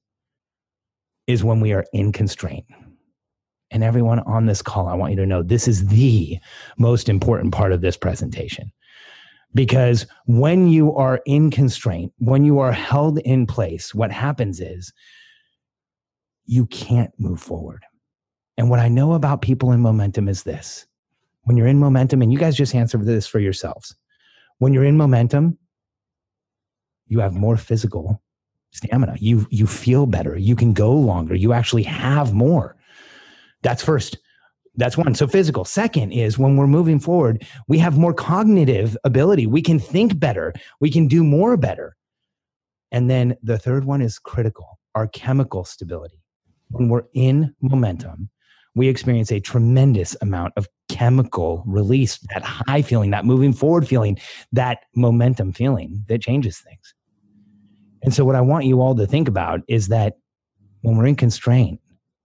is 1.28 1.44
when 1.44 1.60
we 1.60 1.74
are 1.74 1.86
in 1.94 2.12
constraint 2.12 2.66
and 3.72 3.84
everyone 3.84 4.20
on 4.20 4.46
this 4.46 4.62
call, 4.62 4.88
I 4.88 4.96
want 4.96 5.12
you 5.12 5.18
to 5.18 5.26
know 5.26 5.44
this 5.44 5.68
is 5.68 5.88
the 5.88 6.40
most 6.78 7.10
important 7.10 7.54
part 7.54 7.72
of 7.72 7.82
this 7.82 7.98
presentation. 7.98 8.72
Because 9.54 10.06
when 10.26 10.68
you 10.68 10.96
are 10.96 11.22
in 11.26 11.50
constraint, 11.50 12.14
when 12.20 12.46
you 12.46 12.60
are 12.60 12.72
held 12.72 13.20
in 13.20 13.48
place, 13.48 13.96
what 13.96 14.12
happens 14.12 14.60
is 14.60 14.94
you 16.46 16.66
can't 16.68 17.12
move 17.20 17.42
forward. 17.42 17.84
And 18.58 18.70
what 18.70 18.80
I 18.80 18.90
know 18.90 19.14
about 19.14 19.42
people 19.42 19.72
in 19.72 19.80
momentum 19.80 20.28
is 20.28 20.44
this 20.44 20.86
when 21.44 21.58
you're 21.58 21.68
in 21.68 21.80
momentum, 21.80 22.22
and 22.22 22.32
you 22.32 22.38
guys 22.38 22.56
just 22.56 22.76
answer 22.76 22.98
this 22.98 23.26
for 23.26 23.40
yourselves. 23.40 23.96
When 24.60 24.74
you're 24.74 24.84
in 24.84 24.98
momentum, 24.98 25.58
you 27.08 27.20
have 27.22 27.34
more 27.34 27.58
physical 27.58 28.22
stamina. 28.72 29.16
You 29.20 29.48
you 29.50 29.66
feel 29.66 30.06
better. 30.06 30.38
You 30.38 30.56
can 30.56 30.74
go 30.74 30.94
longer. 30.94 31.34
You 31.34 31.54
actually 31.54 31.84
have 31.84 32.34
more. 32.34 32.76
That's 33.62 33.84
first. 33.84 34.18
That's 34.76 34.98
one. 34.98 35.14
So 35.16 35.28
physical. 35.28 35.66
Second 35.66 36.12
is 36.12 36.38
when 36.38 36.56
we're 36.56 36.68
moving 36.68 37.00
forward, 37.00 37.46
we 37.68 37.78
have 37.80 37.98
more 37.98 38.14
cognitive 38.14 38.96
ability. 39.04 39.46
We 39.48 39.62
can 39.62 39.80
think 39.80 40.20
better. 40.20 40.54
We 40.80 40.90
can 40.90 41.08
do 41.08 41.24
more 41.24 41.58
better. 41.58 41.96
And 42.92 43.10
then 43.10 43.36
the 43.44 43.58
third 43.58 43.86
one 43.86 44.02
is 44.02 44.20
critical 44.20 44.80
our 44.96 45.08
chemical 45.08 45.64
stability. 45.64 46.22
When 46.72 46.90
we're 46.90 47.06
in 47.14 47.54
momentum, 47.62 48.30
we 48.76 48.88
experience 48.88 49.32
a 49.32 49.40
tremendous 49.40 50.16
amount 50.22 50.54
of 50.58 50.68
chemical 50.90 51.64
release, 51.66 52.20
that 52.34 52.44
high 52.44 52.82
feeling, 52.82 53.12
that 53.12 53.26
moving 53.26 53.54
forward 53.54 53.88
feeling, 53.88 54.18
that 54.52 54.80
momentum 54.96 55.54
feeling 55.54 56.04
that 56.08 56.22
changes 56.22 56.60
things. 56.60 56.94
And 58.04 58.14
so, 58.14 58.24
what 58.24 58.36
I 58.36 58.42
want 58.42 58.66
you 58.66 58.82
all 58.82 58.96
to 58.96 59.08
think 59.08 59.28
about 59.28 59.62
is 59.68 59.88
that 59.88 60.18
when 60.82 60.98
we're 60.98 61.08
in 61.08 61.16
constraint, 61.16 61.80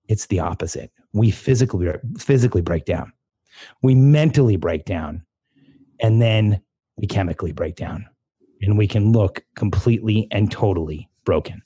it's 0.08 0.26
the 0.26 0.40
opposite. 0.40 0.90
We 1.14 1.30
physically 1.30 1.88
physically 2.18 2.60
break 2.60 2.84
down. 2.84 3.12
We 3.82 3.94
mentally 3.94 4.56
break 4.56 4.84
down 4.84 5.24
and 6.00 6.20
then 6.20 6.60
we 6.96 7.06
chemically 7.06 7.52
break 7.52 7.76
down 7.76 8.06
and 8.60 8.76
we 8.76 8.86
can 8.86 9.12
look 9.12 9.42
completely 9.56 10.28
and 10.30 10.50
totally 10.50 11.08
broken. 11.24 11.62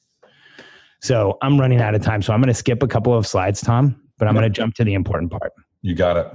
So 1.00 1.38
I'm 1.42 1.58
running 1.58 1.80
out 1.80 1.94
of 1.94 2.02
time. 2.02 2.22
So 2.22 2.32
I'm 2.32 2.40
going 2.40 2.48
to 2.48 2.54
skip 2.54 2.82
a 2.82 2.88
couple 2.88 3.14
of 3.14 3.26
slides, 3.26 3.60
Tom, 3.60 4.00
but 4.18 4.28
I'm 4.28 4.34
going 4.34 4.44
to 4.44 4.50
jump 4.50 4.74
to 4.76 4.84
the 4.84 4.94
important 4.94 5.30
part. 5.30 5.52
You 5.82 5.94
got 5.94 6.16
it. 6.16 6.26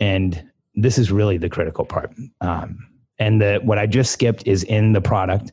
And 0.00 0.50
this 0.74 0.98
is 0.98 1.10
really 1.10 1.38
the 1.38 1.48
critical 1.48 1.84
part. 1.84 2.14
Um, 2.40 2.78
and 3.18 3.40
the, 3.40 3.60
what 3.64 3.78
I 3.78 3.86
just 3.86 4.12
skipped 4.12 4.46
is 4.46 4.62
in 4.64 4.92
the 4.92 5.00
product. 5.00 5.52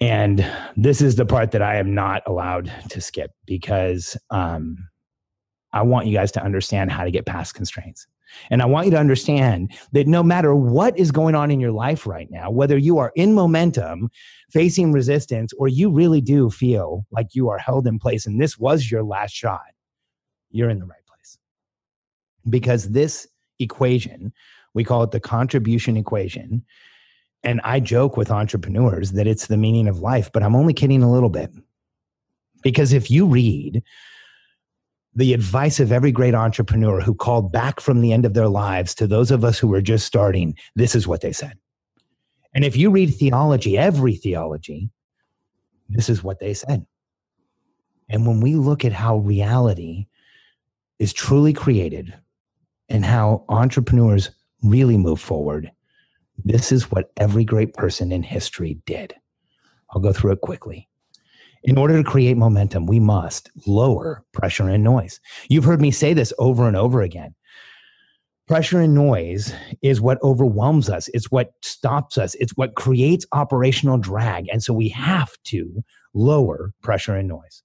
And 0.00 0.48
this 0.76 1.00
is 1.00 1.16
the 1.16 1.26
part 1.26 1.50
that 1.50 1.62
I 1.62 1.76
am 1.76 1.94
not 1.94 2.22
allowed 2.26 2.72
to 2.90 3.00
skip 3.00 3.32
because 3.46 4.16
um, 4.30 4.76
I 5.72 5.82
want 5.82 6.06
you 6.06 6.16
guys 6.16 6.32
to 6.32 6.42
understand 6.42 6.92
how 6.92 7.04
to 7.04 7.10
get 7.10 7.26
past 7.26 7.54
constraints. 7.54 8.06
And 8.50 8.62
I 8.62 8.66
want 8.66 8.86
you 8.86 8.90
to 8.92 8.98
understand 8.98 9.72
that 9.92 10.06
no 10.06 10.22
matter 10.22 10.54
what 10.54 10.98
is 10.98 11.10
going 11.10 11.34
on 11.34 11.50
in 11.50 11.60
your 11.60 11.72
life 11.72 12.06
right 12.06 12.30
now, 12.30 12.50
whether 12.50 12.76
you 12.76 12.98
are 12.98 13.12
in 13.16 13.34
momentum, 13.34 14.10
facing 14.50 14.92
resistance, 14.92 15.52
or 15.54 15.66
you 15.66 15.90
really 15.90 16.20
do 16.20 16.50
feel 16.50 17.06
like 17.10 17.34
you 17.34 17.48
are 17.48 17.58
held 17.58 17.86
in 17.86 17.98
place 17.98 18.26
and 18.26 18.40
this 18.40 18.58
was 18.58 18.90
your 18.90 19.02
last 19.02 19.32
shot, 19.32 19.62
you're 20.50 20.70
in 20.70 20.78
the 20.78 20.86
right 20.86 21.04
place. 21.06 21.38
Because 22.48 22.90
this 22.90 23.26
equation, 23.58 24.32
we 24.74 24.84
call 24.84 25.02
it 25.02 25.10
the 25.10 25.20
contribution 25.20 25.96
equation, 25.96 26.64
and 27.42 27.60
I 27.64 27.80
joke 27.80 28.16
with 28.16 28.30
entrepreneurs 28.30 29.12
that 29.12 29.26
it's 29.26 29.46
the 29.46 29.56
meaning 29.56 29.88
of 29.88 30.00
life, 30.00 30.30
but 30.32 30.42
I'm 30.42 30.56
only 30.56 30.72
kidding 30.72 31.02
a 31.02 31.10
little 31.10 31.28
bit. 31.28 31.50
Because 32.62 32.92
if 32.92 33.10
you 33.10 33.26
read 33.26 33.82
the 35.14 35.32
advice 35.32 35.80
of 35.80 35.92
every 35.92 36.12
great 36.12 36.34
entrepreneur 36.34 37.00
who 37.00 37.14
called 37.14 37.52
back 37.52 37.80
from 37.80 38.00
the 38.00 38.12
end 38.12 38.24
of 38.24 38.34
their 38.34 38.48
lives 38.48 38.94
to 38.96 39.06
those 39.06 39.30
of 39.30 39.44
us 39.44 39.58
who 39.58 39.68
were 39.68 39.80
just 39.80 40.06
starting, 40.06 40.56
this 40.74 40.94
is 40.94 41.06
what 41.06 41.20
they 41.20 41.32
said. 41.32 41.58
And 42.54 42.64
if 42.64 42.76
you 42.76 42.90
read 42.90 43.14
theology, 43.14 43.78
every 43.78 44.14
theology, 44.14 44.90
this 45.88 46.08
is 46.08 46.22
what 46.22 46.40
they 46.40 46.54
said. 46.54 46.84
And 48.08 48.26
when 48.26 48.40
we 48.40 48.54
look 48.54 48.84
at 48.84 48.92
how 48.92 49.18
reality 49.18 50.06
is 50.98 51.12
truly 51.12 51.52
created 51.52 52.14
and 52.88 53.04
how 53.04 53.44
entrepreneurs 53.48 54.30
really 54.62 54.96
move 54.96 55.20
forward, 55.20 55.70
this 56.44 56.72
is 56.72 56.90
what 56.90 57.10
every 57.16 57.44
great 57.44 57.74
person 57.74 58.12
in 58.12 58.22
history 58.22 58.78
did. 58.86 59.14
I'll 59.90 60.00
go 60.00 60.12
through 60.12 60.32
it 60.32 60.40
quickly. 60.40 60.88
In 61.64 61.76
order 61.76 61.96
to 61.96 62.08
create 62.08 62.36
momentum, 62.36 62.86
we 62.86 63.00
must 63.00 63.50
lower 63.66 64.24
pressure 64.32 64.68
and 64.68 64.84
noise. 64.84 65.20
You've 65.48 65.64
heard 65.64 65.80
me 65.80 65.90
say 65.90 66.14
this 66.14 66.32
over 66.38 66.68
and 66.68 66.76
over 66.76 67.02
again. 67.02 67.34
Pressure 68.46 68.80
and 68.80 68.94
noise 68.94 69.52
is 69.82 70.00
what 70.00 70.22
overwhelms 70.22 70.88
us. 70.88 71.08
It's 71.12 71.30
what 71.30 71.52
stops 71.62 72.16
us. 72.16 72.34
It's 72.36 72.52
what 72.52 72.76
creates 72.76 73.26
operational 73.32 73.98
drag. 73.98 74.48
And 74.48 74.62
so 74.62 74.72
we 74.72 74.88
have 74.90 75.30
to 75.44 75.82
lower 76.14 76.72
pressure 76.82 77.14
and 77.14 77.28
noise. 77.28 77.62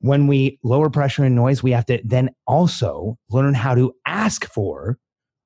When 0.00 0.26
we 0.26 0.58
lower 0.62 0.90
pressure 0.90 1.24
and 1.24 1.34
noise, 1.34 1.62
we 1.62 1.72
have 1.72 1.86
to 1.86 2.00
then 2.04 2.30
also 2.46 3.18
learn 3.30 3.54
how 3.54 3.74
to 3.74 3.92
ask 4.06 4.46
for 4.46 4.98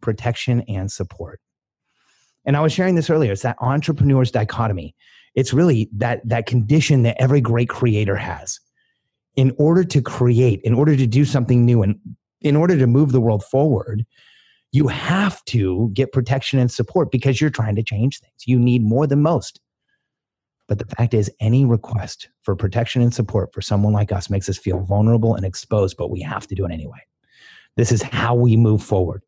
protection 0.03 0.63
and 0.69 0.93
support. 0.93 1.41
And 2.45 2.57
I 2.57 2.61
was 2.61 2.73
sharing 2.73 2.95
this 2.95 3.11
earlier. 3.11 3.33
It's 3.33 3.43
that 3.43 3.57
entrepreneur's 3.61 4.31
dichotomy. 4.31 4.95
It's 5.35 5.53
really 5.53 5.89
that 5.97 6.27
that 6.29 6.47
condition 6.47 7.03
that 7.03 7.21
every 7.21 7.41
great 7.41 7.69
creator 7.69 8.17
has. 8.17 8.61
In 9.37 9.55
order 9.59 9.83
to 9.83 10.01
create, 10.01 10.61
in 10.63 10.75
order 10.75 10.97
to 10.97 11.07
do 11.07 11.25
something 11.25 11.65
new, 11.65 11.83
and 11.83 11.99
in 12.41 12.55
order 12.55 12.79
to 12.79 12.87
move 12.87 13.11
the 13.11 13.21
world 13.21 13.43
forward, 13.43 14.07
you 14.71 14.87
have 14.89 15.45
to 15.47 15.91
get 15.93 16.13
protection 16.13 16.59
and 16.59 16.71
support 16.71 17.11
because 17.11 17.41
you're 17.41 17.51
trying 17.51 17.77
to 17.77 17.83
change 17.83 18.21
things. 18.21 18.33
You 18.47 18.59
need 18.59 18.83
more 18.83 19.07
than 19.07 19.23
most. 19.23 19.61
But 20.67 20.79
the 20.79 20.87
fact 20.97 21.15
is, 21.15 21.31
any 21.41 21.65
request 21.65 22.29
for 22.43 22.57
protection 22.57 23.03
and 23.03 23.13
support 23.13 23.53
for 23.53 23.61
someone 23.61 23.93
like 23.93 24.13
us 24.13 24.31
makes 24.31 24.49
us 24.49 24.57
feel 24.57 24.81
vulnerable 24.81 25.35
and 25.35 25.45
exposed, 25.45 25.97
but 25.97 26.11
we 26.11 26.21
have 26.23 26.47
to 26.47 26.55
do 26.55 26.65
it 26.65 26.73
anyway. 26.73 27.01
This 27.77 27.93
is 27.93 28.03
how 28.03 28.35
we 28.35 28.57
move 28.57 28.83
forward. 28.83 29.23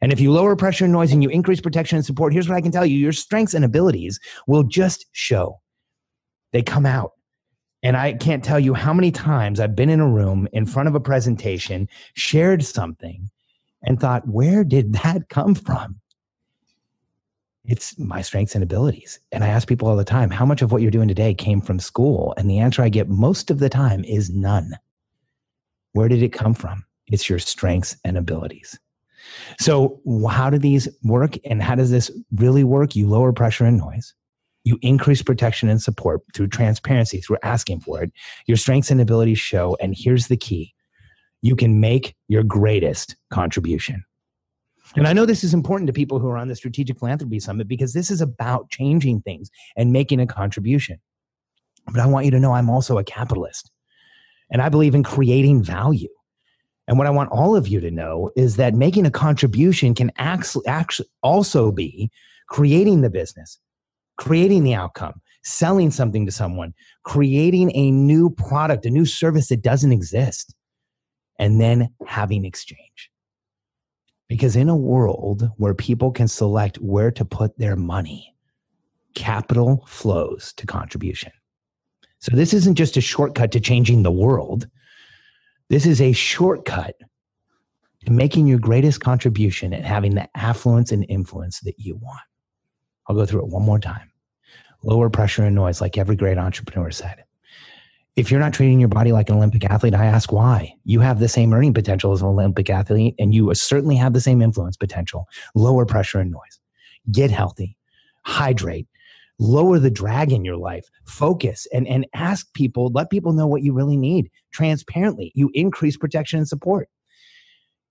And 0.00 0.12
if 0.12 0.20
you 0.20 0.32
lower 0.32 0.56
pressure 0.56 0.84
and 0.84 0.92
noise 0.92 1.12
and 1.12 1.22
you 1.22 1.28
increase 1.28 1.60
protection 1.60 1.96
and 1.96 2.04
support, 2.04 2.32
here's 2.32 2.48
what 2.48 2.56
I 2.56 2.60
can 2.60 2.72
tell 2.72 2.86
you 2.86 2.96
your 2.96 3.12
strengths 3.12 3.54
and 3.54 3.64
abilities 3.64 4.20
will 4.46 4.64
just 4.64 5.06
show. 5.12 5.60
They 6.52 6.62
come 6.62 6.86
out. 6.86 7.12
And 7.82 7.96
I 7.96 8.14
can't 8.14 8.42
tell 8.42 8.58
you 8.58 8.72
how 8.72 8.94
many 8.94 9.10
times 9.10 9.60
I've 9.60 9.76
been 9.76 9.90
in 9.90 10.00
a 10.00 10.08
room 10.08 10.48
in 10.52 10.64
front 10.64 10.88
of 10.88 10.94
a 10.94 11.00
presentation, 11.00 11.86
shared 12.14 12.64
something, 12.64 13.30
and 13.82 14.00
thought, 14.00 14.26
where 14.26 14.64
did 14.64 14.94
that 14.94 15.28
come 15.28 15.54
from? 15.54 16.00
It's 17.66 17.98
my 17.98 18.22
strengths 18.22 18.54
and 18.54 18.64
abilities. 18.64 19.20
And 19.32 19.44
I 19.44 19.48
ask 19.48 19.68
people 19.68 19.88
all 19.88 19.96
the 19.96 20.04
time, 20.04 20.30
how 20.30 20.46
much 20.46 20.62
of 20.62 20.72
what 20.72 20.80
you're 20.80 20.90
doing 20.90 21.08
today 21.08 21.34
came 21.34 21.60
from 21.60 21.78
school? 21.78 22.34
And 22.36 22.48
the 22.48 22.58
answer 22.58 22.82
I 22.82 22.88
get 22.88 23.08
most 23.08 23.50
of 23.50 23.58
the 23.58 23.70
time 23.70 24.04
is 24.04 24.30
none. 24.30 24.72
Where 25.92 26.08
did 26.08 26.22
it 26.22 26.32
come 26.32 26.54
from? 26.54 26.84
It's 27.06 27.28
your 27.28 27.38
strengths 27.38 27.96
and 28.04 28.16
abilities. 28.16 28.78
So, 29.60 30.00
how 30.28 30.50
do 30.50 30.58
these 30.58 30.88
work 31.02 31.36
and 31.44 31.62
how 31.62 31.74
does 31.74 31.90
this 31.90 32.10
really 32.32 32.64
work? 32.64 32.96
You 32.96 33.08
lower 33.08 33.32
pressure 33.32 33.64
and 33.64 33.78
noise. 33.78 34.14
You 34.64 34.78
increase 34.80 35.22
protection 35.22 35.68
and 35.68 35.80
support 35.80 36.22
through 36.34 36.48
transparency, 36.48 37.20
through 37.20 37.38
asking 37.42 37.80
for 37.80 38.02
it. 38.02 38.12
Your 38.46 38.56
strengths 38.56 38.90
and 38.90 39.00
abilities 39.00 39.38
show. 39.38 39.76
And 39.80 39.94
here's 39.96 40.28
the 40.28 40.36
key 40.36 40.74
you 41.42 41.54
can 41.54 41.78
make 41.78 42.14
your 42.28 42.42
greatest 42.42 43.16
contribution. 43.30 44.02
And 44.96 45.06
I 45.06 45.12
know 45.12 45.26
this 45.26 45.44
is 45.44 45.54
important 45.54 45.88
to 45.88 45.92
people 45.92 46.18
who 46.18 46.28
are 46.28 46.38
on 46.38 46.48
the 46.48 46.56
Strategic 46.56 46.98
Philanthropy 46.98 47.40
Summit 47.40 47.68
because 47.68 47.92
this 47.92 48.10
is 48.10 48.20
about 48.20 48.70
changing 48.70 49.22
things 49.22 49.50
and 49.76 49.92
making 49.92 50.20
a 50.20 50.26
contribution. 50.26 50.98
But 51.86 52.00
I 52.00 52.06
want 52.06 52.24
you 52.24 52.30
to 52.32 52.40
know 52.40 52.54
I'm 52.54 52.70
also 52.70 52.98
a 52.98 53.04
capitalist 53.04 53.70
and 54.50 54.62
I 54.62 54.68
believe 54.68 54.94
in 54.94 55.02
creating 55.02 55.62
value. 55.62 56.08
And 56.86 56.98
what 56.98 57.06
I 57.06 57.10
want 57.10 57.30
all 57.32 57.56
of 57.56 57.66
you 57.66 57.80
to 57.80 57.90
know 57.90 58.30
is 58.36 58.56
that 58.56 58.74
making 58.74 59.06
a 59.06 59.10
contribution 59.10 59.94
can 59.94 60.12
actually, 60.18 60.66
also 61.22 61.72
be 61.72 62.10
creating 62.48 63.00
the 63.00 63.10
business, 63.10 63.58
creating 64.16 64.64
the 64.64 64.74
outcome, 64.74 65.20
selling 65.44 65.90
something 65.90 66.26
to 66.26 66.32
someone, 66.32 66.74
creating 67.04 67.74
a 67.74 67.90
new 67.90 68.30
product, 68.30 68.86
a 68.86 68.90
new 68.90 69.06
service 69.06 69.48
that 69.48 69.62
doesn't 69.62 69.92
exist, 69.92 70.54
and 71.38 71.60
then 71.60 71.88
having 72.06 72.44
exchange. 72.44 73.10
Because 74.28 74.56
in 74.56 74.68
a 74.68 74.76
world 74.76 75.48
where 75.56 75.74
people 75.74 76.10
can 76.10 76.28
select 76.28 76.76
where 76.78 77.10
to 77.10 77.24
put 77.24 77.58
their 77.58 77.76
money, 77.76 78.34
capital 79.14 79.84
flows 79.86 80.52
to 80.56 80.66
contribution. 80.66 81.32
So 82.20 82.34
this 82.34 82.54
isn't 82.54 82.76
just 82.76 82.96
a 82.96 83.02
shortcut 83.02 83.52
to 83.52 83.60
changing 83.60 84.02
the 84.02 84.12
world. 84.12 84.66
This 85.70 85.86
is 85.86 86.00
a 86.00 86.12
shortcut 86.12 86.94
to 88.04 88.12
making 88.12 88.46
your 88.46 88.58
greatest 88.58 89.00
contribution 89.00 89.72
and 89.72 89.84
having 89.84 90.14
the 90.14 90.28
affluence 90.36 90.92
and 90.92 91.06
influence 91.08 91.60
that 91.60 91.78
you 91.78 91.96
want. 91.96 92.20
I'll 93.08 93.16
go 93.16 93.26
through 93.26 93.42
it 93.42 93.48
one 93.48 93.64
more 93.64 93.78
time. 93.78 94.10
Lower 94.82 95.08
pressure 95.08 95.44
and 95.44 95.54
noise, 95.54 95.80
like 95.80 95.96
every 95.96 96.16
great 96.16 96.36
entrepreneur 96.36 96.90
said. 96.90 97.24
If 98.16 98.30
you're 98.30 98.40
not 98.40 98.52
treating 98.52 98.78
your 98.78 98.88
body 98.88 99.12
like 99.12 99.28
an 99.28 99.36
Olympic 99.36 99.64
athlete, 99.64 99.94
I 99.94 100.04
ask 100.04 100.30
why. 100.30 100.74
You 100.84 101.00
have 101.00 101.18
the 101.18 101.28
same 101.28 101.52
earning 101.52 101.74
potential 101.74 102.12
as 102.12 102.20
an 102.20 102.28
Olympic 102.28 102.70
athlete, 102.70 103.14
and 103.18 103.34
you 103.34 103.52
certainly 103.54 103.96
have 103.96 104.12
the 104.12 104.20
same 104.20 104.40
influence 104.40 104.76
potential. 104.76 105.26
Lower 105.54 105.84
pressure 105.84 106.20
and 106.20 106.30
noise. 106.30 106.60
Get 107.10 107.30
healthy, 107.30 107.76
hydrate, 108.22 108.86
lower 109.38 109.78
the 109.78 109.90
drag 109.90 110.32
in 110.32 110.44
your 110.44 110.56
life 110.56 110.88
focus 111.06 111.66
and 111.72 111.88
and 111.88 112.06
ask 112.14 112.52
people 112.54 112.90
let 112.94 113.10
people 113.10 113.32
know 113.32 113.46
what 113.46 113.62
you 113.62 113.72
really 113.72 113.96
need 113.96 114.30
transparently. 114.52 115.32
You 115.34 115.50
increase 115.54 115.96
protection 115.96 116.38
and 116.38 116.48
support. 116.48 116.88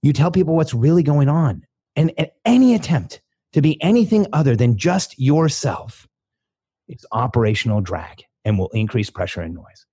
You 0.01 0.13
tell 0.13 0.31
people 0.31 0.55
what's 0.55 0.73
really 0.73 1.03
going 1.03 1.29
on 1.29 1.63
and, 1.95 2.11
and 2.17 2.29
any 2.45 2.75
attempt 2.75 3.21
to 3.53 3.61
be 3.61 3.81
anything 3.81 4.25
other 4.33 4.55
than 4.55 4.77
just 4.77 5.17
yourself 5.19 6.07
is 6.87 7.05
operational 7.11 7.81
drag 7.81 8.23
and 8.45 8.57
will 8.57 8.69
increase 8.69 9.09
pressure 9.09 9.41
and 9.41 9.53
noise. 9.53 9.85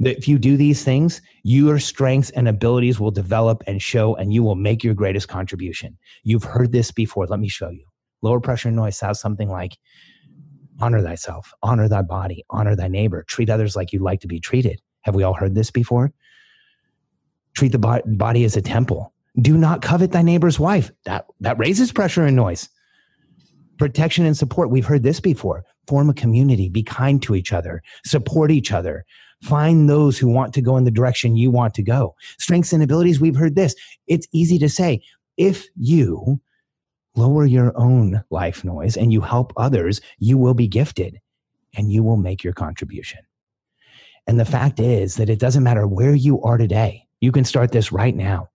If 0.00 0.26
you 0.26 0.38
do 0.38 0.56
these 0.56 0.82
things 0.82 1.22
your 1.44 1.78
strengths 1.78 2.30
and 2.30 2.48
abilities 2.48 2.98
will 2.98 3.10
develop 3.10 3.62
and 3.66 3.80
show 3.80 4.16
and 4.16 4.32
you 4.32 4.42
will 4.42 4.56
make 4.56 4.82
your 4.82 4.94
greatest 4.94 5.28
contribution. 5.28 5.96
You've 6.24 6.44
heard 6.44 6.72
this 6.72 6.90
before. 6.90 7.26
Let 7.26 7.40
me 7.40 7.48
show 7.48 7.68
you. 7.68 7.84
Lower 8.22 8.40
pressure 8.40 8.68
and 8.68 8.76
noise 8.76 8.96
sounds 8.96 9.20
something 9.20 9.50
like 9.50 9.76
honor 10.80 11.00
thyself, 11.00 11.52
honor 11.62 11.88
thy 11.88 12.02
body, 12.02 12.44
honor 12.50 12.76
thy 12.76 12.88
neighbor, 12.88 13.24
treat 13.24 13.50
others 13.50 13.76
like 13.76 13.92
you'd 13.92 14.02
like 14.02 14.20
to 14.20 14.28
be 14.28 14.40
treated. 14.40 14.80
Have 15.02 15.14
we 15.14 15.22
all 15.22 15.34
heard 15.34 15.54
this 15.54 15.70
before? 15.70 16.12
Treat 17.54 17.72
the 17.72 18.02
body 18.06 18.44
as 18.44 18.56
a 18.56 18.62
temple. 18.62 19.12
Do 19.40 19.56
not 19.56 19.82
covet 19.82 20.12
thy 20.12 20.22
neighbor's 20.22 20.58
wife. 20.58 20.90
That, 21.04 21.26
that 21.40 21.58
raises 21.58 21.92
pressure 21.92 22.24
and 22.24 22.36
noise. 22.36 22.68
Protection 23.78 24.24
and 24.24 24.36
support. 24.36 24.70
We've 24.70 24.86
heard 24.86 25.02
this 25.02 25.20
before. 25.20 25.64
Form 25.86 26.08
a 26.08 26.14
community. 26.14 26.68
Be 26.68 26.82
kind 26.82 27.22
to 27.22 27.34
each 27.34 27.52
other. 27.52 27.82
Support 28.04 28.50
each 28.50 28.72
other. 28.72 29.04
Find 29.42 29.90
those 29.90 30.18
who 30.18 30.28
want 30.28 30.54
to 30.54 30.62
go 30.62 30.76
in 30.76 30.84
the 30.84 30.90
direction 30.90 31.36
you 31.36 31.50
want 31.50 31.74
to 31.74 31.82
go. 31.82 32.14
Strengths 32.38 32.72
and 32.72 32.82
abilities. 32.82 33.20
We've 33.20 33.36
heard 33.36 33.56
this. 33.56 33.74
It's 34.06 34.26
easy 34.32 34.58
to 34.58 34.68
say. 34.68 35.02
If 35.36 35.66
you 35.76 36.40
lower 37.16 37.46
your 37.46 37.72
own 37.76 38.22
life 38.30 38.64
noise 38.64 38.96
and 38.96 39.12
you 39.12 39.20
help 39.20 39.52
others, 39.56 40.00
you 40.18 40.36
will 40.38 40.54
be 40.54 40.68
gifted 40.68 41.20
and 41.76 41.90
you 41.90 42.02
will 42.02 42.16
make 42.16 42.42
your 42.42 42.52
contribution. 42.52 43.20
And 44.26 44.40
the 44.40 44.44
fact 44.44 44.80
is 44.80 45.16
that 45.16 45.28
it 45.28 45.38
doesn't 45.38 45.62
matter 45.62 45.86
where 45.86 46.14
you 46.14 46.40
are 46.42 46.56
today, 46.56 47.06
you 47.20 47.32
can 47.32 47.44
start 47.44 47.72
this 47.72 47.92
right 47.92 48.14
now 48.14 48.48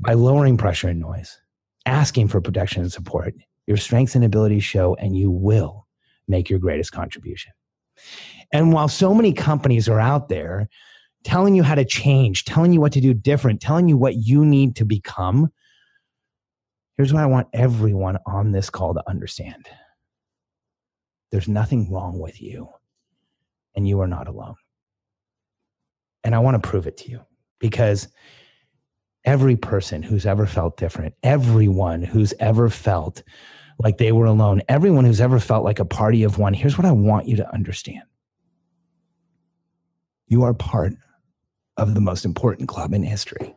by 0.00 0.14
lowering 0.14 0.56
pressure 0.56 0.88
and 0.88 1.00
noise, 1.00 1.38
asking 1.86 2.28
for 2.28 2.40
protection 2.40 2.82
and 2.82 2.92
support. 2.92 3.34
Your 3.66 3.76
strengths 3.76 4.14
and 4.14 4.24
abilities 4.24 4.64
show, 4.64 4.94
and 4.96 5.16
you 5.16 5.30
will 5.30 5.86
make 6.28 6.50
your 6.50 6.58
greatest 6.58 6.92
contribution. 6.92 7.52
And 8.52 8.72
while 8.72 8.88
so 8.88 9.14
many 9.14 9.32
companies 9.32 9.88
are 9.88 10.00
out 10.00 10.28
there 10.28 10.68
telling 11.24 11.54
you 11.54 11.62
how 11.62 11.74
to 11.74 11.84
change, 11.84 12.44
telling 12.44 12.72
you 12.72 12.80
what 12.80 12.92
to 12.92 13.00
do 13.00 13.14
different, 13.14 13.60
telling 13.60 13.88
you 13.88 13.96
what 13.96 14.16
you 14.16 14.44
need 14.44 14.76
to 14.76 14.84
become, 14.84 15.50
Here's 16.96 17.12
what 17.12 17.22
I 17.22 17.26
want 17.26 17.48
everyone 17.52 18.18
on 18.26 18.52
this 18.52 18.70
call 18.70 18.94
to 18.94 19.08
understand. 19.08 19.66
There's 21.30 21.48
nothing 21.48 21.90
wrong 21.90 22.20
with 22.20 22.40
you, 22.40 22.68
and 23.74 23.88
you 23.88 24.00
are 24.00 24.06
not 24.06 24.28
alone. 24.28 24.54
And 26.22 26.34
I 26.34 26.38
want 26.38 26.62
to 26.62 26.68
prove 26.68 26.86
it 26.86 26.96
to 26.98 27.10
you 27.10 27.20
because 27.58 28.08
every 29.24 29.56
person 29.56 30.02
who's 30.02 30.26
ever 30.26 30.46
felt 30.46 30.76
different, 30.76 31.14
everyone 31.22 32.02
who's 32.02 32.32
ever 32.38 32.70
felt 32.70 33.22
like 33.80 33.98
they 33.98 34.12
were 34.12 34.26
alone, 34.26 34.62
everyone 34.68 35.04
who's 35.04 35.20
ever 35.20 35.40
felt 35.40 35.64
like 35.64 35.80
a 35.80 35.84
party 35.84 36.22
of 36.22 36.38
one, 36.38 36.54
here's 36.54 36.78
what 36.78 36.86
I 36.86 36.92
want 36.92 37.26
you 37.26 37.36
to 37.36 37.52
understand. 37.52 38.02
You 40.28 40.44
are 40.44 40.54
part 40.54 40.92
of 41.76 41.94
the 41.94 42.00
most 42.00 42.24
important 42.24 42.68
club 42.68 42.94
in 42.94 43.02
history 43.02 43.56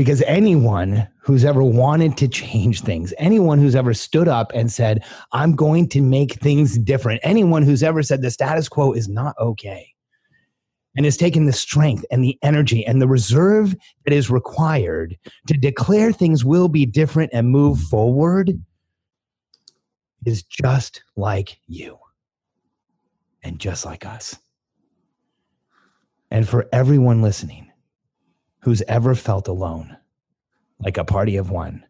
because 0.00 0.22
anyone 0.22 1.06
who's 1.20 1.44
ever 1.44 1.62
wanted 1.62 2.16
to 2.16 2.26
change 2.26 2.80
things, 2.80 3.12
anyone 3.18 3.58
who's 3.58 3.74
ever 3.74 3.92
stood 3.92 4.28
up 4.28 4.50
and 4.54 4.72
said, 4.72 5.04
I'm 5.32 5.54
going 5.54 5.90
to 5.90 6.00
make 6.00 6.36
things 6.36 6.78
different, 6.78 7.20
anyone 7.22 7.62
who's 7.64 7.82
ever 7.82 8.02
said 8.02 8.22
the 8.22 8.30
status 8.30 8.66
quo 8.66 8.94
is 8.94 9.10
not 9.10 9.36
okay, 9.38 9.92
and 10.96 11.04
has 11.04 11.18
taken 11.18 11.44
the 11.44 11.52
strength 11.52 12.02
and 12.10 12.24
the 12.24 12.38
energy 12.40 12.82
and 12.86 13.02
the 13.02 13.06
reserve 13.06 13.76
that 14.06 14.14
is 14.14 14.30
required 14.30 15.18
to 15.48 15.52
declare 15.52 16.12
things 16.12 16.46
will 16.46 16.68
be 16.68 16.86
different 16.86 17.30
and 17.34 17.50
move 17.50 17.78
forward, 17.78 18.58
is 20.24 20.42
just 20.44 21.04
like 21.14 21.58
you 21.66 21.98
and 23.42 23.58
just 23.58 23.84
like 23.84 24.06
us. 24.06 24.38
And 26.30 26.48
for 26.48 26.70
everyone 26.72 27.20
listening, 27.20 27.69
who's 28.62 28.82
ever 28.82 29.14
felt 29.14 29.48
alone, 29.48 29.96
like 30.80 30.98
a 30.98 31.04
party 31.04 31.36
of 31.36 31.50
one, 31.50 31.84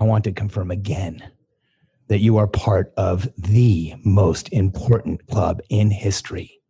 I 0.00 0.04
want 0.04 0.24
to 0.24 0.32
confirm 0.32 0.70
again 0.70 1.22
that 2.08 2.20
you 2.20 2.36
are 2.36 2.46
part 2.46 2.92
of 2.96 3.28
the 3.36 3.94
most 4.04 4.52
important 4.52 5.26
club 5.28 5.60
in 5.68 5.90
history. 5.90 6.60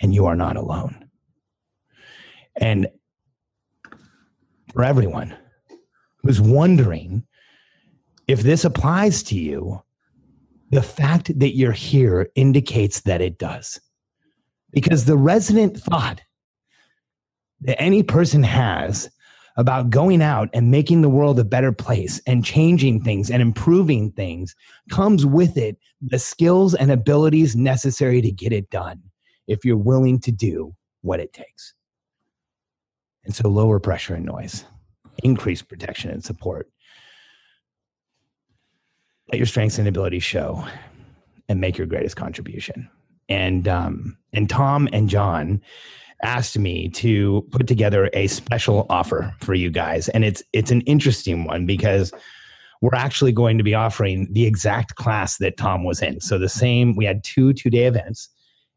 And 0.00 0.14
you 0.14 0.26
are 0.26 0.36
not 0.36 0.56
alone. 0.56 1.08
And 2.56 2.88
for 4.72 4.84
everyone 4.84 5.34
who's 6.18 6.40
wondering 6.40 7.24
if 8.28 8.42
this 8.42 8.64
applies 8.64 9.22
to 9.24 9.36
you, 9.36 9.82
the 10.70 10.82
fact 10.82 11.38
that 11.38 11.56
you're 11.56 11.72
here 11.72 12.28
indicates 12.34 13.02
that 13.02 13.20
it 13.20 13.38
does. 13.38 13.80
Because 14.72 15.04
the 15.04 15.16
resident 15.16 15.78
thought 15.78 16.20
that 17.62 17.80
any 17.80 18.02
person 18.02 18.42
has 18.42 19.08
about 19.56 19.88
going 19.88 20.20
out 20.20 20.50
and 20.52 20.70
making 20.70 21.00
the 21.00 21.08
world 21.08 21.38
a 21.38 21.44
better 21.44 21.72
place 21.72 22.20
and 22.26 22.44
changing 22.44 23.02
things 23.02 23.30
and 23.30 23.40
improving 23.40 24.12
things 24.12 24.54
comes 24.90 25.24
with 25.24 25.56
it 25.56 25.78
the 26.02 26.18
skills 26.18 26.74
and 26.74 26.90
abilities 26.90 27.56
necessary 27.56 28.20
to 28.20 28.30
get 28.30 28.52
it 28.52 28.68
done 28.70 29.00
if 29.46 29.64
you're 29.64 29.76
willing 29.76 30.20
to 30.20 30.30
do 30.30 30.74
what 31.00 31.20
it 31.20 31.32
takes. 31.32 31.74
And 33.24 33.34
so 33.34 33.48
lower 33.48 33.80
pressure 33.80 34.14
and 34.14 34.24
noise, 34.24 34.64
increase 35.24 35.62
protection 35.62 36.10
and 36.10 36.22
support. 36.22 36.68
Let 39.32 39.38
your 39.38 39.46
strengths 39.46 39.78
and 39.78 39.88
abilities 39.88 40.22
show 40.22 40.64
and 41.48 41.60
make 41.60 41.78
your 41.78 41.86
greatest 41.86 42.16
contribution. 42.16 42.88
And 43.28 43.66
um, 43.66 44.16
and 44.32 44.48
Tom 44.48 44.88
and 44.92 45.08
John 45.08 45.60
asked 46.22 46.58
me 46.58 46.88
to 46.90 47.46
put 47.50 47.66
together 47.66 48.10
a 48.12 48.26
special 48.26 48.86
offer 48.88 49.34
for 49.40 49.54
you 49.54 49.70
guys 49.70 50.08
and 50.10 50.24
it's 50.24 50.42
it's 50.52 50.70
an 50.70 50.80
interesting 50.82 51.44
one 51.44 51.66
because 51.66 52.12
we're 52.80 52.94
actually 52.94 53.32
going 53.32 53.58
to 53.58 53.64
be 53.64 53.74
offering 53.74 54.28
the 54.32 54.46
exact 54.46 54.96
class 54.96 55.38
that 55.38 55.56
Tom 55.56 55.82
was 55.82 56.02
in. 56.02 56.20
So 56.20 56.38
the 56.38 56.48
same 56.48 56.94
we 56.94 57.04
had 57.04 57.24
two 57.24 57.52
two-day 57.52 57.84
events 57.84 58.28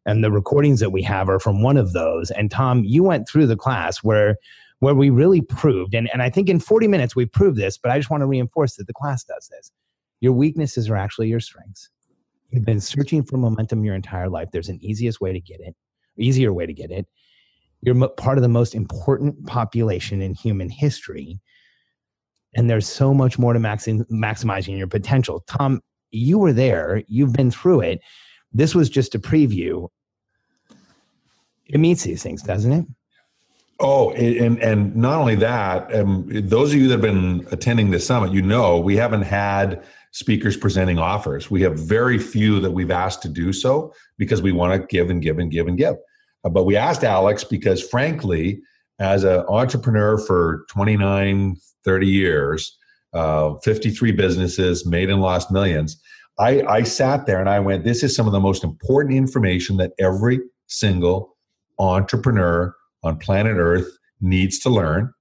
and 0.05 0.23
the 0.23 0.31
recordings 0.31 0.79
that 0.79 0.91
we 0.91 1.01
have 1.03 1.29
are 1.29 1.39
from 1.39 1.61
one 1.63 1.77
of 1.77 1.93
those 1.93 2.31
and 2.31 2.51
Tom 2.51 2.83
you 2.83 3.03
went 3.03 3.27
through 3.27 3.47
the 3.47 3.55
class 3.55 4.03
where 4.03 4.35
where 4.79 4.95
we 4.95 5.09
really 5.09 5.41
proved, 5.41 5.93
and, 5.93 6.09
and 6.13 6.21
I 6.21 6.29
think 6.29 6.49
in 6.49 6.59
40 6.59 6.87
minutes 6.87 7.15
we 7.15 7.25
proved 7.25 7.57
this, 7.57 7.77
but 7.77 7.91
I 7.91 7.99
just 7.99 8.09
want 8.09 8.21
to 8.21 8.27
reinforce 8.27 8.75
that 8.75 8.87
the 8.87 8.93
class 8.93 9.23
does 9.23 9.49
this. 9.49 9.71
Your 10.21 10.33
weaknesses 10.33 10.89
are 10.89 10.95
actually 10.95 11.27
your 11.27 11.39
strengths. 11.39 11.89
You've 12.49 12.65
been 12.65 12.79
searching 12.79 13.23
for 13.23 13.37
momentum 13.37 13.83
your 13.83 13.95
entire 13.95 14.29
life. 14.29 14.49
There's 14.51 14.69
an 14.69 14.79
easiest 14.81 15.21
way 15.21 15.33
to 15.33 15.39
get 15.39 15.59
it, 15.59 15.75
easier 16.17 16.51
way 16.53 16.65
to 16.65 16.73
get 16.73 16.91
it. 16.91 17.05
You're 17.81 18.09
part 18.09 18.37
of 18.37 18.41
the 18.41 18.49
most 18.49 18.75
important 18.75 19.45
population 19.45 20.21
in 20.21 20.33
human 20.33 20.69
history. 20.69 21.39
And 22.55 22.69
there's 22.69 22.87
so 22.87 23.13
much 23.13 23.37
more 23.39 23.53
to 23.53 23.59
maxi- 23.59 24.05
maximizing 24.09 24.77
your 24.77 24.87
potential. 24.87 25.43
Tom, 25.47 25.81
you 26.11 26.39
were 26.39 26.53
there, 26.53 27.03
you've 27.07 27.33
been 27.33 27.51
through 27.51 27.81
it. 27.81 28.01
This 28.51 28.73
was 28.73 28.89
just 28.89 29.15
a 29.15 29.19
preview. 29.19 29.87
It 31.67 31.79
meets 31.79 32.03
these 32.03 32.23
things, 32.23 32.41
doesn't 32.41 32.71
it? 32.71 32.85
Oh, 33.81 34.11
and 34.11 34.61
and 34.61 34.93
not 34.93 35.19
only 35.19 35.35
that, 35.35 35.93
um, 35.95 36.25
those 36.27 36.73
of 36.73 36.79
you 36.79 36.89
that 36.89 36.95
have 36.95 37.01
been 37.01 37.47
attending 37.51 37.91
the 37.91 37.99
summit, 37.99 38.33
you 38.33 38.41
know 38.41 38.77
we 38.77 38.97
haven't 38.97 39.21
had 39.21 39.83
speakers 40.11 40.57
presenting 40.57 40.97
offers. 40.97 41.49
We 41.49 41.61
have 41.61 41.79
very 41.79 42.17
few 42.17 42.59
that 42.59 42.71
we've 42.71 42.91
asked 42.91 43.21
to 43.21 43.29
do 43.29 43.53
so 43.53 43.93
because 44.17 44.41
we 44.41 44.51
want 44.51 44.73
to 44.73 44.85
give 44.87 45.09
and 45.09 45.21
give 45.21 45.39
and 45.39 45.49
give 45.49 45.67
and 45.67 45.77
give. 45.77 45.95
Uh, 46.43 46.49
but 46.49 46.65
we 46.65 46.75
asked 46.75 47.03
Alex 47.03 47.43
because, 47.43 47.81
frankly, 47.81 48.61
as 48.99 49.23
an 49.23 49.43
entrepreneur 49.47 50.17
for 50.17 50.65
29, 50.69 51.55
30 51.85 52.07
years, 52.07 52.77
uh, 53.13 53.55
53 53.63 54.11
businesses, 54.11 54.85
made 54.85 55.09
and 55.09 55.21
lost 55.21 55.51
millions, 55.51 56.01
I, 56.37 56.61
I 56.63 56.83
sat 56.83 57.25
there 57.25 57.39
and 57.39 57.49
I 57.49 57.59
went, 57.59 57.83
this 57.83 58.03
is 58.03 58.15
some 58.15 58.25
of 58.25 58.31
the 58.33 58.39
most 58.39 58.63
important 58.63 59.15
information 59.15 59.77
that 59.77 59.91
every 59.99 60.39
single 60.67 61.35
entrepreneur 61.79 62.73
on 63.03 63.17
planet 63.17 63.57
Earth 63.57 63.97
needs 64.21 64.59
to 64.59 64.69
learn. 64.69 65.13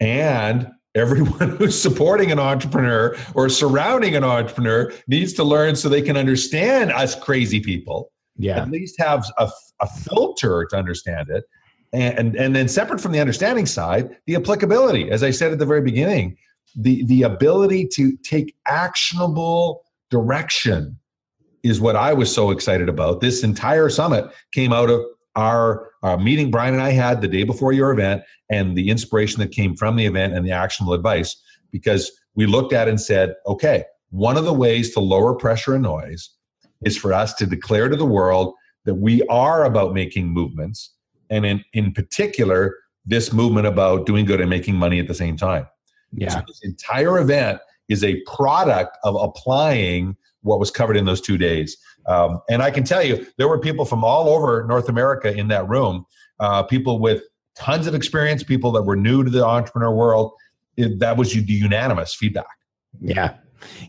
And 0.00 0.68
everyone 0.96 1.50
who's 1.58 1.78
supporting 1.78 2.32
an 2.32 2.38
entrepreneur 2.38 3.14
or 3.34 3.50
surrounding 3.50 4.16
an 4.16 4.24
entrepreneur 4.24 4.90
needs 5.06 5.34
to 5.34 5.44
learn 5.44 5.76
so 5.76 5.90
they 5.90 6.00
can 6.00 6.16
understand 6.16 6.90
us 6.90 7.14
crazy 7.14 7.60
people. 7.60 8.10
Yeah. 8.38 8.62
At 8.62 8.70
least 8.70 9.00
have 9.00 9.26
a, 9.38 9.50
a 9.80 9.86
filter 9.86 10.66
to 10.70 10.76
understand 10.76 11.28
it. 11.30 11.44
And, 11.92 12.36
and 12.36 12.54
then 12.54 12.68
separate 12.68 13.00
from 13.00 13.12
the 13.12 13.20
understanding 13.20 13.64
side, 13.64 14.16
the 14.26 14.34
applicability. 14.34 15.10
As 15.10 15.22
I 15.22 15.30
said 15.30 15.52
at 15.52 15.58
the 15.58 15.64
very 15.64 15.80
beginning, 15.80 16.36
the, 16.74 17.04
the 17.06 17.22
ability 17.22 17.88
to 17.94 18.16
take 18.18 18.54
actionable 18.66 19.82
direction 20.10 20.98
is 21.62 21.80
what 21.80 21.96
I 21.96 22.12
was 22.12 22.32
so 22.32 22.50
excited 22.50 22.88
about. 22.88 23.20
This 23.20 23.42
entire 23.42 23.88
summit 23.88 24.26
came 24.52 24.72
out 24.72 24.90
of 24.90 25.00
our, 25.36 25.90
our 26.02 26.18
meeting 26.18 26.50
Brian 26.50 26.74
and 26.74 26.82
I 26.82 26.90
had 26.90 27.20
the 27.20 27.28
day 27.28 27.44
before 27.44 27.72
your 27.72 27.92
event 27.92 28.22
and 28.50 28.76
the 28.76 28.90
inspiration 28.90 29.40
that 29.40 29.52
came 29.52 29.74
from 29.74 29.96
the 29.96 30.06
event 30.06 30.34
and 30.34 30.46
the 30.46 30.52
actionable 30.52 30.92
advice 30.92 31.36
because 31.72 32.10
we 32.34 32.46
looked 32.46 32.72
at 32.72 32.88
it 32.88 32.90
and 32.90 33.00
said, 33.00 33.34
okay, 33.46 33.84
one 34.10 34.36
of 34.36 34.44
the 34.44 34.52
ways 34.52 34.92
to 34.94 35.00
lower 35.00 35.34
pressure 35.34 35.74
and 35.74 35.82
noise 35.82 36.30
is 36.86 36.96
for 36.96 37.12
us 37.12 37.34
to 37.34 37.46
declare 37.46 37.88
to 37.88 37.96
the 37.96 38.06
world 38.06 38.54
that 38.84 38.94
we 38.94 39.22
are 39.24 39.64
about 39.64 39.92
making 39.92 40.28
movements. 40.28 40.94
And 41.28 41.44
in, 41.44 41.64
in 41.72 41.92
particular, 41.92 42.76
this 43.04 43.32
movement 43.32 43.66
about 43.66 44.06
doing 44.06 44.24
good 44.24 44.40
and 44.40 44.48
making 44.48 44.76
money 44.76 45.00
at 45.00 45.08
the 45.08 45.14
same 45.14 45.36
time. 45.36 45.66
Yeah. 46.12 46.30
So 46.30 46.42
this 46.46 46.60
entire 46.62 47.18
event 47.18 47.60
is 47.88 48.04
a 48.04 48.20
product 48.22 48.96
of 49.02 49.16
applying 49.16 50.16
what 50.42 50.60
was 50.60 50.70
covered 50.70 50.96
in 50.96 51.04
those 51.04 51.20
two 51.20 51.36
days. 51.36 51.76
Um, 52.06 52.40
and 52.48 52.62
I 52.62 52.70
can 52.70 52.84
tell 52.84 53.02
you, 53.02 53.26
there 53.36 53.48
were 53.48 53.58
people 53.58 53.84
from 53.84 54.04
all 54.04 54.28
over 54.28 54.64
North 54.68 54.88
America 54.88 55.36
in 55.36 55.48
that 55.48 55.68
room, 55.68 56.06
uh, 56.38 56.62
people 56.62 57.00
with 57.00 57.22
tons 57.56 57.88
of 57.88 57.94
experience, 57.94 58.44
people 58.44 58.70
that 58.72 58.82
were 58.82 58.96
new 58.96 59.24
to 59.24 59.30
the 59.30 59.44
entrepreneur 59.44 59.92
world. 59.92 60.32
It, 60.76 61.00
that 61.00 61.16
was 61.16 61.32
the 61.32 61.40
unanimous 61.40 62.14
feedback. 62.14 62.56
Yeah. 63.00 63.34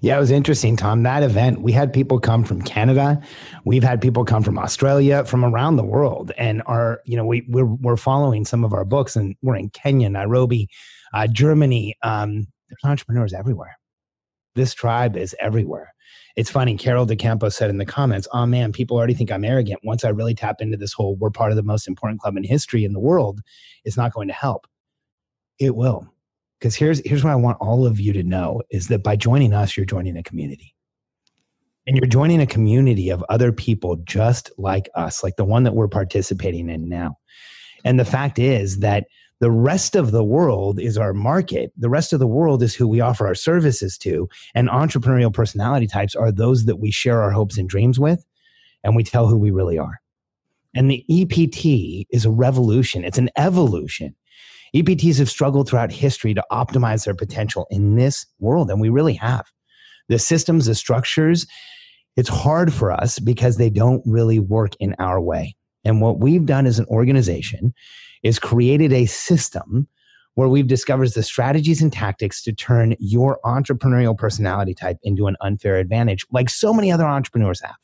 Yeah, 0.01 0.17
it 0.17 0.19
was 0.19 0.31
interesting, 0.31 0.77
Tom. 0.77 1.03
That 1.03 1.23
event, 1.23 1.61
we 1.61 1.71
had 1.71 1.93
people 1.93 2.19
come 2.19 2.43
from 2.43 2.61
Canada, 2.61 3.21
we've 3.65 3.83
had 3.83 4.01
people 4.01 4.25
come 4.25 4.43
from 4.43 4.57
Australia, 4.57 5.25
from 5.25 5.43
around 5.43 5.75
the 5.75 5.83
world, 5.83 6.31
and 6.37 6.61
are 6.65 7.01
you 7.05 7.17
know 7.17 7.25
we 7.25 7.45
we're, 7.49 7.65
we're 7.65 7.97
following 7.97 8.45
some 8.45 8.63
of 8.63 8.73
our 8.73 8.85
books, 8.85 9.15
and 9.15 9.35
we're 9.41 9.55
in 9.55 9.69
Kenya, 9.69 10.09
Nairobi, 10.09 10.69
uh, 11.13 11.27
Germany. 11.27 11.95
Um, 12.03 12.47
there's 12.69 12.79
entrepreneurs 12.83 13.33
everywhere. 13.33 13.77
This 14.55 14.73
tribe 14.73 15.15
is 15.15 15.35
everywhere 15.39 15.93
it's 16.37 16.51
funny. 16.51 16.77
Carol 16.77 17.07
DeCampo 17.07 17.51
said 17.51 17.71
in 17.71 17.79
the 17.79 17.85
comments, 17.85 18.27
"Oh 18.31 18.45
man, 18.45 18.71
people 18.71 18.95
already 18.95 19.15
think 19.15 19.31
I'm 19.31 19.43
arrogant. 19.43 19.79
Once 19.83 20.05
I 20.05 20.09
really 20.09 20.35
tap 20.35 20.61
into 20.61 20.77
this 20.77 20.93
whole, 20.93 21.15
we're 21.15 21.31
part 21.31 21.51
of 21.51 21.57
the 21.57 21.63
most 21.63 21.87
important 21.87 22.21
club 22.21 22.37
in 22.37 22.43
history 22.43 22.85
in 22.85 22.93
the 22.93 22.99
world, 22.99 23.41
it's 23.83 23.97
not 23.97 24.13
going 24.13 24.27
to 24.27 24.33
help." 24.35 24.67
It 25.59 25.75
will, 25.75 26.07
because 26.59 26.75
here's 26.75 26.99
here's 27.05 27.23
what 27.23 27.33
I 27.33 27.35
want 27.35 27.57
all 27.59 27.85
of 27.85 27.99
you 27.99 28.13
to 28.13 28.23
know: 28.23 28.61
is 28.69 28.87
that 28.87 29.03
by 29.03 29.15
joining 29.15 29.53
us, 29.53 29.77
you're 29.77 29.85
joining 29.85 30.17
a 30.17 30.23
community, 30.23 30.75
and 31.85 31.97
you're 31.97 32.07
joining 32.07 32.41
a 32.41 32.47
community 32.47 33.09
of 33.09 33.23
other 33.29 33.51
people 33.51 33.97
just 34.05 34.51
like 34.57 34.89
us, 34.95 35.23
like 35.23 35.35
the 35.35 35.45
one 35.45 35.63
that 35.63 35.75
we're 35.75 35.87
participating 35.87 36.69
in 36.69 36.89
now. 36.89 37.17
And 37.85 37.99
the 37.99 38.05
fact 38.05 38.39
is 38.39 38.79
that 38.79 39.05
the 39.39 39.51
rest 39.51 39.95
of 39.95 40.11
the 40.11 40.23
world 40.23 40.79
is 40.79 40.97
our 40.97 41.13
market. 41.13 41.71
The 41.77 41.89
rest 41.89 42.11
of 42.11 42.19
the 42.19 42.27
world 42.27 42.63
is 42.63 42.73
who 42.73 42.87
we 42.87 43.01
offer 43.01 43.27
our 43.27 43.35
services 43.35 43.97
to. 43.99 44.27
And 44.55 44.67
entrepreneurial 44.67 45.33
personality 45.33 45.85
types 45.85 46.15
are 46.15 46.31
those 46.31 46.65
that 46.65 46.77
we 46.77 46.89
share 46.89 47.21
our 47.21 47.31
hopes 47.31 47.57
and 47.57 47.69
dreams 47.69 47.99
with, 47.99 48.25
and 48.83 48.95
we 48.95 49.03
tell 49.03 49.27
who 49.27 49.37
we 49.37 49.51
really 49.51 49.77
are. 49.77 50.01
And 50.75 50.89
the 50.89 51.05
EPT 51.09 52.07
is 52.11 52.25
a 52.25 52.31
revolution, 52.31 53.03
it's 53.03 53.17
an 53.17 53.29
evolution. 53.37 54.15
EPTs 54.75 55.19
have 55.19 55.29
struggled 55.29 55.69
throughout 55.69 55.91
history 55.91 56.33
to 56.33 56.43
optimize 56.51 57.05
their 57.05 57.15
potential 57.15 57.67
in 57.69 57.95
this 57.95 58.25
world, 58.39 58.69
and 58.69 58.81
we 58.81 58.89
really 58.89 59.13
have. 59.13 59.45
The 60.09 60.19
systems, 60.19 60.65
the 60.65 60.75
structures, 60.75 61.45
it's 62.15 62.29
hard 62.29 62.73
for 62.73 62.91
us 62.91 63.19
because 63.19 63.57
they 63.57 63.69
don't 63.69 64.01
really 64.05 64.39
work 64.39 64.73
in 64.79 64.95
our 64.99 65.21
way. 65.21 65.55
And 65.85 66.01
what 66.01 66.19
we've 66.19 66.45
done 66.45 66.65
as 66.65 66.79
an 66.79 66.85
organization 66.87 67.73
is 68.23 68.39
created 68.39 68.91
a 68.91 69.05
system 69.05 69.87
where 70.33 70.47
we've 70.47 70.67
discovered 70.67 71.09
the 71.13 71.23
strategies 71.23 71.81
and 71.81 71.91
tactics 71.91 72.43
to 72.43 72.53
turn 72.53 72.95
your 72.99 73.39
entrepreneurial 73.43 74.15
personality 74.15 74.73
type 74.73 74.97
into 75.03 75.27
an 75.27 75.35
unfair 75.41 75.77
advantage, 75.77 76.25
like 76.31 76.49
so 76.49 76.73
many 76.73 76.91
other 76.91 77.05
entrepreneurs 77.05 77.61
have. 77.61 77.75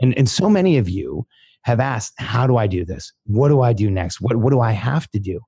And, 0.00 0.16
and 0.16 0.28
so 0.28 0.48
many 0.48 0.78
of 0.78 0.88
you 0.88 1.26
have 1.62 1.80
asked, 1.80 2.14
How 2.18 2.46
do 2.46 2.56
I 2.56 2.66
do 2.66 2.84
this? 2.84 3.12
What 3.26 3.48
do 3.48 3.60
I 3.60 3.72
do 3.72 3.90
next? 3.90 4.20
What, 4.20 4.36
what 4.36 4.50
do 4.50 4.60
I 4.60 4.72
have 4.72 5.10
to 5.10 5.18
do? 5.18 5.40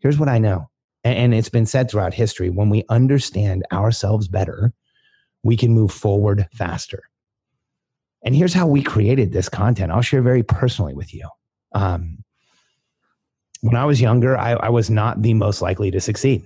Here's 0.00 0.18
what 0.18 0.28
I 0.28 0.38
know. 0.38 0.68
And, 1.04 1.34
it's 1.34 1.48
been 1.48 1.66
said 1.66 1.88
throughout 1.88 2.14
history 2.14 2.50
when 2.50 2.68
we 2.68 2.84
understand 2.88 3.64
ourselves 3.72 4.26
better, 4.26 4.72
we 5.44 5.56
can 5.56 5.72
move 5.72 5.92
forward 5.92 6.48
faster. 6.52 7.04
And 8.24 8.34
here's 8.34 8.52
how 8.52 8.66
we 8.66 8.82
created 8.82 9.32
this 9.32 9.48
content. 9.48 9.92
I'll 9.92 10.02
share 10.02 10.22
very 10.22 10.42
personally 10.42 10.94
with 10.94 11.14
you. 11.14 11.28
Um, 11.72 12.24
when 13.60 13.76
I 13.76 13.84
was 13.84 14.00
younger, 14.00 14.36
I, 14.36 14.54
I 14.54 14.68
was 14.68 14.90
not 14.90 15.22
the 15.22 15.34
most 15.34 15.62
likely 15.62 15.92
to 15.92 16.00
succeed. 16.00 16.44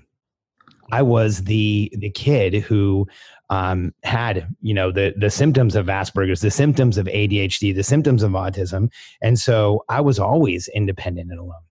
I 0.93 1.03
was 1.03 1.45
the 1.45 1.93
the 1.97 2.11
kid 2.11 2.55
who 2.55 3.07
um, 3.49 3.95
had 4.03 4.49
you 4.61 4.75
know 4.75 4.91
the 4.91 5.15
the 5.17 5.31
symptoms 5.31 5.77
of 5.77 5.87
Asperger's, 5.87 6.41
the 6.41 6.51
symptoms 6.51 6.99
of 6.99 7.07
ADHD, 7.07 7.75
the 7.75 7.83
symptoms 7.83 8.23
of 8.23 8.33
autism, 8.33 8.91
and 9.23 9.39
so 9.39 9.85
I 9.89 10.01
was 10.01 10.19
always 10.19 10.69
independent 10.69 11.31
and 11.31 11.41
alone. 11.41 11.63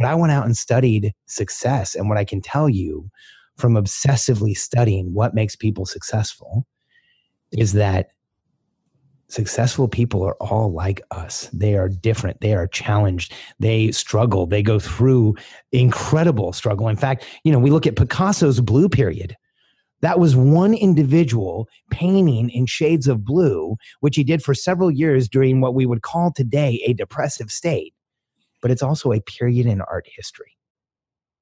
But 0.00 0.08
I 0.08 0.14
went 0.14 0.32
out 0.32 0.46
and 0.46 0.56
studied 0.56 1.12
success, 1.26 1.94
and 1.94 2.08
what 2.08 2.16
I 2.16 2.24
can 2.24 2.40
tell 2.40 2.70
you 2.70 3.10
from 3.58 3.74
obsessively 3.74 4.56
studying 4.56 5.12
what 5.12 5.34
makes 5.34 5.54
people 5.54 5.84
successful 5.84 6.66
is 7.52 7.74
that 7.74 8.08
successful 9.28 9.88
people 9.88 10.22
are 10.24 10.36
all 10.36 10.72
like 10.72 11.02
us. 11.10 11.50
They 11.52 11.76
are 11.76 11.90
different. 11.90 12.40
They 12.40 12.54
are 12.54 12.66
challenged. 12.66 13.34
They 13.58 13.92
struggle. 13.92 14.46
They 14.46 14.62
go 14.62 14.78
through 14.78 15.36
incredible 15.70 16.54
struggle. 16.54 16.88
In 16.88 16.96
fact, 16.96 17.26
you 17.44 17.52
know, 17.52 17.58
we 17.58 17.70
look 17.70 17.86
at 17.86 17.96
Picasso's 17.96 18.60
blue 18.62 18.88
period. 18.88 19.36
That 20.00 20.18
was 20.18 20.34
one 20.34 20.72
individual 20.72 21.68
painting 21.90 22.48
in 22.48 22.64
shades 22.64 23.06
of 23.06 23.22
blue, 23.22 23.76
which 24.00 24.16
he 24.16 24.24
did 24.24 24.42
for 24.42 24.54
several 24.54 24.90
years 24.90 25.28
during 25.28 25.60
what 25.60 25.74
we 25.74 25.84
would 25.84 26.00
call 26.00 26.32
today 26.32 26.82
a 26.86 26.94
depressive 26.94 27.50
state. 27.50 27.92
But 28.62 28.70
it's 28.70 28.82
also 28.82 29.12
a 29.12 29.20
period 29.20 29.66
in 29.66 29.80
art 29.80 30.06
history. 30.14 30.56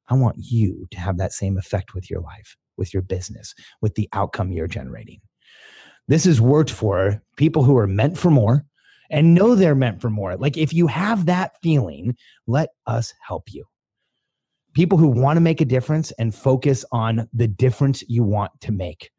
I 0.08 0.14
want 0.14 0.36
you 0.38 0.86
to 0.90 0.98
have 0.98 1.18
that 1.18 1.32
same 1.32 1.58
effect 1.58 1.94
with 1.94 2.10
your 2.10 2.20
life, 2.20 2.56
with 2.76 2.94
your 2.94 3.02
business, 3.02 3.54
with 3.80 3.94
the 3.94 4.08
outcome 4.12 4.52
you're 4.52 4.66
generating. 4.66 5.20
This 6.06 6.24
has 6.24 6.40
worked 6.40 6.70
for 6.70 7.22
people 7.36 7.62
who 7.62 7.76
are 7.76 7.86
meant 7.86 8.16
for 8.16 8.30
more 8.30 8.64
and 9.10 9.34
know 9.34 9.54
they're 9.54 9.74
meant 9.74 10.00
for 10.00 10.10
more. 10.10 10.36
Like 10.36 10.56
if 10.56 10.72
you 10.72 10.86
have 10.86 11.26
that 11.26 11.52
feeling, 11.62 12.16
let 12.46 12.70
us 12.86 13.12
help 13.26 13.52
you. 13.52 13.64
People 14.74 14.98
who 14.98 15.08
want 15.08 15.36
to 15.36 15.40
make 15.40 15.60
a 15.60 15.66
difference 15.66 16.10
and 16.12 16.34
focus 16.34 16.84
on 16.92 17.28
the 17.32 17.48
difference 17.48 18.02
you 18.08 18.22
want 18.22 18.52
to 18.62 18.72
make. 18.72 19.10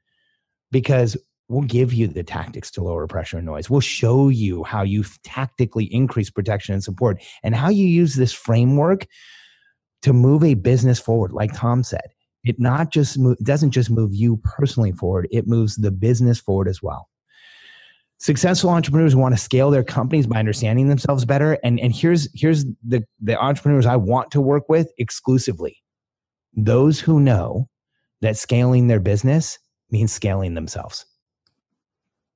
Because 0.72 1.18
we'll 1.50 1.64
give 1.64 1.91
you 1.91 2.08
the 2.08 2.24
tactics 2.24 2.72
to 2.72 2.84
lower 2.84 3.08
pressure 3.08 3.38
and 3.38 3.45
noise. 3.45 3.70
We'll 3.70 3.82
show 3.82 4.30
you 4.30 4.64
how 4.64 4.84
you 4.84 5.04
tactically 5.24 5.86
increase 5.86 6.30
protection 6.30 6.74
and 6.74 6.84
support 6.84 7.22
and 7.43 7.56
how 7.56 7.70
you 7.70 7.88
use 7.88 8.14
this 8.14 8.32
framework 8.32 9.08
to 10.04 10.14
move 10.14 10.43
a 10.43 10.54
business 10.54 11.00
forward, 11.00 11.34
like 11.34 11.54
Tom 11.54 11.84
said. 11.84 12.14
It 12.45 12.60
not 12.60 12.91
just 12.91 13.18
doesn't 13.43 13.72
just 13.72 13.89
move 13.89 14.14
you 14.14 14.38
personally 14.38 14.93
forward, 14.93 15.28
it 15.32 15.47
moves 15.47 15.76
the 15.76 15.91
business 15.91 16.39
forward 16.39 16.70
as 16.70 16.82
well. 16.82 17.10
Successful 18.20 18.70
entrepreneurs 18.70 19.16
want 19.16 19.34
to 19.34 19.41
scale 19.41 19.72
their 19.72 19.84
companies 19.84 20.28
by 20.28 20.39
understanding 20.39 20.88
themselves 20.88 21.26
better. 21.26 21.58
And, 21.64 21.80
and 21.80 21.93
here's 21.93 22.30
here's 22.34 22.66
the, 22.86 23.04
the 23.20 23.38
entrepreneurs 23.38 23.86
I 23.86 23.95
want 23.95 24.32
to 24.32 24.41
work 24.41 24.70
with 24.70 24.91
exclusively. 24.97 25.78
Those 26.54 27.00
who 27.00 27.20
know 27.20 27.70
that 28.22 28.38
scaling 28.38 28.88
their 28.88 29.00
business 29.00 29.58
means 29.89 30.12
scaling 30.12 30.54
themselves. 30.54 31.06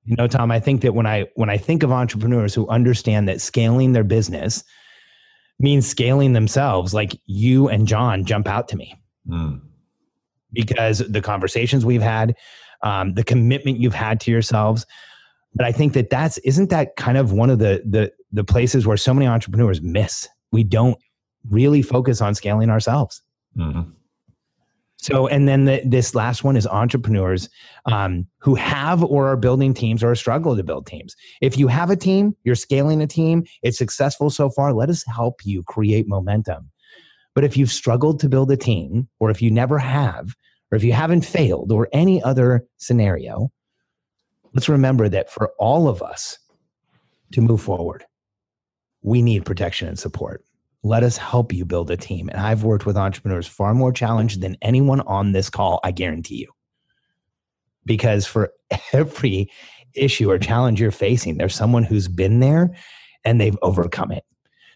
You 0.05 0.15
know, 0.17 0.27
Tom, 0.27 0.51
I 0.51 0.59
think 0.59 0.81
that 0.81 0.93
when 0.93 1.05
I 1.05 1.27
when 1.35 1.49
I 1.49 1.57
think 1.57 1.83
of 1.83 1.91
entrepreneurs 1.91 2.53
who 2.53 2.67
understand 2.67 3.27
that 3.29 3.39
scaling 3.39 3.93
their 3.93 4.03
business 4.03 4.63
means 5.59 5.87
scaling 5.87 6.33
themselves, 6.33 6.93
like 6.93 7.17
you 7.25 7.69
and 7.69 7.87
John 7.87 8.25
jump 8.25 8.47
out 8.47 8.67
to 8.69 8.75
me. 8.75 8.95
Mm. 9.27 9.61
Because 10.51 10.99
the 10.99 11.21
conversations 11.21 11.85
we've 11.85 12.01
had, 12.01 12.35
um, 12.81 13.13
the 13.13 13.23
commitment 13.23 13.79
you've 13.79 13.93
had 13.93 14.19
to 14.21 14.31
yourselves, 14.31 14.85
but 15.55 15.65
I 15.65 15.71
think 15.71 15.93
that 15.93 16.09
that's 16.09 16.37
isn't 16.39 16.69
that 16.69 16.95
kind 16.95 17.17
of 17.17 17.31
one 17.31 17.49
of 17.49 17.59
the 17.59 17.81
the 17.85 18.11
the 18.31 18.43
places 18.43 18.85
where 18.85 18.97
so 18.97 19.13
many 19.13 19.27
entrepreneurs 19.27 19.81
miss. 19.81 20.27
We 20.51 20.63
don't 20.63 20.97
really 21.49 21.81
focus 21.81 22.21
on 22.21 22.35
scaling 22.35 22.69
ourselves. 22.69 23.21
Mm-hmm. 23.57 23.89
So, 25.03 25.27
and 25.27 25.49
then 25.49 25.65
the, 25.65 25.81
this 25.83 26.15
last 26.15 26.45
one 26.45 26.55
is 26.55 26.65
entrepreneurs 26.65 27.49
um, 27.85 28.25
who 28.39 28.55
have 28.55 29.03
or 29.03 29.27
are 29.27 29.35
building 29.35 29.73
teams 29.73 30.01
or 30.01 30.15
struggle 30.15 30.55
to 30.55 30.63
build 30.63 30.87
teams. 30.87 31.13
If 31.41 31.57
you 31.57 31.67
have 31.67 31.89
a 31.89 31.97
team, 31.97 32.37
you're 32.45 32.55
scaling 32.55 33.01
a 33.01 33.07
team, 33.07 33.43
it's 33.63 33.77
successful 33.77 34.29
so 34.29 34.49
far, 34.49 34.71
let 34.71 34.89
us 34.89 35.03
help 35.05 35.41
you 35.43 35.61
create 35.63 36.07
momentum. 36.07 36.71
But 37.35 37.43
if 37.43 37.57
you've 37.57 37.71
struggled 37.71 38.21
to 38.21 38.29
build 38.29 38.49
a 38.51 38.55
team, 38.55 39.09
or 39.19 39.29
if 39.29 39.41
you 39.41 39.51
never 39.51 39.77
have, 39.77 40.35
or 40.71 40.77
if 40.77 40.85
you 40.85 40.93
haven't 40.93 41.25
failed, 41.25 41.73
or 41.73 41.89
any 41.91 42.23
other 42.23 42.65
scenario, 42.77 43.51
let's 44.53 44.69
remember 44.69 45.09
that 45.09 45.29
for 45.29 45.51
all 45.59 45.89
of 45.89 46.01
us 46.01 46.37
to 47.33 47.41
move 47.41 47.61
forward, 47.61 48.05
we 49.01 49.21
need 49.21 49.43
protection 49.43 49.89
and 49.89 49.99
support. 49.99 50.45
Let 50.83 51.03
us 51.03 51.17
help 51.17 51.53
you 51.53 51.65
build 51.65 51.89
a 51.91 51.97
team. 51.97 52.29
And 52.29 52.39
I've 52.39 52.63
worked 52.63 52.85
with 52.85 52.97
entrepreneurs 52.97 53.47
far 53.47 53.73
more 53.73 53.93
challenged 53.93 54.41
than 54.41 54.57
anyone 54.61 55.01
on 55.01 55.31
this 55.31 55.49
call, 55.49 55.79
I 55.83 55.91
guarantee 55.91 56.35
you. 56.35 56.51
Because 57.85 58.25
for 58.25 58.51
every 58.93 59.49
issue 59.95 60.29
or 60.29 60.39
challenge 60.39 60.81
you're 60.81 60.91
facing, 60.91 61.37
there's 61.37 61.55
someone 61.55 61.83
who's 61.83 62.07
been 62.07 62.39
there 62.39 62.75
and 63.23 63.39
they've 63.39 63.57
overcome 63.61 64.11
it. 64.11 64.25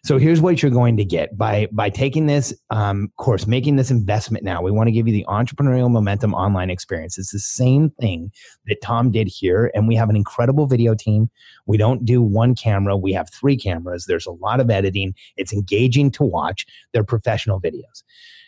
So 0.04 0.18
here's 0.18 0.42
what 0.42 0.62
you're 0.62 0.72
going 0.72 0.98
to 0.98 1.06
get 1.06 1.38
by 1.38 1.68
by 1.72 1.90
taking 1.90 2.28
this 2.28 2.54
um, 2.70 3.12
course, 3.18 3.48
making 3.48 3.76
this 3.76 3.92
investment 3.92 4.44
now. 4.44 4.62
We 4.62 4.72
want 4.72 4.88
to 4.88 4.92
give 4.92 5.08
you 5.08 5.14
the 5.14 5.26
entrepreneurial 5.28 5.90
momentum 5.90 6.34
online 6.34 6.70
experience. 6.70 7.18
It's 7.18 7.32
the 7.32 7.40
same 7.40 7.90
thing 8.00 8.32
that 8.68 8.82
Tom 8.82 9.12
did 9.12 9.28
here, 9.28 9.72
and 9.74 9.88
we 9.88 9.96
have 9.96 10.10
an 10.10 10.16
incredible 10.16 10.68
video 10.68 10.94
team. 10.96 11.30
We 11.66 11.78
don't 11.78 12.06
do 12.06 12.22
one 12.22 12.56
camera; 12.56 12.96
we 12.96 13.14
have 13.14 13.30
three 13.32 13.58
cameras. 13.58 14.06
There's 14.06 14.26
a 14.26 14.32
lot 14.32 14.60
of 14.60 14.70
editing. 14.70 15.14
It's 15.36 15.54
engaging 15.54 16.12
to 16.12 16.24
watch. 16.24 16.66
They're 16.94 17.04
professional 17.04 17.60
videos. 17.60 18.04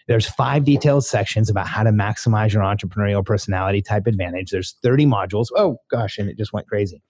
There's 0.07 0.27
five 0.27 0.63
detailed 0.63 1.05
sections 1.05 1.51
about 1.51 1.67
how 1.67 1.83
to 1.83 1.91
maximize 1.91 2.51
your 2.51 2.63
entrepreneurial 2.63 3.23
personality 3.23 3.83
type 3.83 4.07
advantage. 4.07 4.49
There's 4.49 4.75
30 4.81 5.05
modules. 5.05 5.47
Oh 5.55 5.77
gosh, 5.91 6.17
and 6.17 6.29
it 6.29 6.37
just 6.37 6.51
went 6.51 6.67
crazy. 6.67 7.03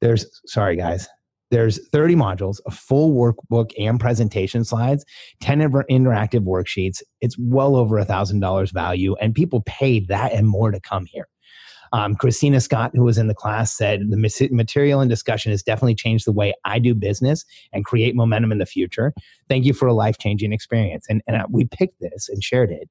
There's 0.00 0.26
sorry 0.46 0.76
guys. 0.76 1.08
There's 1.52 1.86
30 1.88 2.14
modules, 2.14 2.60
a 2.66 2.70
full 2.70 3.12
workbook 3.12 3.72
and 3.78 4.00
presentation 4.00 4.64
slides, 4.64 5.04
10 5.42 5.60
interactive 5.60 6.40
worksheets. 6.40 7.02
It's 7.20 7.36
well 7.38 7.76
over 7.76 7.98
a 7.98 8.06
thousand 8.06 8.40
dollars 8.40 8.70
value, 8.70 9.14
and 9.20 9.34
people 9.34 9.60
paid 9.66 10.08
that 10.08 10.32
and 10.32 10.48
more 10.48 10.70
to 10.70 10.80
come 10.80 11.04
here. 11.04 11.28
Um, 11.92 12.14
Christina 12.14 12.58
Scott, 12.58 12.92
who 12.94 13.04
was 13.04 13.18
in 13.18 13.26
the 13.26 13.34
class, 13.34 13.76
said 13.76 14.00
the 14.08 14.48
material 14.50 15.00
and 15.02 15.10
discussion 15.10 15.52
has 15.52 15.62
definitely 15.62 15.94
changed 15.94 16.26
the 16.26 16.32
way 16.32 16.54
I 16.64 16.78
do 16.78 16.94
business 16.94 17.44
and 17.70 17.84
create 17.84 18.16
momentum 18.16 18.50
in 18.50 18.56
the 18.56 18.64
future. 18.64 19.12
Thank 19.50 19.66
you 19.66 19.74
for 19.74 19.86
a 19.86 19.92
life 19.92 20.16
changing 20.16 20.54
experience. 20.54 21.04
And, 21.10 21.20
and 21.26 21.36
we 21.50 21.66
picked 21.66 22.00
this 22.00 22.30
and 22.30 22.42
shared 22.42 22.70
it 22.70 22.88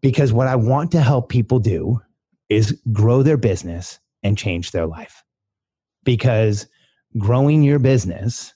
because 0.00 0.32
what 0.32 0.46
I 0.46 0.56
want 0.56 0.90
to 0.92 1.02
help 1.02 1.28
people 1.28 1.58
do 1.58 2.00
is 2.48 2.72
grow 2.90 3.22
their 3.22 3.36
business 3.36 4.00
and 4.22 4.38
change 4.38 4.70
their 4.70 4.86
life. 4.86 5.22
Because 6.04 6.66
growing 7.16 7.62
your 7.62 7.78
business 7.78 8.54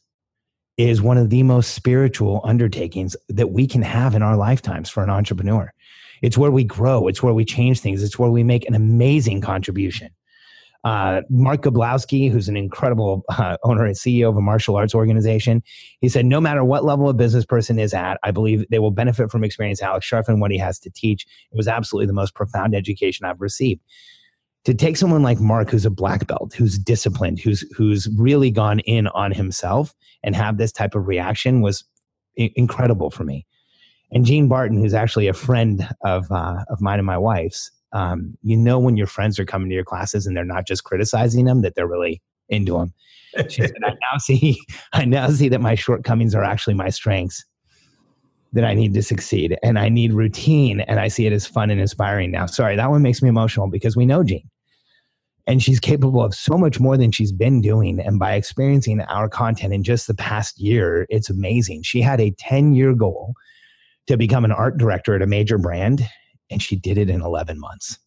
is 0.76 1.02
one 1.02 1.18
of 1.18 1.30
the 1.30 1.42
most 1.42 1.74
spiritual 1.74 2.40
undertakings 2.44 3.16
that 3.28 3.50
we 3.50 3.66
can 3.66 3.82
have 3.82 4.14
in 4.14 4.22
our 4.22 4.36
lifetimes 4.36 4.90
for 4.90 5.02
an 5.02 5.10
entrepreneur. 5.10 5.72
It's 6.22 6.38
where 6.38 6.50
we 6.50 6.64
grow, 6.64 7.08
it's 7.08 7.22
where 7.22 7.34
we 7.34 7.44
change 7.44 7.80
things, 7.80 8.02
it's 8.02 8.18
where 8.18 8.30
we 8.30 8.42
make 8.42 8.66
an 8.66 8.74
amazing 8.74 9.40
contribution. 9.40 10.10
Uh, 10.84 11.22
Mark 11.30 11.62
Goblowski, 11.62 12.30
who's 12.30 12.48
an 12.48 12.56
incredible 12.56 13.22
uh, 13.28 13.56
owner 13.62 13.84
and 13.86 13.94
CEO 13.94 14.28
of 14.28 14.36
a 14.36 14.40
martial 14.40 14.74
arts 14.74 14.94
organization, 14.94 15.62
he 16.00 16.08
said, 16.08 16.26
No 16.26 16.40
matter 16.40 16.64
what 16.64 16.84
level 16.84 17.08
a 17.08 17.14
business 17.14 17.44
person 17.44 17.78
is 17.78 17.94
at, 17.94 18.18
I 18.24 18.32
believe 18.32 18.64
they 18.68 18.80
will 18.80 18.90
benefit 18.90 19.30
from 19.30 19.44
experience 19.44 19.80
Alex 19.80 20.08
Charfen 20.10 20.30
and 20.30 20.40
what 20.40 20.50
he 20.50 20.58
has 20.58 20.80
to 20.80 20.90
teach. 20.90 21.24
It 21.52 21.56
was 21.56 21.68
absolutely 21.68 22.06
the 22.06 22.14
most 22.14 22.34
profound 22.34 22.74
education 22.74 23.26
I've 23.26 23.40
received 23.40 23.80
to 24.64 24.74
take 24.74 24.96
someone 24.96 25.22
like 25.22 25.40
Mark, 25.40 25.70
who's 25.70 25.84
a 25.84 25.90
black 25.90 26.26
belt, 26.26 26.54
who's 26.54 26.78
disciplined, 26.78 27.40
who's 27.40 27.62
who's 27.76 28.08
really 28.16 28.50
gone 28.50 28.80
in 28.80 29.08
on 29.08 29.32
himself, 29.32 29.94
and 30.22 30.36
have 30.36 30.56
this 30.56 30.72
type 30.72 30.94
of 30.94 31.08
reaction 31.08 31.60
was 31.60 31.84
I- 32.38 32.52
incredible 32.54 33.10
for 33.10 33.24
me. 33.24 33.46
And 34.12 34.24
Gene 34.24 34.48
Barton, 34.48 34.78
who's 34.78 34.94
actually 34.94 35.26
a 35.26 35.32
friend 35.32 35.88
of 36.04 36.30
uh, 36.30 36.64
of 36.68 36.80
mine 36.80 36.98
and 36.98 37.06
my 37.06 37.18
wife's, 37.18 37.70
um, 37.92 38.36
you 38.42 38.56
know 38.56 38.78
when 38.78 38.96
your 38.96 39.06
friends 39.06 39.38
are 39.38 39.44
coming 39.44 39.68
to 39.68 39.74
your 39.74 39.84
classes 39.84 40.26
and 40.26 40.36
they're 40.36 40.44
not 40.44 40.66
just 40.66 40.84
criticizing 40.84 41.44
them, 41.44 41.62
that 41.62 41.74
they're 41.74 41.88
really 41.88 42.22
into 42.48 42.74
them. 42.74 42.92
She 43.48 43.62
said, 43.62 43.72
"I 43.84 43.90
now 43.90 44.18
see, 44.18 44.60
I 44.92 45.04
now 45.04 45.28
see 45.30 45.48
that 45.48 45.60
my 45.60 45.74
shortcomings 45.74 46.34
are 46.34 46.44
actually 46.44 46.74
my 46.74 46.90
strengths." 46.90 47.44
that 48.54 48.66
I 48.66 48.74
need 48.74 48.92
to 48.92 49.02
succeed 49.02 49.56
and 49.62 49.78
I 49.78 49.88
need 49.88 50.12
routine 50.12 50.80
and 50.80 51.00
I 51.00 51.08
see 51.08 51.24
it 51.24 51.32
as 51.32 51.46
fun 51.46 51.70
and 51.70 51.80
inspiring 51.80 52.30
now. 52.30 52.44
Sorry, 52.44 52.76
that 52.76 52.90
one 52.90 53.00
makes 53.00 53.22
me 53.22 53.30
emotional 53.30 53.66
because 53.66 53.96
we 53.96 54.04
know 54.04 54.22
Gene 54.22 54.46
and 55.46 55.62
she's 55.62 55.80
capable 55.80 56.22
of 56.22 56.34
so 56.34 56.56
much 56.56 56.78
more 56.78 56.96
than 56.96 57.10
she's 57.10 57.32
been 57.32 57.60
doing 57.60 58.00
and 58.00 58.18
by 58.18 58.34
experiencing 58.34 59.00
our 59.02 59.28
content 59.28 59.72
in 59.74 59.82
just 59.82 60.06
the 60.06 60.14
past 60.14 60.58
year 60.58 61.06
it's 61.08 61.30
amazing 61.30 61.82
she 61.82 62.00
had 62.00 62.20
a 62.20 62.30
10 62.38 62.74
year 62.74 62.94
goal 62.94 63.34
to 64.06 64.16
become 64.16 64.44
an 64.44 64.52
art 64.52 64.78
director 64.78 65.14
at 65.14 65.22
a 65.22 65.26
major 65.26 65.58
brand 65.58 66.06
and 66.50 66.62
she 66.62 66.76
did 66.76 66.98
it 66.98 67.10
in 67.10 67.20
11 67.22 67.58
months 67.58 67.98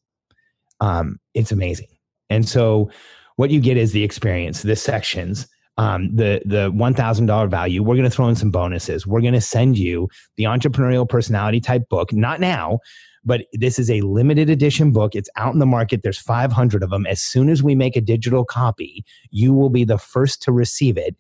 um, 0.82 1.18
it's 1.34 1.52
amazing 1.52 1.88
and 2.30 2.48
so 2.48 2.90
what 3.38 3.50
you 3.50 3.60
get 3.60 3.78
is 3.78 3.92
the 3.92 4.04
experience 4.04 4.62
the 4.62 4.76
sections 4.76 5.48
um, 5.78 6.16
the 6.16 6.42
the 6.46 6.72
one 6.72 6.94
thousand 6.94 7.26
dollar 7.26 7.48
value. 7.48 7.84
We're 7.84 7.96
going 7.96 8.10
to 8.10 8.16
throw 8.16 8.30
in 8.30 8.36
some 8.36 8.52
bonuses. 8.52 9.06
We're 9.06 9.22
going 9.22 9.34
to 9.34 9.42
send 9.42 9.78
you 9.78 10.08
the 10.38 10.46
entrepreneurial 10.46 11.08
personality 11.08 11.60
type 11.60 11.90
book. 11.90 12.14
Not 12.14 12.40
now, 12.40 12.80
but 13.26 13.46
this 13.54 13.80
is 13.80 13.90
a 13.90 14.02
limited 14.02 14.50
edition 14.50 14.92
book. 14.92 15.16
It's 15.16 15.30
out 15.36 15.54
in 15.54 15.60
the 15.60 15.66
market. 15.66 16.02
There's 16.04 16.20
500 16.20 16.84
of 16.84 16.92
them. 16.92 17.06
As 17.08 17.22
soon 17.22 17.50
as 17.50 17.64
we 17.64 17.76
make 17.76 17.96
a 17.96 18.02
digital 18.02 18.46
copy, 18.46 19.04
you 19.32 19.54
will 19.54 19.70
be 19.70 19.84
the 19.84 19.98
first 19.98 20.42
to 20.44 20.52
receive 20.52 20.98
it. 20.98 21.16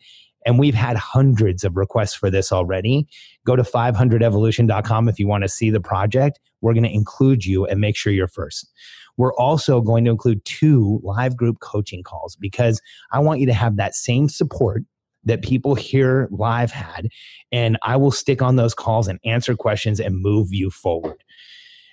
And 0.45 0.60
we've 0.60 0.76
had 0.76 0.95
hundreds 0.95 1.64
of 1.64 1.76
requests 1.76 2.14
for 2.14 2.30
this 2.30 2.51
already. 2.51 3.08
Go 3.45 3.56
to 3.56 3.64
500evolution.com 3.64 5.10
if 5.10 5.20
you 5.20 5.28
want 5.28 5.41
to 5.41 5.49
see 5.49 5.72
the 5.72 5.82
project. 5.82 6.39
We're 6.62 6.74
going 6.74 6.84
to 6.84 6.93
include 6.93 7.45
you 7.45 7.66
and 7.66 7.82
make 7.82 7.97
sure 7.97 8.14
you're 8.14 8.28
first. 8.28 8.72
We're 9.18 9.34
also 9.34 9.82
going 9.82 10.06
to 10.06 10.12
include 10.12 10.45
two 10.45 10.99
live 11.03 11.36
group 11.36 11.60
coaching 11.62 12.03
calls 12.03 12.36
because 12.36 12.82
I 13.12 13.20
want 13.20 13.39
you 13.39 13.47
to 13.47 13.53
have 13.53 13.78
that 13.78 13.95
same 13.95 14.30
support 14.30 14.84
that 15.24 15.41
people 15.41 15.74
here 15.74 16.28
live 16.32 16.72
had. 16.72 17.10
And 17.51 17.78
I 17.82 17.95
will 17.95 18.12
stick 18.12 18.43
on 18.43 18.56
those 18.56 18.76
calls 18.76 19.08
and 19.08 19.20
answer 19.26 19.56
questions 19.56 19.99
and 19.99 20.22
move 20.22 20.53
you 20.53 20.70
forward. 20.70 21.24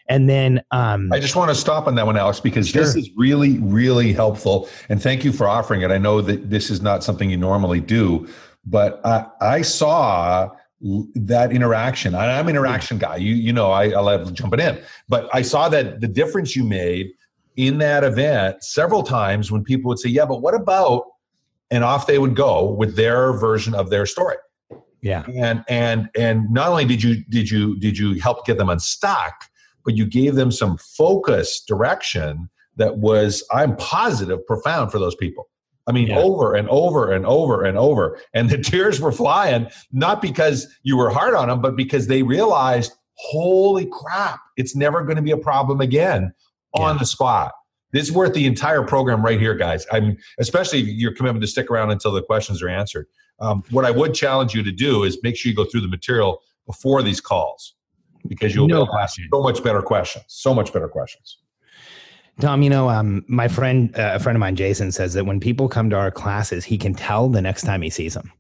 And 0.09 0.29
then 0.29 0.63
um, 0.71 1.13
I 1.13 1.21
just 1.21 1.37
want 1.37 1.51
to 1.51 1.55
stop 1.55 1.87
on 1.87 1.95
that 1.95 2.07
one, 2.07 2.17
Alex, 2.17 2.41
because 2.41 2.69
sure. 2.69 2.83
this 2.83 2.97
is 2.97 3.11
really, 3.17 3.59
really 3.59 4.13
helpful. 4.13 4.69
And 4.89 5.03
thank 5.03 5.25
you 5.25 5.33
for 5.33 5.49
offering 5.49 5.83
it. 5.83 5.91
I 5.91 5.99
know 5.99 6.21
that 6.21 6.51
this 6.51 6.71
is 6.71 6.83
not 6.83 7.05
something 7.05 7.31
you 7.31 7.37
normally 7.37 7.81
do, 7.81 8.29
but 8.65 9.01
I, 9.05 9.27
I 9.41 9.63
saw 9.63 10.51
that 11.15 11.53
interaction. 11.53 12.15
I'm 12.15 12.49
an 12.49 12.57
interaction 12.57 12.99
guy. 12.99 13.17
You 13.17 13.35
you 13.35 13.53
know 13.53 13.71
I, 13.71 13.91
I 13.91 14.01
love 14.01 14.35
jumping 14.35 14.59
in, 14.61 14.81
but 15.09 15.29
I 15.33 15.43
saw 15.43 15.69
that 15.69 16.01
the 16.01 16.09
difference 16.09 16.57
you 16.57 16.65
made 16.65 17.13
in 17.57 17.79
that 17.79 18.03
event 18.03 18.65
several 18.65 19.05
times 19.05 19.53
when 19.53 19.63
people 19.63 19.89
would 19.91 20.01
say, 20.01 20.09
"Yeah, 20.09 20.27
but 20.27 20.43
what 20.43 20.55
about?" 20.55 21.05
and 21.73 21.83
off 21.83 22.07
they 22.07 22.19
would 22.19 22.37
go 22.37 22.71
with 22.71 22.97
their 22.97 23.33
version 23.33 23.75
of 23.75 23.91
their 23.91 24.07
story. 24.07 24.37
Yeah. 25.01 25.25
And 25.35 25.65
and 25.69 26.11
and 26.17 26.49
not 26.53 26.69
only 26.69 26.85
did 26.85 27.03
you 27.03 27.25
did 27.25 27.51
you 27.51 27.77
did 27.79 27.99
you 27.99 28.21
help 28.21 28.47
get 28.47 28.59
them 28.59 28.69
unstuck, 28.69 29.49
but 29.85 29.97
you 29.97 30.07
gave 30.07 30.35
them 30.35 30.51
some 30.51 30.77
focus 30.79 31.61
direction 31.67 32.49
that 32.77 32.97
was, 32.99 33.45
I'm 33.53 33.77
positive, 33.77 34.45
profound 34.47 34.91
for 34.93 34.99
those 34.99 35.15
people. 35.15 35.49
I 35.87 35.93
mean, 35.93 36.09
Yeah. 36.09 36.19
over 36.19 36.55
and 36.55 36.69
over 36.69 37.11
and 37.13 37.27
over 37.27 37.65
and 37.65 37.77
over. 37.77 38.19
And 38.35 38.49
the 38.49 38.59
tears 38.63 39.01
were 39.01 39.13
flying, 39.13 39.69
not 39.93 40.23
because 40.23 40.69
you 40.83 40.97
were 40.97 41.11
hard 41.11 41.35
on 41.35 41.49
them, 41.49 41.61
but 41.61 41.77
because 41.77 42.07
they 42.07 42.23
realized, 42.23 42.93
holy 43.15 43.87
crap, 43.87 44.41
it's 44.57 44.75
never 44.77 45.03
going 45.03 45.17
to 45.17 45.23
be 45.23 45.33
a 45.33 45.37
problem 45.37 45.81
again 45.81 46.33
on 46.75 46.99
the 46.99 47.05
spot. 47.05 47.53
This 47.93 48.09
is 48.09 48.13
worth 48.13 48.33
the 48.33 48.47
entire 48.47 48.83
program 48.83 49.23
right 49.23 49.39
here, 49.39 49.55
guys. 49.55 49.87
I'm 49.93 50.17
especially 50.39 50.81
your 50.81 51.13
commitment 51.13 51.43
to 51.43 51.47
stick 51.47 51.71
around 51.71 51.91
until 51.91 52.13
the 52.13 52.23
questions 52.23 52.63
are 52.63 52.69
answered. 52.69 53.07
Um, 53.41 53.63
what 53.71 53.85
I 53.85 53.91
would 53.91 54.15
challenge 54.15 54.55
you 54.55 54.63
to 54.63 54.73
do 54.73 55.03
is 55.05 55.19
make 55.23 55.37
sure 55.37 55.51
you 55.51 55.57
go 55.57 55.65
through 55.67 55.83
the 55.83 55.89
material 55.89 56.41
before 56.67 57.03
these 57.03 57.21
calls 57.21 57.75
because 58.29 58.55
you'll 58.55 58.69
No 58.69 58.83
ask 58.83 58.91
question. 58.91 59.29
so 59.33 59.43
much 59.43 59.63
better 59.63 59.83
questions. 59.83 60.25
So 60.29 60.55
much 60.55 60.73
better 60.73 60.89
questions. 60.89 61.39
Tom, 62.41 62.63
you 62.63 62.71
know, 62.71 62.89
um, 62.89 63.25
my 63.29 63.47
friend, 63.47 63.95
uh, 63.97 64.13
a 64.15 64.19
friend 64.19 64.37
of 64.37 64.41
mine, 64.41 64.57
Jason, 64.57 64.91
says 64.91 65.13
that 65.15 65.27
when 65.27 65.39
people 65.39 65.69
come 65.69 65.91
to 65.91 65.97
our 65.97 66.11
classes, 66.11 66.65
he 66.65 66.79
can 66.79 66.95
tell 66.95 67.29
the 67.29 67.43
next 67.43 67.63
time 67.63 67.83
he 67.83 67.91
sees 67.91 68.15
them, 68.15 68.33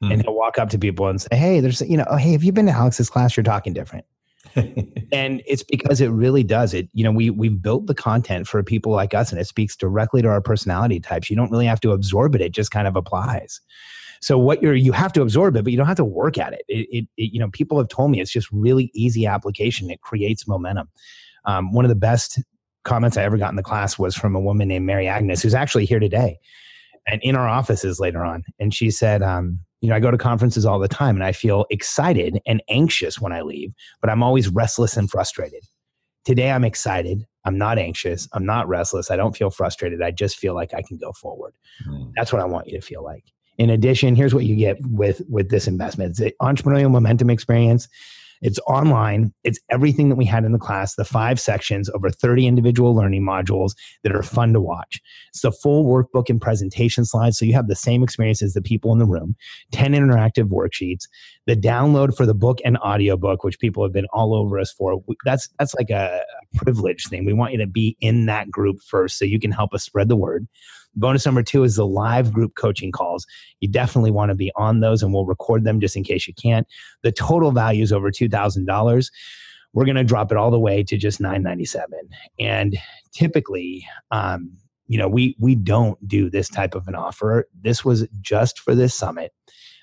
Hmm. 0.00 0.12
and 0.12 0.22
he'll 0.22 0.34
walk 0.34 0.58
up 0.58 0.70
to 0.70 0.78
people 0.78 1.06
and 1.08 1.20
say, 1.20 1.36
"Hey, 1.36 1.60
there's, 1.60 1.82
you 1.82 1.96
know, 1.98 2.06
oh, 2.08 2.16
hey, 2.16 2.32
have 2.32 2.42
you 2.42 2.52
been 2.52 2.66
to 2.66 2.72
Alex's 2.72 3.10
class? 3.10 3.36
You're 3.36 3.44
talking 3.44 3.72
different." 3.74 4.06
and 5.12 5.42
it's 5.46 5.62
because 5.64 6.00
it 6.00 6.08
really 6.08 6.42
does 6.42 6.72
it 6.72 6.88
you 6.94 7.02
know 7.04 7.10
we 7.10 7.28
we've 7.30 7.60
built 7.60 7.86
the 7.88 7.94
content 7.94 8.46
for 8.46 8.62
people 8.62 8.92
like 8.92 9.12
us 9.12 9.30
and 9.30 9.40
it 9.40 9.46
speaks 9.46 9.76
directly 9.76 10.22
to 10.22 10.28
our 10.28 10.40
personality 10.40 10.98
types 11.00 11.28
you 11.28 11.36
don't 11.36 11.50
really 11.50 11.66
have 11.66 11.80
to 11.80 11.90
absorb 11.90 12.34
it 12.34 12.40
it 12.40 12.52
just 12.52 12.70
kind 12.70 12.86
of 12.86 12.96
applies 12.96 13.60
so 14.26 14.36
what 14.38 14.60
you're 14.62 14.74
you 14.74 14.92
have 14.92 15.12
to 15.12 15.22
absorb 15.22 15.56
it 15.56 15.62
but 15.62 15.70
you 15.70 15.76
don't 15.76 15.86
have 15.86 15.96
to 15.96 16.04
work 16.04 16.36
at 16.38 16.52
it 16.52 16.62
it, 16.68 16.88
it, 16.90 17.04
it 17.16 17.32
you 17.32 17.38
know 17.38 17.48
people 17.50 17.78
have 17.78 17.88
told 17.88 18.10
me 18.10 18.20
it's 18.20 18.32
just 18.32 18.50
really 18.50 18.90
easy 18.94 19.26
application 19.26 19.90
it 19.90 20.00
creates 20.00 20.48
momentum 20.48 20.88
um, 21.44 21.72
one 21.72 21.84
of 21.84 21.88
the 21.88 21.94
best 21.94 22.40
comments 22.84 23.16
i 23.16 23.22
ever 23.22 23.36
got 23.36 23.50
in 23.50 23.56
the 23.56 23.62
class 23.62 23.98
was 23.98 24.14
from 24.14 24.34
a 24.34 24.40
woman 24.40 24.68
named 24.68 24.86
mary 24.86 25.06
agnes 25.08 25.42
who's 25.42 25.54
actually 25.54 25.84
here 25.84 26.00
today 26.00 26.38
and 27.06 27.22
in 27.22 27.36
our 27.36 27.48
offices 27.48 28.00
later 28.00 28.24
on 28.24 28.42
and 28.58 28.74
she 28.74 28.90
said 28.90 29.22
um, 29.22 29.58
you 29.80 29.88
know 29.88 29.96
i 29.96 30.00
go 30.00 30.10
to 30.10 30.18
conferences 30.18 30.66
all 30.66 30.78
the 30.78 30.88
time 30.88 31.14
and 31.16 31.24
i 31.24 31.32
feel 31.32 31.64
excited 31.70 32.40
and 32.46 32.62
anxious 32.68 33.20
when 33.20 33.32
i 33.32 33.40
leave 33.40 33.72
but 34.00 34.12
I'm 34.12 34.22
always 34.22 34.48
restless 34.48 34.96
and 34.96 35.10
frustrated. 35.10 35.64
Today, 36.24 36.50
I'm 36.50 36.64
excited. 36.64 37.26
I'm 37.44 37.58
not 37.58 37.78
anxious. 37.78 38.28
I'm 38.32 38.46
not 38.46 38.68
restless. 38.68 39.10
I 39.10 39.16
don't 39.16 39.36
feel 39.36 39.50
frustrated. 39.50 40.02
I 40.02 40.10
just 40.10 40.38
feel 40.38 40.54
like 40.54 40.74
I 40.74 40.82
can 40.82 40.96
go 40.96 41.12
forward. 41.12 41.54
Hmm. 41.84 42.10
That's 42.14 42.32
what 42.32 42.40
I 42.40 42.44
want 42.44 42.68
you 42.68 42.78
to 42.78 42.86
feel 42.86 43.04
like. 43.04 43.24
In 43.58 43.70
addition, 43.70 44.14
here's 44.14 44.34
what 44.34 44.44
you 44.44 44.56
get 44.56 44.78
with 44.86 45.22
with 45.28 45.50
this 45.50 45.66
investment: 45.66 46.10
it's 46.10 46.20
an 46.20 46.32
entrepreneurial 46.40 46.90
momentum 46.90 47.30
experience. 47.30 47.88
It's 48.42 48.58
online. 48.66 49.32
It's 49.44 49.58
everything 49.70 50.10
that 50.10 50.16
we 50.16 50.26
had 50.26 50.44
in 50.44 50.52
the 50.52 50.58
class. 50.58 50.94
The 50.94 51.06
five 51.06 51.40
sections 51.40 51.88
over 51.90 52.10
30 52.10 52.46
individual 52.46 52.94
learning 52.94 53.22
modules 53.22 53.72
that 54.02 54.14
are 54.14 54.22
fun 54.22 54.52
to 54.52 54.60
watch. 54.60 55.00
It's 55.30 55.40
the 55.40 55.52
full 55.52 55.86
workbook 55.86 56.28
and 56.28 56.38
presentation 56.38 57.06
slides, 57.06 57.38
so 57.38 57.46
you 57.46 57.54
have 57.54 57.68
the 57.68 57.74
same 57.74 58.02
experience 58.02 58.42
as 58.42 58.52
the 58.52 58.60
people 58.60 58.92
in 58.92 58.98
the 58.98 59.06
room. 59.06 59.36
10 59.72 59.92
interactive 59.92 60.50
worksheets 60.50 61.06
the 61.46 61.56
download 61.56 62.16
for 62.16 62.26
the 62.26 62.34
book 62.34 62.58
and 62.64 62.76
audiobook 62.78 63.44
which 63.44 63.58
people 63.58 63.82
have 63.82 63.92
been 63.92 64.06
all 64.12 64.34
over 64.34 64.58
us 64.58 64.72
for 64.72 65.02
that's 65.24 65.48
that's 65.58 65.74
like 65.74 65.90
a 65.90 66.22
privilege 66.54 67.06
thing 67.06 67.24
we 67.24 67.32
want 67.32 67.52
you 67.52 67.58
to 67.58 67.66
be 67.66 67.96
in 68.00 68.26
that 68.26 68.50
group 68.50 68.80
first 68.82 69.18
so 69.18 69.24
you 69.24 69.40
can 69.40 69.52
help 69.52 69.72
us 69.72 69.84
spread 69.84 70.08
the 70.08 70.16
word 70.16 70.46
bonus 70.96 71.26
number 71.26 71.42
two 71.42 71.62
is 71.62 71.76
the 71.76 71.86
live 71.86 72.32
group 72.32 72.54
coaching 72.56 72.90
calls. 72.90 73.26
You 73.60 73.68
definitely 73.68 74.10
want 74.10 74.30
to 74.30 74.34
be 74.34 74.50
on 74.56 74.80
those 74.80 75.02
and 75.02 75.12
we'll 75.12 75.26
record 75.26 75.64
them 75.64 75.80
just 75.80 75.96
in 75.96 76.04
case 76.04 76.26
you 76.26 76.34
can't. 76.34 76.66
The 77.02 77.12
total 77.12 77.52
value 77.52 77.82
is 77.82 77.92
over 77.92 78.10
$2000 78.10 79.10
we're 79.76 79.84
going 79.84 79.96
to 79.96 80.04
drop 80.04 80.32
it 80.32 80.38
all 80.38 80.50
the 80.50 80.58
way 80.58 80.82
to 80.82 80.96
just 80.96 81.20
997 81.20 81.90
and 82.40 82.78
typically 83.12 83.86
um, 84.10 84.50
you 84.88 84.98
know 84.98 85.06
we 85.06 85.36
we 85.38 85.54
don't 85.54 85.98
do 86.08 86.30
this 86.30 86.48
type 86.48 86.74
of 86.74 86.88
an 86.88 86.94
offer. 86.94 87.46
This 87.60 87.84
was 87.84 88.08
just 88.20 88.58
for 88.58 88.74
this 88.74 88.94
summit 88.94 89.32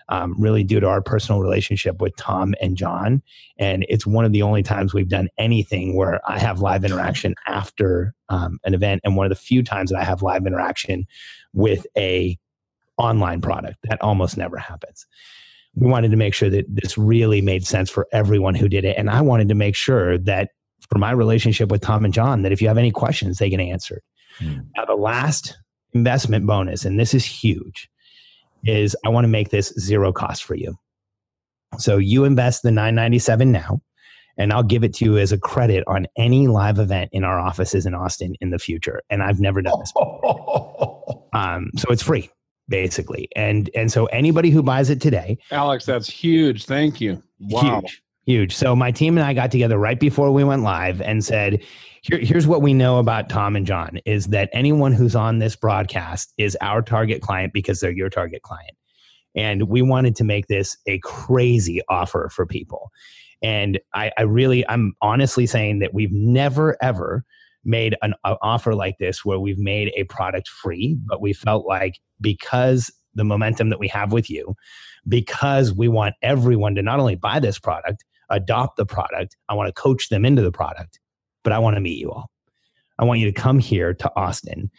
um, 0.10 0.36
really 0.38 0.64
due 0.64 0.80
to 0.80 0.88
our 0.88 1.02
personal 1.02 1.42
relationship 1.42 2.02
with 2.02 2.16
Tom 2.18 2.54
and 2.62 2.78
John. 2.78 3.22
And 3.58 3.86
it's 3.90 4.06
one 4.06 4.26
of 4.26 4.32
the 4.32 4.42
only 4.42 4.64
times 4.64 4.94
we've 4.94 5.10
done 5.10 5.30
anything 5.38 5.96
where 5.96 6.20
I 6.30 6.40
have 6.40 6.60
live 6.60 6.84
interaction 6.86 7.36
after 7.48 8.14
um, 8.30 8.60
an 8.66 8.74
event, 8.74 9.02
and 9.04 9.16
one 9.16 9.26
of 9.26 9.30
the 9.30 9.36
few 9.36 9.64
times 9.64 9.92
that 9.92 10.00
I 10.00 10.04
have 10.04 10.22
live 10.22 10.46
interaction 10.46 11.06
with 11.54 11.86
a 11.98 12.38
online 12.98 13.42
product. 13.42 13.78
That 13.84 14.02
almost 14.02 14.38
never 14.38 14.58
happens. 14.58 15.06
We 15.76 15.88
wanted 15.88 16.12
to 16.12 16.18
make 16.18 16.34
sure 16.34 16.50
that 16.50 16.66
this 16.68 16.98
really 16.98 17.42
made 17.42 17.66
sense 17.66 17.90
for 17.90 18.08
everyone 18.12 18.56
who 18.56 18.70
did 18.70 18.86
it, 18.86 18.98
and 18.98 19.10
I 19.10 19.22
wanted 19.22 19.50
to 19.50 19.56
make 19.56 19.76
sure 19.76 20.18
that 20.20 20.50
for 20.90 21.00
my 21.00 21.12
relationship 21.12 21.72
with 21.72 21.82
Tom 21.82 22.06
and 22.06 22.14
John, 22.14 22.44
that 22.44 22.52
if 22.52 22.62
you 22.62 22.68
have 22.68 22.78
any 22.78 22.92
questions, 22.92 23.38
they 23.38 23.50
can 23.50 23.60
answer. 23.60 24.02
Hmm. 24.38 24.60
Now, 24.76 24.86
the 24.86 24.96
last 24.96 25.58
investment 25.94 26.46
bonus, 26.46 26.86
and 26.86 27.00
this 27.00 27.14
is 27.14 27.26
huge, 27.26 27.90
is 28.64 28.96
I 29.06 29.10
want 29.10 29.26
to 29.26 29.30
make 29.30 29.50
this 29.50 29.74
zero 29.80 30.12
cost 30.12 30.44
for 30.44 30.56
you. 30.56 30.78
So 31.80 31.98
you 31.98 32.24
invest 32.26 32.64
the 32.64 32.72
997 32.72 33.52
now, 33.52 33.82
and 34.38 34.54
I'll 34.54 34.64
give 34.64 34.84
it 34.84 34.94
to 34.96 35.06
you 35.06 35.18
as 35.18 35.32
a 35.32 35.38
credit 35.38 35.84
on 35.88 36.08
any 36.18 36.48
live 36.48 36.80
event 36.80 37.10
in 37.14 37.24
our 37.24 37.40
offices 37.40 37.86
in 37.86 37.94
Austin 37.94 38.36
in 38.42 38.50
the 38.52 38.60
future. 38.60 39.02
And 39.10 39.24
I've 39.24 39.40
never 39.40 39.62
done 39.62 39.80
this. 39.80 39.94
Um, 41.34 41.72
so 41.76 41.90
it's 41.90 42.04
free, 42.04 42.30
basically. 42.70 43.28
And 43.36 43.68
and 43.76 43.92
so 43.92 44.06
anybody 44.06 44.52
who 44.52 44.62
buys 44.62 44.92
it 44.92 45.02
today, 45.02 45.40
Alex, 45.50 45.84
that's 45.84 46.08
huge. 46.08 46.66
Thank 46.66 47.02
you. 47.02 47.24
Wow. 47.40 47.82
Huge, 47.82 48.04
huge. 48.28 48.56
So 48.56 48.76
my 48.76 48.92
team 48.92 49.18
and 49.18 49.26
I 49.26 49.34
got 49.34 49.50
together 49.50 49.80
right 49.80 50.00
before 50.00 50.32
we 50.32 50.44
went 50.44 50.62
live 50.62 51.02
and 51.02 51.26
said, 51.26 51.64
Here, 52.04 52.20
here's 52.20 52.46
what 52.46 52.62
we 52.62 52.74
know 52.74 53.00
about 53.00 53.30
Tom 53.30 53.56
and 53.56 53.66
John 53.66 53.98
is 54.06 54.28
that 54.28 54.50
anyone 54.52 54.92
who's 54.92 55.16
on 55.16 55.40
this 55.40 55.56
broadcast 55.56 56.34
is 56.38 56.58
our 56.60 56.82
target 56.82 57.22
client 57.22 57.54
because 57.54 57.80
they're 57.80 57.92
your 57.92 58.10
target 58.10 58.42
client. 58.42 58.74
And 59.36 59.70
we 59.70 59.82
wanted 59.82 60.14
to 60.18 60.26
make 60.26 60.48
this 60.48 60.76
a 60.86 61.00
crazy 61.00 61.80
offer 61.88 62.30
for 62.30 62.46
people. 62.46 62.92
And 63.42 63.80
I, 63.94 64.12
I 64.18 64.24
really, 64.24 64.68
I'm 64.68 64.94
honestly 65.02 65.46
saying 65.46 65.80
that 65.80 65.94
we've 65.94 66.12
never, 66.12 66.76
ever 66.82 67.24
made 67.64 67.96
an 68.02 68.16
a 68.26 68.36
offer 68.42 68.76
like 68.76 68.98
this 68.98 69.24
where 69.24 69.40
we've 69.40 69.58
made 69.58 69.94
a 69.96 70.04
product 70.04 70.50
free, 70.50 70.98
but 71.06 71.22
we 71.22 71.32
felt 71.32 71.66
like 71.66 72.00
because 72.20 72.92
the 73.16 73.24
momentum 73.24 73.70
that 73.70 73.80
we 73.80 73.88
have 73.88 74.12
with 74.12 74.30
you, 74.30 74.56
because 75.08 75.72
we 75.72 75.88
want 75.88 76.16
everyone 76.22 76.76
to 76.76 76.82
not 76.82 77.00
only 77.00 77.16
buy 77.16 77.40
this 77.40 77.60
product, 77.60 78.04
adopt 78.30 78.76
the 78.76 78.86
product, 78.86 79.38
I 79.48 79.54
want 79.54 79.68
to 79.68 79.82
coach 79.82 80.10
them 80.10 80.26
into 80.26 80.42
the 80.42 80.52
product, 80.52 81.00
but 81.44 81.54
I 81.54 81.60
want 81.60 81.76
to 81.76 81.82
meet 81.82 82.00
you 82.00 82.12
all. 82.12 82.30
I 83.00 83.06
want 83.06 83.20
you 83.20 83.32
to 83.32 83.42
come 83.42 83.60
here 83.60 83.94
to 83.94 84.12
Austin 84.16 84.72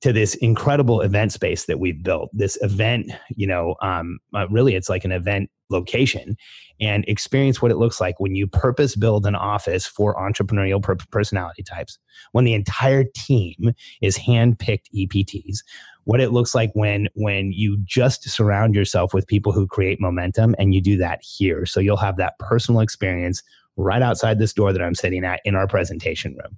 to 0.00 0.12
this 0.12 0.34
incredible 0.36 1.00
event 1.00 1.32
space 1.32 1.66
that 1.66 1.80
we've 1.80 2.02
built. 2.02 2.30
This 2.32 2.56
event, 2.62 3.10
you 3.30 3.46
know, 3.46 3.74
um, 3.82 4.18
uh, 4.34 4.48
really 4.48 4.74
it's 4.74 4.88
like 4.88 5.04
an 5.04 5.12
event 5.12 5.50
location 5.70 6.36
and 6.80 7.04
experience 7.08 7.60
what 7.60 7.70
it 7.70 7.76
looks 7.76 8.00
like 8.00 8.18
when 8.20 8.34
you 8.34 8.46
purpose 8.46 8.94
build 8.94 9.26
an 9.26 9.34
office 9.34 9.86
for 9.86 10.14
entrepreneurial 10.14 10.82
per- 10.82 10.96
personality 11.10 11.62
types, 11.62 11.98
when 12.32 12.44
the 12.44 12.54
entire 12.54 13.04
team 13.14 13.72
is 14.00 14.16
hand-picked 14.16 14.88
EPTs, 14.94 15.58
what 16.04 16.20
it 16.20 16.32
looks 16.32 16.54
like 16.54 16.70
when 16.74 17.08
when 17.14 17.52
you 17.52 17.76
just 17.84 18.30
surround 18.30 18.74
yourself 18.74 19.12
with 19.12 19.26
people 19.26 19.52
who 19.52 19.66
create 19.66 20.00
momentum 20.00 20.54
and 20.58 20.72
you 20.74 20.80
do 20.80 20.96
that 20.96 21.20
here. 21.22 21.66
So 21.66 21.80
you'll 21.80 21.98
have 21.98 22.16
that 22.16 22.38
personal 22.38 22.80
experience 22.80 23.42
right 23.78 24.02
outside 24.02 24.38
this 24.38 24.52
door 24.52 24.72
that 24.72 24.82
I'm 24.82 24.94
sitting 24.94 25.24
at 25.24 25.40
in 25.44 25.54
our 25.54 25.66
presentation 25.66 26.32
room. 26.32 26.56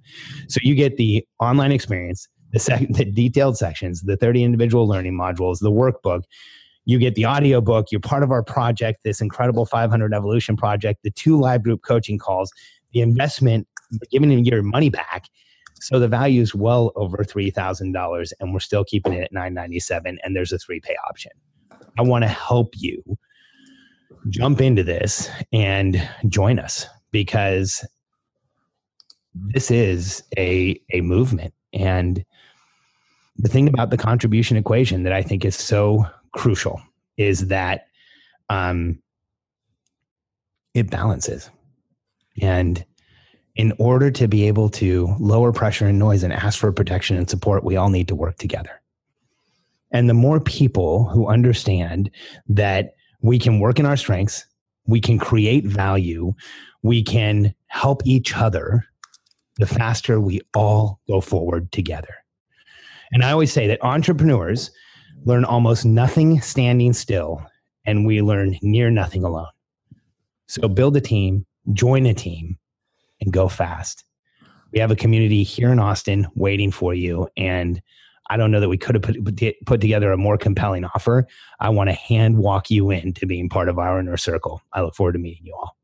So 0.49 0.59
you 0.63 0.75
get 0.75 0.97
the 0.97 1.25
online 1.39 1.71
experience, 1.71 2.27
the, 2.51 2.59
sec- 2.59 2.87
the 2.89 3.05
detailed 3.05 3.57
sections, 3.57 4.01
the 4.01 4.17
30 4.17 4.43
individual 4.43 4.87
learning 4.87 5.13
modules, 5.13 5.59
the 5.59 5.71
workbook. 5.71 6.23
You 6.85 6.97
get 6.97 7.13
the 7.13 7.25
audio 7.25 7.61
book. 7.61 7.87
You're 7.91 8.01
part 8.01 8.23
of 8.23 8.31
our 8.31 8.43
project, 8.43 9.01
this 9.03 9.21
incredible 9.21 9.67
500 9.67 10.13
Evolution 10.13 10.57
project, 10.57 11.01
the 11.03 11.11
two 11.11 11.39
live 11.39 11.63
group 11.63 11.83
coaching 11.83 12.17
calls, 12.17 12.51
the 12.91 13.01
investment, 13.01 13.67
giving 14.09 14.31
you 14.31 14.39
your 14.39 14.63
money 14.63 14.89
back. 14.89 15.25
So 15.79 15.99
the 15.99 16.07
value 16.07 16.41
is 16.41 16.55
well 16.55 16.91
over 16.95 17.17
$3,000 17.17 18.33
and 18.39 18.53
we're 18.53 18.59
still 18.59 18.83
keeping 18.83 19.13
it 19.13 19.23
at 19.23 19.31
997 19.31 20.17
and 20.23 20.35
there's 20.35 20.51
a 20.51 20.57
three 20.57 20.79
pay 20.79 20.95
option. 21.07 21.31
I 21.97 22.01
want 22.01 22.23
to 22.23 22.27
help 22.27 22.73
you 22.77 23.03
jump 24.29 24.61
into 24.61 24.83
this 24.83 25.29
and 25.51 26.07
join 26.27 26.59
us 26.59 26.87
because 27.11 27.85
this 29.33 29.71
is 29.71 30.23
a 30.37 30.79
a 30.91 31.01
movement 31.01 31.53
and 31.73 32.25
the 33.37 33.49
thing 33.49 33.67
about 33.67 33.89
the 33.89 33.97
contribution 33.97 34.57
equation 34.57 35.03
that 35.03 35.13
I 35.13 35.21
think 35.21 35.45
is 35.45 35.55
so 35.55 36.05
crucial 36.33 36.81
is 37.17 37.47
that 37.47 37.87
um, 38.49 38.99
it 40.73 40.89
balances. 40.89 41.49
And 42.41 42.83
in 43.55 43.73
order 43.79 44.11
to 44.11 44.27
be 44.27 44.47
able 44.47 44.69
to 44.69 45.15
lower 45.19 45.51
pressure 45.51 45.87
and 45.87 45.99
noise 45.99 46.23
and 46.23 46.31
ask 46.31 46.59
for 46.59 46.71
protection 46.71 47.17
and 47.17 47.29
support, 47.29 47.63
we 47.63 47.75
all 47.75 47.89
need 47.89 48.07
to 48.07 48.15
work 48.15 48.37
together. 48.37 48.81
And 49.91 50.09
the 50.09 50.13
more 50.13 50.39
people 50.39 51.05
who 51.05 51.27
understand 51.27 52.09
that 52.47 52.95
we 53.21 53.37
can 53.37 53.59
work 53.59 53.77
in 53.77 53.85
our 53.85 53.97
strengths, 53.97 54.45
we 54.91 54.99
can 54.99 55.17
create 55.17 55.65
value, 55.65 56.33
we 56.83 57.01
can 57.01 57.55
help 57.67 58.01
each 58.05 58.35
other, 58.35 58.85
the 59.57 59.65
faster 59.65 60.19
we 60.19 60.41
all 60.53 60.99
go 61.07 61.21
forward 61.21 61.71
together. 61.71 62.13
And 63.13 63.23
I 63.23 63.31
always 63.31 63.53
say 63.53 63.67
that 63.67 63.83
entrepreneurs 63.83 64.69
learn 65.23 65.45
almost 65.45 65.85
nothing 65.85 66.41
standing 66.41 66.91
still, 66.91 67.41
and 67.85 68.05
we 68.05 68.21
learn 68.21 68.57
near 68.61 68.89
nothing 68.89 69.23
alone. 69.23 69.47
So 70.47 70.67
build 70.67 70.97
a 70.97 71.01
team, 71.01 71.45
join 71.71 72.05
a 72.05 72.13
team, 72.13 72.57
and 73.21 73.31
go 73.31 73.47
fast. 73.47 74.03
We 74.73 74.79
have 74.79 74.91
a 74.91 74.95
community 74.95 75.43
here 75.43 75.71
in 75.71 75.79
Austin 75.79 76.27
waiting 76.35 76.71
for 76.71 76.93
you. 76.93 77.29
And 77.37 77.81
I 78.29 78.37
don't 78.37 78.51
know 78.51 78.59
that 78.59 78.69
we 78.69 78.77
could 78.77 78.95
have 78.95 79.01
put, 79.01 79.17
put 79.65 79.81
together 79.81 80.11
a 80.11 80.17
more 80.17 80.37
compelling 80.37 80.85
offer. 80.85 81.27
I 81.59 81.69
want 81.69 81.89
to 81.89 81.93
hand 81.93 82.37
walk 82.37 82.69
you 82.69 82.91
into 82.91 83.25
being 83.25 83.49
part 83.49 83.67
of 83.67 83.77
our 83.77 83.99
inner 83.99 84.17
circle. 84.17 84.61
I 84.73 84.81
look 84.81 84.95
forward 84.95 85.13
to 85.13 85.19
meeting 85.19 85.45
you 85.45 85.53
all. 85.53 85.75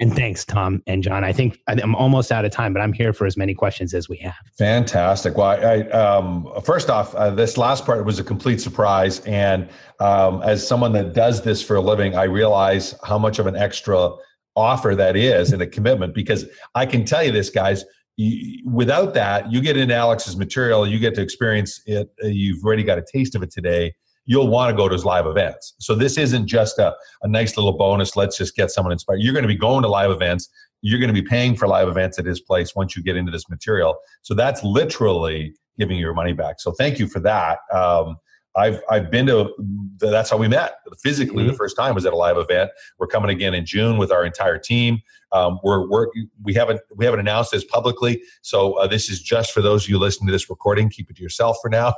And 0.00 0.12
thanks, 0.12 0.44
Tom 0.44 0.82
and 0.88 1.04
John. 1.04 1.22
I 1.22 1.32
think 1.32 1.60
I'm 1.68 1.94
almost 1.94 2.32
out 2.32 2.44
of 2.44 2.50
time, 2.50 2.72
but 2.72 2.82
I'm 2.82 2.92
here 2.92 3.12
for 3.12 3.26
as 3.26 3.36
many 3.36 3.54
questions 3.54 3.94
as 3.94 4.08
we 4.08 4.16
have. 4.18 4.34
Fantastic. 4.58 5.36
Well, 5.36 5.46
I, 5.46 5.82
um, 5.90 6.48
first 6.64 6.90
off, 6.90 7.14
uh, 7.14 7.30
this 7.30 7.56
last 7.56 7.86
part 7.86 8.04
was 8.04 8.18
a 8.18 8.24
complete 8.24 8.60
surprise. 8.60 9.20
And 9.20 9.68
um, 10.00 10.42
as 10.42 10.66
someone 10.66 10.92
that 10.94 11.12
does 11.12 11.42
this 11.42 11.62
for 11.62 11.76
a 11.76 11.80
living, 11.80 12.16
I 12.16 12.24
realize 12.24 12.96
how 13.04 13.18
much 13.18 13.38
of 13.38 13.46
an 13.46 13.54
extra 13.54 14.10
offer 14.56 14.96
that 14.96 15.16
is 15.16 15.52
and 15.52 15.62
a 15.62 15.66
commitment 15.66 16.12
because 16.12 16.46
I 16.74 16.86
can 16.86 17.04
tell 17.04 17.22
you 17.22 17.30
this, 17.30 17.50
guys. 17.50 17.84
You, 18.16 18.62
without 18.70 19.14
that, 19.14 19.50
you 19.50 19.60
get 19.60 19.76
into 19.76 19.94
Alex's 19.94 20.36
material, 20.36 20.86
you 20.86 20.98
get 20.98 21.14
to 21.16 21.22
experience 21.22 21.80
it. 21.86 22.10
Uh, 22.22 22.28
you've 22.28 22.64
already 22.64 22.84
got 22.84 22.98
a 22.98 23.04
taste 23.12 23.34
of 23.34 23.42
it 23.42 23.50
today 23.50 23.92
you'll 24.26 24.48
want 24.48 24.70
to 24.70 24.76
go 24.76 24.88
to 24.88 24.92
his 24.92 25.04
live 25.04 25.26
events. 25.26 25.74
So 25.78 25.94
this 25.94 26.16
isn't 26.16 26.46
just 26.46 26.78
a, 26.78 26.94
a 27.22 27.28
nice 27.28 27.56
little 27.56 27.76
bonus. 27.76 28.16
Let's 28.16 28.36
just 28.36 28.56
get 28.56 28.70
someone 28.70 28.92
inspired. 28.92 29.20
You're 29.20 29.34
going 29.34 29.42
to 29.42 29.48
be 29.48 29.56
going 29.56 29.82
to 29.82 29.88
live 29.88 30.10
events. 30.10 30.48
You're 30.80 30.98
going 30.98 31.14
to 31.14 31.20
be 31.20 31.26
paying 31.26 31.56
for 31.56 31.68
live 31.68 31.88
events 31.88 32.18
at 32.18 32.26
his 32.26 32.40
place 32.40 32.74
once 32.74 32.96
you 32.96 33.02
get 33.02 33.16
into 33.16 33.32
this 33.32 33.48
material. 33.48 33.96
So 34.22 34.34
that's 34.34 34.62
literally 34.62 35.54
giving 35.78 35.98
your 35.98 36.14
money 36.14 36.32
back. 36.32 36.60
So 36.60 36.72
thank 36.72 36.98
you 36.98 37.06
for 37.06 37.20
that. 37.20 37.58
Um, 37.72 38.16
I've 38.56 38.80
I've 38.88 39.10
been 39.10 39.26
to 39.26 39.52
that's 39.98 40.30
how 40.30 40.36
we 40.36 40.48
met 40.48 40.76
physically 41.02 41.42
mm-hmm. 41.42 41.52
the 41.52 41.56
first 41.56 41.76
time 41.76 41.94
was 41.94 42.06
at 42.06 42.12
a 42.12 42.16
live 42.16 42.36
event. 42.36 42.70
We're 42.98 43.06
coming 43.06 43.30
again 43.30 43.54
in 43.54 43.66
June 43.66 43.98
with 43.98 44.12
our 44.12 44.24
entire 44.24 44.58
team. 44.58 45.00
Um, 45.32 45.58
we're. 45.64 46.08
We 46.42 46.54
haven't 46.54 46.80
we 46.94 47.04
haven't 47.04 47.20
announced 47.20 47.50
this 47.50 47.64
publicly, 47.64 48.22
so 48.42 48.74
uh, 48.74 48.86
this 48.86 49.10
is 49.10 49.20
just 49.20 49.50
for 49.50 49.60
those 49.60 49.84
of 49.84 49.90
you 49.90 49.98
listening 49.98 50.28
to 50.28 50.32
this 50.32 50.48
recording. 50.48 50.88
Keep 50.88 51.10
it 51.10 51.16
to 51.16 51.22
yourself 51.22 51.58
for 51.60 51.68
now. 51.68 51.94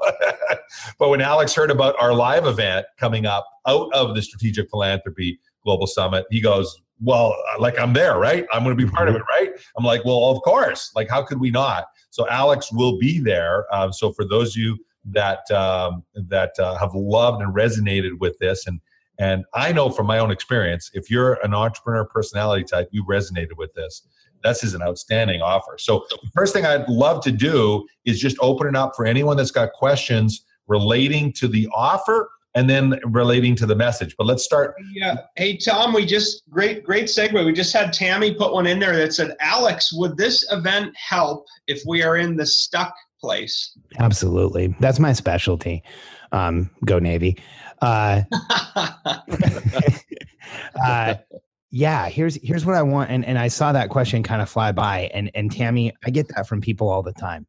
but 0.99 1.11
when 1.11 1.21
Alex 1.21 1.55
heard 1.55 1.71
about 1.71 1.95
our 2.01 2.15
live 2.15 2.47
event 2.47 2.87
coming 2.99 3.27
up 3.27 3.47
out 3.67 3.93
of 3.93 4.15
the 4.15 4.23
Strategic 4.23 4.71
Philanthropy 4.71 5.39
Global 5.63 5.87
Summit, 5.87 6.25
he 6.31 6.41
goes, 6.41 6.81
"Well, 7.01 7.37
like 7.59 7.79
I'm 7.79 7.93
there, 7.93 8.19
right? 8.19 8.47
I'm 8.53 8.65
going 8.65 8.77
to 8.77 8.83
be 8.83 8.91
part 8.91 9.09
of 9.09 9.15
mm-hmm. 9.17 9.23
it, 9.23 9.51
right?" 9.51 9.61
I'm 9.77 9.85
like, 9.85 10.03
"Well, 10.07 10.31
of 10.31 10.41
course. 10.43 10.93
Like, 10.95 11.11
how 11.11 11.23
could 11.23 11.39
we 11.39 11.51
not?" 11.51 11.85
So 12.09 12.27
Alex 12.31 12.73
will 12.73 12.99
be 12.99 13.19
there. 13.19 13.67
Um, 13.75 13.93
so 13.93 14.13
for 14.13 14.25
those 14.25 14.57
of 14.57 14.63
you 14.63 14.79
that 15.13 15.51
um, 15.51 16.05
that 16.15 16.53
uh, 16.59 16.77
have 16.79 16.95
loved 16.95 17.43
and 17.43 17.55
resonated 17.55 18.19
with 18.21 18.39
this 18.39 18.67
and 18.67 18.81
and 19.19 19.45
I 19.55 19.73
know 19.73 19.91
from 19.91 20.07
my 20.07 20.19
own 20.19 20.31
experience, 20.31 20.91
if 20.95 21.11
you're 21.11 21.35
an 21.43 21.55
entrepreneur 21.55 22.05
personality 22.05 22.65
type, 22.65 22.89
you 22.91 23.05
resonated 23.05 23.57
with 23.57 23.73
this. 23.75 24.03
This 24.45 24.63
is 24.63 24.75
an 24.75 24.83
outstanding 24.83 25.41
offer. 25.41 25.77
So 25.79 26.05
the 26.11 26.31
first 26.35 26.53
thing 26.53 26.67
I'd 26.67 26.89
love 26.89 27.23
to 27.25 27.33
do 27.33 27.87
is 28.05 28.21
just 28.21 28.37
open 28.41 28.69
it 28.69 28.77
up 28.77 28.95
for 28.95 29.07
anyone 29.07 29.37
that's 29.37 29.51
got 29.51 29.73
questions 29.73 30.45
relating 30.69 31.33
to 31.35 31.49
the 31.49 31.69
offer 31.75 32.29
and 32.55 32.69
then 32.71 32.99
relating 33.05 33.55
to 33.57 33.67
the 33.67 33.75
message. 33.75 34.15
But 34.17 34.27
let's 34.27 34.45
start. 34.45 34.75
Yeah. 34.93 35.17
Hey 35.37 35.57
Tom, 35.57 35.93
we 35.93 36.07
just 36.07 36.49
great 36.51 36.85
great 36.85 37.05
segue. 37.05 37.45
We 37.45 37.53
just 37.53 37.73
had 37.73 37.93
Tammy 37.93 38.35
put 38.35 38.53
one 38.53 38.67
in 38.67 38.79
there 38.79 38.97
that 38.97 39.13
said, 39.15 39.37
Alex, 39.41 39.93
would 39.93 40.17
this 40.17 40.45
event 40.53 40.95
help 40.97 41.47
if 41.67 41.83
we 41.87 42.03
are 42.03 42.17
in 42.17 42.37
the 42.37 42.47
stuck 42.47 42.95
place. 43.21 43.77
Absolutely. 43.99 44.75
That's 44.81 44.99
my 44.99 45.13
specialty. 45.13 45.83
Um, 46.33 46.71
go 46.85 46.99
Navy. 46.99 47.39
Uh, 47.81 48.23
uh, 50.85 51.15
yeah, 51.71 52.09
here's 52.09 52.37
here's 52.43 52.65
what 52.65 52.75
I 52.75 52.83
want. 52.83 53.11
And 53.11 53.25
and 53.25 53.39
I 53.39 53.49
saw 53.49 53.73
that 53.73 53.91
question 53.91 54.23
kind 54.23 54.41
of 54.43 54.49
fly 54.49 54.73
by. 54.73 55.11
And 55.15 55.31
and 55.35 55.51
Tammy, 55.53 55.93
I 56.05 56.11
get 56.11 56.29
that 56.35 56.47
from 56.47 56.61
people 56.61 56.89
all 56.89 57.03
the 57.03 57.13
time. 57.13 57.47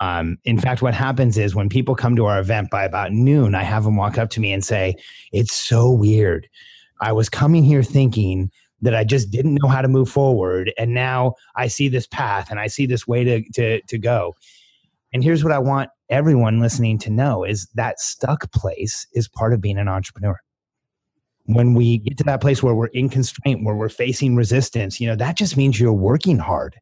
Um, 0.00 0.38
in 0.44 0.58
fact, 0.58 0.80
what 0.80 0.94
happens 0.94 1.36
is 1.36 1.54
when 1.54 1.68
people 1.68 1.94
come 1.94 2.16
to 2.16 2.24
our 2.24 2.40
event 2.40 2.70
by 2.70 2.84
about 2.84 3.12
noon, 3.12 3.54
I 3.54 3.62
have 3.62 3.84
them 3.84 3.96
walk 3.96 4.16
up 4.16 4.30
to 4.30 4.40
me 4.40 4.52
and 4.52 4.64
say, 4.64 4.96
It's 5.32 5.52
so 5.52 5.90
weird. 5.90 6.48
I 7.02 7.12
was 7.12 7.28
coming 7.28 7.64
here 7.64 7.82
thinking 7.82 8.50
that 8.82 8.94
I 8.94 9.04
just 9.04 9.30
didn't 9.30 9.58
know 9.62 9.68
how 9.68 9.82
to 9.82 9.88
move 9.88 10.08
forward. 10.08 10.72
And 10.78 10.94
now 10.94 11.34
I 11.54 11.68
see 11.68 11.88
this 11.88 12.06
path 12.06 12.50
and 12.50 12.58
I 12.58 12.66
see 12.66 12.86
this 12.86 13.06
way 13.06 13.24
to, 13.24 13.42
to, 13.52 13.80
to 13.82 13.98
go. 13.98 14.34
And 15.12 15.24
here's 15.24 15.42
what 15.42 15.52
I 15.52 15.58
want 15.58 15.90
everyone 16.08 16.60
listening 16.60 16.98
to 16.98 17.10
know 17.10 17.44
is 17.44 17.68
that 17.74 18.00
stuck 18.00 18.50
place 18.52 19.06
is 19.12 19.28
part 19.28 19.52
of 19.52 19.60
being 19.60 19.78
an 19.78 19.88
entrepreneur. 19.88 20.36
When 21.46 21.74
we 21.74 21.98
get 21.98 22.18
to 22.18 22.24
that 22.24 22.40
place 22.40 22.62
where 22.62 22.74
we're 22.74 22.86
in 22.88 23.08
constraint, 23.08 23.64
where 23.64 23.74
we're 23.74 23.88
facing 23.88 24.36
resistance, 24.36 25.00
you 25.00 25.06
know, 25.06 25.16
that 25.16 25.36
just 25.36 25.56
means 25.56 25.80
you're 25.80 25.92
working 25.92 26.38
hard. 26.38 26.76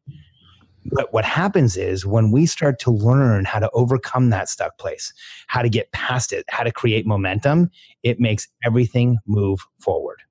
But 0.91 1.11
what 1.13 1.25
happens 1.25 1.75
is 1.75 2.05
when 2.05 2.31
we 2.31 2.45
start 2.45 2.79
to 2.79 2.91
learn 2.91 3.45
how 3.45 3.59
to 3.59 3.69
overcome 3.71 4.29
that 4.29 4.49
stuck 4.49 4.77
place, 4.77 5.11
how 5.47 5.61
to 5.61 5.69
get 5.69 5.91
past 5.91 6.31
it, 6.31 6.45
how 6.49 6.63
to 6.63 6.71
create 6.71 7.05
momentum, 7.05 7.69
it 8.03 8.19
makes 8.19 8.47
everything 8.63 9.17
move 9.27 9.59
forward. 9.79 10.21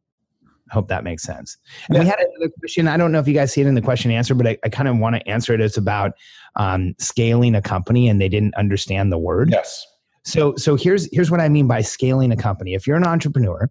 Hope 0.70 0.88
that 0.88 1.04
makes 1.04 1.22
sense. 1.22 1.56
And 1.88 1.96
yeah. 1.96 2.02
we 2.02 2.06
had 2.06 2.18
another 2.18 2.52
question. 2.58 2.88
I 2.88 2.96
don't 2.96 3.12
know 3.12 3.18
if 3.18 3.28
you 3.28 3.34
guys 3.34 3.52
see 3.52 3.60
it 3.60 3.66
in 3.66 3.74
the 3.74 3.82
question 3.82 4.10
answer, 4.10 4.34
but 4.34 4.46
I, 4.46 4.58
I 4.64 4.68
kind 4.68 4.88
of 4.88 4.98
want 4.98 5.16
to 5.16 5.28
answer 5.28 5.54
it. 5.54 5.60
It's 5.60 5.76
about 5.76 6.12
um, 6.56 6.94
scaling 6.98 7.54
a 7.54 7.62
company, 7.62 8.08
and 8.08 8.20
they 8.20 8.28
didn't 8.28 8.54
understand 8.56 9.12
the 9.12 9.18
word. 9.18 9.50
Yes. 9.50 9.86
So, 10.24 10.54
so 10.56 10.76
here's 10.76 11.08
here's 11.12 11.30
what 11.30 11.40
I 11.40 11.48
mean 11.48 11.66
by 11.66 11.80
scaling 11.80 12.32
a 12.32 12.36
company. 12.36 12.74
If 12.74 12.86
you're 12.86 12.96
an 12.96 13.06
entrepreneur 13.06 13.70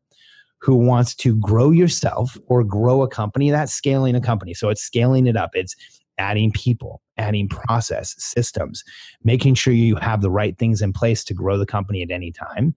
who 0.59 0.75
wants 0.75 1.13
to 1.15 1.35
grow 1.37 1.69
yourself 1.69 2.35
or 2.47 2.63
grow 2.63 3.03
a 3.03 3.07
company, 3.07 3.51
that's 3.51 3.73
scaling 3.73 4.15
a 4.15 4.21
company. 4.21 4.53
So 4.53 4.69
it's 4.69 4.81
scaling 4.81 5.27
it 5.27 5.37
up. 5.37 5.51
It's 5.53 5.75
adding 6.17 6.51
people, 6.51 7.01
adding 7.17 7.47
process, 7.47 8.15
systems, 8.17 8.83
making 9.23 9.53
sure 9.53 9.73
you 9.73 9.95
have 9.97 10.21
the 10.21 10.31
right 10.31 10.57
things 10.57 10.81
in 10.81 10.93
place 10.93 11.23
to 11.25 11.33
grow 11.33 11.57
the 11.57 11.65
company 11.65 12.01
at 12.01 12.09
any 12.09 12.31
time. 12.31 12.75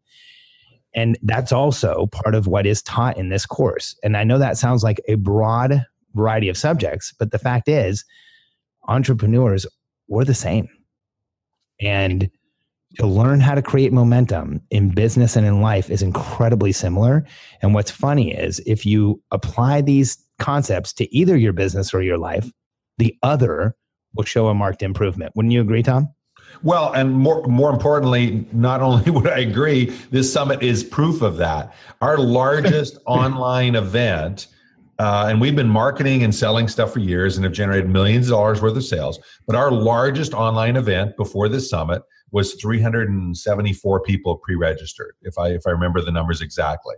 And 0.94 1.18
that's 1.22 1.52
also 1.52 2.08
part 2.12 2.34
of 2.34 2.46
what 2.46 2.66
is 2.66 2.82
taught 2.82 3.16
in 3.16 3.28
this 3.28 3.46
course. 3.46 3.96
And 4.02 4.16
I 4.16 4.24
know 4.24 4.38
that 4.38 4.58
sounds 4.58 4.82
like 4.82 5.00
a 5.08 5.14
broad 5.14 5.84
variety 6.14 6.48
of 6.48 6.56
subjects, 6.56 7.14
but 7.18 7.30
the 7.30 7.38
fact 7.38 7.68
is, 7.68 8.04
entrepreneurs, 8.88 9.66
we're 10.08 10.24
the 10.24 10.34
same. 10.34 10.68
And 11.80 12.28
to 12.96 13.06
learn 13.06 13.40
how 13.40 13.54
to 13.54 13.62
create 13.62 13.92
momentum 13.92 14.60
in 14.70 14.90
business 14.90 15.36
and 15.36 15.46
in 15.46 15.60
life 15.60 15.90
is 15.90 16.02
incredibly 16.02 16.72
similar. 16.72 17.24
And 17.62 17.72
what's 17.72 17.90
funny 17.90 18.34
is 18.34 18.60
if 18.66 18.84
you 18.84 19.22
apply 19.30 19.82
these 19.82 20.18
concepts 20.40 20.92
to 20.94 21.14
either 21.14 21.36
your 21.36 21.52
business 21.52 21.94
or 21.94 22.02
your 22.02 22.18
life, 22.18 22.50
the 22.98 23.16
other 23.22 23.76
will 24.14 24.24
show 24.24 24.48
a 24.48 24.54
marked 24.54 24.82
improvement. 24.82 25.32
Wouldn't 25.36 25.52
you 25.52 25.60
agree, 25.60 25.84
Tom? 25.84 26.08
Well, 26.62 26.92
and 26.92 27.12
more 27.12 27.42
more 27.46 27.70
importantly, 27.70 28.46
not 28.52 28.82
only 28.82 29.10
would 29.10 29.28
I 29.28 29.40
agree, 29.40 29.86
this 30.10 30.32
summit 30.32 30.62
is 30.62 30.84
proof 30.84 31.22
of 31.22 31.36
that. 31.38 31.74
Our 32.00 32.18
largest 32.18 32.98
online 33.06 33.74
event, 33.74 34.48
uh, 34.98 35.26
and 35.28 35.40
we've 35.40 35.56
been 35.56 35.68
marketing 35.68 36.22
and 36.22 36.34
selling 36.34 36.68
stuff 36.68 36.92
for 36.92 36.98
years 37.00 37.36
and 37.36 37.44
have 37.44 37.52
generated 37.52 37.88
millions 37.90 38.26
of 38.26 38.32
dollars 38.32 38.60
worth 38.60 38.76
of 38.76 38.84
sales. 38.84 39.18
But 39.46 39.56
our 39.56 39.70
largest 39.70 40.34
online 40.34 40.76
event 40.76 41.16
before 41.16 41.48
this 41.48 41.70
summit 41.70 42.02
was 42.32 42.54
374 42.54 44.02
people 44.02 44.36
pre-registered, 44.36 45.14
if 45.22 45.38
I 45.38 45.48
if 45.48 45.62
I 45.66 45.70
remember 45.70 46.00
the 46.00 46.12
numbers 46.12 46.40
exactly. 46.40 46.94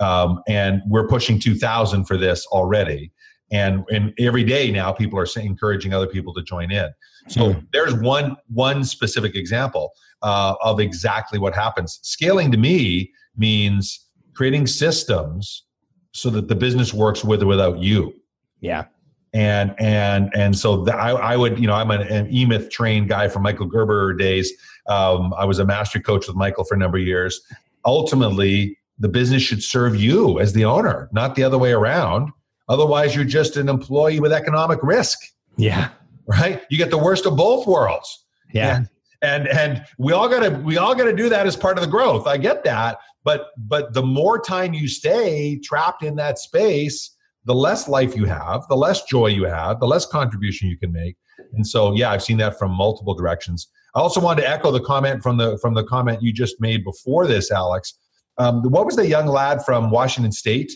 Um, 0.00 0.42
and 0.48 0.82
we're 0.88 1.06
pushing 1.06 1.38
2,000 1.38 2.06
for 2.06 2.16
this 2.16 2.46
already. 2.46 3.12
And, 3.52 3.84
and 3.92 4.12
every 4.18 4.44
day 4.44 4.72
now, 4.72 4.92
people 4.92 5.18
are 5.18 5.26
saying, 5.26 5.46
encouraging 5.46 5.92
other 5.92 6.06
people 6.06 6.32
to 6.34 6.42
join 6.42 6.72
in. 6.72 6.90
So 7.28 7.54
there's 7.72 7.94
one 7.94 8.36
one 8.48 8.84
specific 8.84 9.36
example 9.36 9.92
uh, 10.22 10.54
of 10.62 10.80
exactly 10.80 11.38
what 11.38 11.54
happens. 11.54 12.00
Scaling 12.02 12.50
to 12.50 12.58
me 12.58 13.12
means 13.36 14.08
creating 14.34 14.66
systems 14.66 15.64
so 16.12 16.30
that 16.30 16.48
the 16.48 16.54
business 16.54 16.92
works 16.92 17.24
with 17.24 17.42
or 17.42 17.46
without 17.46 17.78
you. 17.78 18.12
Yeah. 18.60 18.86
And 19.34 19.74
and 19.78 20.30
and 20.34 20.58
so 20.58 20.86
I, 20.90 21.12
I 21.12 21.36
would 21.36 21.58
you 21.58 21.66
know 21.66 21.74
I'm 21.74 21.90
an, 21.90 22.02
an 22.02 22.28
E-Myth 22.30 22.70
trained 22.70 23.08
guy 23.08 23.28
from 23.28 23.42
Michael 23.42 23.66
Gerber 23.66 24.14
days. 24.14 24.52
Um, 24.88 25.32
I 25.34 25.44
was 25.44 25.58
a 25.58 25.64
master 25.64 26.00
coach 26.00 26.26
with 26.26 26.36
Michael 26.36 26.64
for 26.64 26.74
a 26.74 26.78
number 26.78 26.98
of 26.98 27.04
years. 27.04 27.40
Ultimately, 27.84 28.76
the 28.98 29.08
business 29.08 29.42
should 29.42 29.62
serve 29.62 29.96
you 29.96 30.38
as 30.38 30.52
the 30.52 30.64
owner, 30.64 31.08
not 31.12 31.34
the 31.34 31.44
other 31.44 31.56
way 31.56 31.72
around. 31.72 32.30
Otherwise, 32.72 33.14
you're 33.14 33.24
just 33.24 33.56
an 33.56 33.68
employee 33.68 34.18
with 34.18 34.32
economic 34.32 34.80
risk. 34.82 35.18
Yeah 35.56 35.90
right? 36.26 36.62
You 36.70 36.78
get 36.78 36.90
the 36.90 36.98
worst 36.98 37.26
of 37.26 37.36
both 37.36 37.66
worlds. 37.66 38.24
Yeah. 38.52 38.76
And 38.76 38.88
and, 39.22 39.46
and 39.48 39.84
we 39.98 40.12
all 40.12 40.28
gotta 40.28 40.50
we 40.50 40.78
all 40.78 40.94
gotta 40.94 41.12
do 41.12 41.28
that 41.28 41.46
as 41.46 41.56
part 41.56 41.78
of 41.78 41.84
the 41.84 41.90
growth. 41.90 42.26
I 42.26 42.36
get 42.36 42.64
that. 42.64 42.98
But 43.24 43.48
but 43.56 43.94
the 43.94 44.02
more 44.02 44.40
time 44.40 44.74
you 44.74 44.88
stay 44.88 45.60
trapped 45.62 46.02
in 46.02 46.16
that 46.16 46.38
space, 46.38 47.16
the 47.44 47.54
less 47.54 47.88
life 47.88 48.16
you 48.16 48.24
have, 48.24 48.66
the 48.68 48.76
less 48.76 49.02
joy 49.04 49.28
you 49.28 49.44
have, 49.44 49.80
the 49.80 49.86
less 49.86 50.06
contribution 50.06 50.68
you 50.68 50.76
can 50.76 50.92
make. 50.92 51.16
And 51.54 51.66
so 51.66 51.94
yeah, 51.94 52.10
I've 52.10 52.22
seen 52.22 52.38
that 52.38 52.58
from 52.58 52.72
multiple 52.72 53.14
directions. 53.14 53.68
I 53.94 54.00
also 54.00 54.20
wanted 54.20 54.42
to 54.42 54.50
echo 54.50 54.70
the 54.72 54.80
comment 54.80 55.22
from 55.22 55.36
the 55.36 55.58
from 55.58 55.74
the 55.74 55.84
comment 55.84 56.22
you 56.22 56.32
just 56.32 56.60
made 56.60 56.84
before 56.84 57.26
this, 57.26 57.50
Alex. 57.50 57.94
Um, 58.38 58.62
what 58.62 58.86
was 58.86 58.96
the 58.96 59.06
young 59.06 59.26
lad 59.26 59.64
from 59.64 59.90
Washington 59.90 60.32
State 60.32 60.72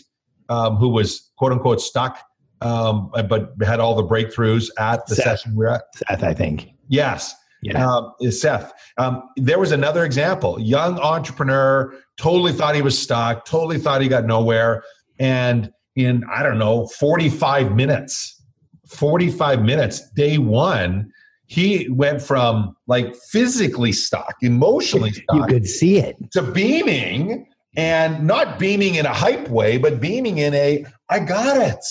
um, 0.49 0.75
who 0.77 0.89
was 0.89 1.31
quote 1.37 1.51
unquote 1.51 1.81
stuck, 1.81 2.19
um, 2.61 3.11
but 3.29 3.53
had 3.63 3.79
all 3.79 3.95
the 3.95 4.03
breakthroughs 4.03 4.69
at 4.79 5.05
the 5.07 5.15
Seth. 5.15 5.25
session 5.25 5.55
we're 5.55 5.67
at? 5.67 5.83
Seth, 5.95 6.23
I 6.23 6.33
think. 6.33 6.69
Yes. 6.87 7.35
Yeah. 7.61 7.85
Um, 7.85 8.13
is 8.21 8.39
Seth. 8.39 8.71
Um, 8.97 9.23
there 9.35 9.59
was 9.59 9.71
another 9.71 10.05
example. 10.05 10.59
Young 10.59 10.99
entrepreneur, 10.99 11.93
totally 12.17 12.53
thought 12.53 12.75
he 12.75 12.81
was 12.81 12.97
stuck, 12.97 13.45
totally 13.45 13.79
thought 13.79 14.01
he 14.01 14.07
got 14.07 14.25
nowhere. 14.25 14.83
And 15.19 15.71
in, 15.95 16.23
I 16.31 16.43
don't 16.43 16.59
know, 16.59 16.87
45 16.87 17.75
minutes, 17.75 18.43
45 18.87 19.63
minutes, 19.63 20.09
day 20.11 20.37
one, 20.37 21.11
he 21.47 21.87
went 21.89 22.21
from 22.21 22.75
like 22.87 23.15
physically 23.15 23.91
stuck, 23.91 24.35
emotionally 24.41 25.11
stuck. 25.11 25.35
You 25.35 25.45
could 25.45 25.65
see 25.67 25.97
it. 25.97 26.15
to 26.33 26.43
beaming 26.43 27.47
and 27.77 28.25
not 28.25 28.57
beaming 28.57 28.95
in 28.95 29.05
a 29.05 29.13
hype 29.13 29.47
way, 29.49 29.77
but 29.77 30.01
beaming 30.01 30.39
in 30.39 30.53
a, 30.55 30.83
I 31.09 31.19
got 31.19 31.57
it. 31.57 31.85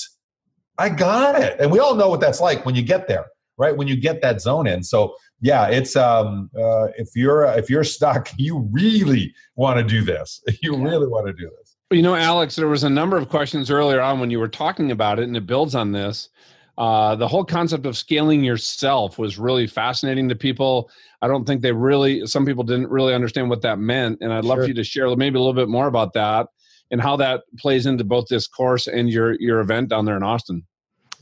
I 0.79 0.91
got 0.91 1.41
it. 1.41 1.59
And 1.59 1.71
we 1.71 1.79
all 1.79 1.95
know 1.95 2.11
what 2.11 2.21
that's 2.21 2.41
like 2.41 2.67
when 2.67 2.75
you 2.75 2.83
get 2.83 3.09
there, 3.09 3.27
right? 3.57 3.75
When 3.75 3.89
you 3.89 3.97
get 3.97 4.21
that 4.21 4.43
zone 4.43 4.67
in. 4.67 4.83
So 4.83 5.15
yeah, 5.41 5.69
it's 5.69 5.97
um 5.97 6.51
uh, 6.59 6.89
if 6.99 7.11
you're 7.15 7.45
if 7.45 7.71
you're 7.71 7.85
stuck, 7.85 8.29
you 8.37 8.69
really 8.73 9.33
want 9.55 9.79
to 9.79 9.85
do 9.85 10.03
this. 10.03 10.43
You 10.63 10.77
really 10.77 11.07
want 11.07 11.27
to 11.29 11.33
do 11.33 11.51
this. 11.59 11.77
You 11.91 12.03
know, 12.03 12.17
Alex, 12.17 12.57
there 12.57 12.67
was 12.67 12.83
a 12.83 12.91
number 12.91 13.17
of 13.17 13.29
questions 13.29 13.71
earlier 13.71 14.01
on 14.01 14.19
when 14.19 14.31
you 14.31 14.41
were 14.41 14.49
talking 14.49 14.91
about 14.91 15.21
it, 15.21 15.25
and 15.25 15.37
it 15.37 15.47
builds 15.47 15.77
on 15.77 15.93
this. 15.93 16.31
Uh, 16.79 17.15
the 17.15 17.29
whole 17.29 17.45
concept 17.45 17.87
of 17.87 17.97
scaling 17.97 18.43
yourself 18.43 19.19
was 19.19 19.39
really 19.39 19.67
fascinating 19.67 20.29
to 20.29 20.35
people. 20.35 20.91
I 21.23 21.29
don't 21.29 21.45
think 21.47 21.63
they 21.63 21.73
really, 21.73 22.27
some 22.27 22.45
people 22.45 22.65
didn't 22.65 22.89
really 22.91 23.15
understand 23.15 23.49
what 23.51 23.63
that 23.63 23.79
meant. 23.79 24.19
And 24.21 24.33
I'd 24.33 24.45
love 24.45 24.59
Sure. 24.59 24.65
for 24.65 24.69
you 24.69 24.75
to 24.75 24.85
share 24.85 25.15
maybe 25.17 25.37
a 25.37 25.41
little 25.41 25.55
bit 25.55 25.69
more 25.69 25.87
about 25.87 26.13
that 26.15 26.47
and 26.91 27.01
how 27.01 27.17
that 27.17 27.43
plays 27.59 27.87
into 27.87 28.05
both 28.05 28.27
this 28.29 28.47
course 28.47 28.87
and 28.87 29.09
your, 29.11 29.33
your 29.41 29.61
event 29.61 29.89
down 29.89 30.05
there 30.05 30.17
in 30.17 30.23
Austin. 30.23 30.65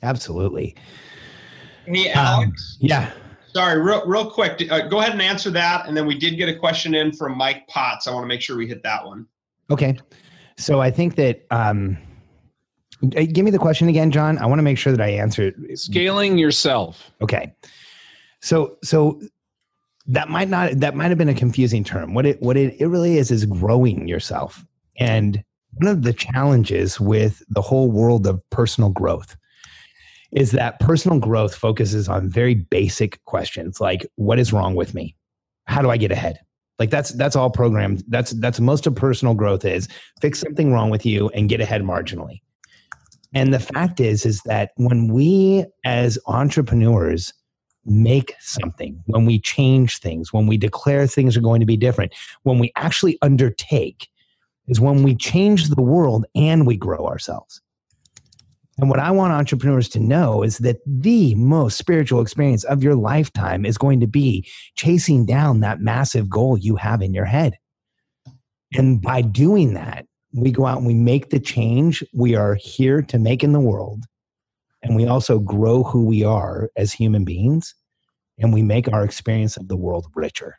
Absolutely. 0.02 0.74
Hey, 1.86 2.10
Um, 2.12 2.26
Alex. 2.26 2.76
yeah. 2.80 3.12
Sorry, 3.54 3.80
real, 3.80 4.04
real 4.06 4.28
quick. 4.28 4.66
Uh, 4.70 4.88
go 4.88 4.98
ahead 4.98 5.12
and 5.12 5.22
answer 5.22 5.48
that. 5.50 5.86
And 5.86 5.96
then 5.96 6.06
we 6.06 6.18
did 6.18 6.36
get 6.36 6.48
a 6.48 6.56
question 6.56 6.94
in 6.94 7.12
from 7.12 7.38
Mike 7.38 7.66
Potts. 7.68 8.08
I 8.08 8.12
want 8.12 8.24
to 8.24 8.28
make 8.28 8.40
sure 8.40 8.56
we 8.56 8.66
hit 8.66 8.82
that 8.82 9.06
one. 9.06 9.26
Okay. 9.70 9.96
So 10.58 10.80
I 10.80 10.90
think 10.90 11.14
that 11.16 11.46
um 11.50 11.96
uh, 13.16 13.22
give 13.32 13.44
me 13.44 13.50
the 13.50 13.58
question 13.58 13.88
again, 13.88 14.10
John. 14.10 14.38
I 14.38 14.46
want 14.46 14.58
to 14.58 14.62
make 14.62 14.78
sure 14.78 14.92
that 14.92 15.00
I 15.00 15.08
answer 15.10 15.48
it. 15.48 15.78
Scaling 15.78 16.36
yourself. 16.38 17.10
Okay. 17.22 17.52
So 18.40 18.76
so 18.82 19.20
that 20.06 20.28
might 20.28 20.48
not 20.48 20.78
that 20.80 20.94
might 20.94 21.08
have 21.08 21.18
been 21.18 21.28
a 21.28 21.34
confusing 21.34 21.84
term. 21.84 22.14
What 22.14 22.26
it 22.26 22.40
what 22.42 22.56
it, 22.56 22.76
it 22.80 22.86
really 22.86 23.18
is 23.18 23.30
is 23.30 23.44
growing 23.46 24.06
yourself. 24.06 24.64
And 24.98 25.42
one 25.74 25.90
of 25.90 26.02
the 26.02 26.12
challenges 26.12 27.00
with 27.00 27.42
the 27.48 27.62
whole 27.62 27.90
world 27.90 28.26
of 28.26 28.40
personal 28.50 28.90
growth 28.90 29.36
is 30.32 30.50
that 30.52 30.80
personal 30.80 31.18
growth 31.18 31.54
focuses 31.54 32.08
on 32.08 32.28
very 32.28 32.54
basic 32.54 33.24
questions 33.24 33.80
like 33.80 34.06
what 34.16 34.38
is 34.38 34.52
wrong 34.52 34.74
with 34.74 34.94
me? 34.94 35.16
How 35.66 35.80
do 35.80 35.90
I 35.90 35.96
get 35.96 36.12
ahead? 36.12 36.38
Like 36.78 36.90
that's 36.90 37.10
that's 37.10 37.36
all 37.36 37.50
programmed. 37.50 38.04
That's 38.08 38.32
that's 38.32 38.60
most 38.60 38.86
of 38.86 38.94
personal 38.94 39.34
growth 39.34 39.64
is 39.64 39.88
fix 40.20 40.40
something 40.40 40.72
wrong 40.72 40.90
with 40.90 41.06
you 41.06 41.28
and 41.30 41.48
get 41.48 41.60
ahead 41.60 41.82
marginally. 41.82 42.42
And 43.32 43.54
the 43.54 43.60
fact 43.60 44.00
is 44.00 44.26
is 44.26 44.42
that 44.42 44.72
when 44.76 45.08
we 45.08 45.64
as 45.84 46.18
entrepreneurs 46.26 47.32
make 47.86 48.34
something, 48.40 49.02
when 49.06 49.24
we 49.24 49.38
change 49.38 49.98
things, 49.98 50.32
when 50.32 50.46
we 50.46 50.56
declare 50.56 51.06
things 51.06 51.36
are 51.36 51.42
going 51.42 51.60
to 51.60 51.66
be 51.66 51.76
different, 51.76 52.14
when 52.42 52.58
we 52.58 52.72
actually 52.76 53.18
undertake 53.22 54.08
is 54.68 54.80
when 54.80 55.02
we 55.02 55.14
change 55.14 55.68
the 55.68 55.82
world 55.82 56.24
and 56.34 56.66
we 56.66 56.76
grow 56.76 57.06
ourselves. 57.06 57.60
And 58.78 58.90
what 58.90 58.98
I 58.98 59.10
want 59.10 59.32
entrepreneurs 59.32 59.88
to 59.90 60.00
know 60.00 60.42
is 60.42 60.58
that 60.58 60.78
the 60.86 61.34
most 61.36 61.76
spiritual 61.76 62.20
experience 62.20 62.64
of 62.64 62.82
your 62.82 62.96
lifetime 62.96 63.64
is 63.64 63.78
going 63.78 64.00
to 64.00 64.06
be 64.06 64.48
chasing 64.74 65.26
down 65.26 65.60
that 65.60 65.80
massive 65.80 66.28
goal 66.28 66.58
you 66.58 66.74
have 66.76 67.00
in 67.00 67.14
your 67.14 67.24
head. 67.24 67.56
And 68.72 69.00
by 69.00 69.22
doing 69.22 69.74
that, 69.74 70.06
we 70.32 70.50
go 70.50 70.66
out 70.66 70.78
and 70.78 70.86
we 70.86 70.94
make 70.94 71.30
the 71.30 71.38
change 71.38 72.02
we 72.12 72.34
are 72.34 72.54
here 72.56 73.00
to 73.02 73.18
make 73.18 73.44
in 73.44 73.52
the 73.52 73.60
world. 73.60 74.04
And 74.84 74.94
we 74.94 75.06
also 75.06 75.38
grow 75.38 75.82
who 75.82 76.04
we 76.04 76.22
are 76.22 76.70
as 76.76 76.92
human 76.92 77.24
beings. 77.24 77.74
And 78.38 78.52
we 78.52 78.62
make 78.62 78.92
our 78.92 79.04
experience 79.04 79.56
of 79.56 79.68
the 79.68 79.76
world 79.76 80.06
richer. 80.14 80.58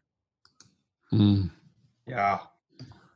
Mm. 1.14 1.52
Yeah. 2.08 2.40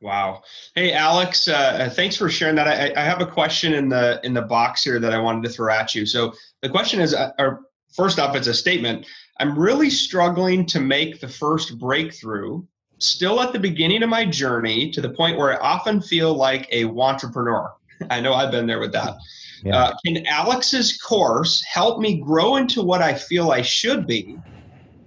Wow. 0.01 0.43
Hey, 0.75 0.93
Alex. 0.93 1.47
Uh, 1.47 1.89
thanks 1.93 2.15
for 2.15 2.29
sharing 2.29 2.55
that. 2.55 2.67
I, 2.67 2.93
I 2.99 3.03
have 3.03 3.21
a 3.21 3.25
question 3.25 3.73
in 3.73 3.89
the 3.89 4.19
in 4.23 4.33
the 4.33 4.41
box 4.41 4.83
here 4.83 4.99
that 4.99 5.13
I 5.13 5.19
wanted 5.19 5.43
to 5.43 5.49
throw 5.49 5.73
at 5.73 5.93
you. 5.93 6.05
So 6.05 6.33
the 6.61 6.69
question 6.69 7.01
is, 7.01 7.13
uh, 7.13 7.31
or 7.37 7.61
first 7.93 8.19
off, 8.19 8.35
it's 8.35 8.47
a 8.47 8.53
statement. 8.53 9.05
I'm 9.39 9.57
really 9.57 9.89
struggling 9.89 10.65
to 10.67 10.79
make 10.79 11.19
the 11.19 11.27
first 11.27 11.77
breakthrough. 11.79 12.63
Still 12.99 13.39
at 13.41 13.53
the 13.53 13.59
beginning 13.59 14.03
of 14.03 14.09
my 14.09 14.25
journey, 14.25 14.91
to 14.91 14.99
the 14.99 15.09
point 15.09 15.37
where 15.37 15.53
I 15.53 15.65
often 15.65 16.01
feel 16.01 16.33
like 16.33 16.67
a 16.71 16.85
entrepreneur. 16.85 17.73
I 18.09 18.19
know 18.19 18.33
I've 18.33 18.51
been 18.51 18.67
there 18.67 18.79
with 18.79 18.91
that. 18.93 19.15
Yeah. 19.63 19.77
Uh, 19.77 19.95
can 20.05 20.25
Alex's 20.27 20.97
course 20.97 21.63
help 21.71 21.99
me 21.99 22.19
grow 22.19 22.55
into 22.55 22.81
what 22.81 23.01
I 23.01 23.13
feel 23.13 23.51
I 23.51 23.61
should 23.61 24.07
be? 24.07 24.37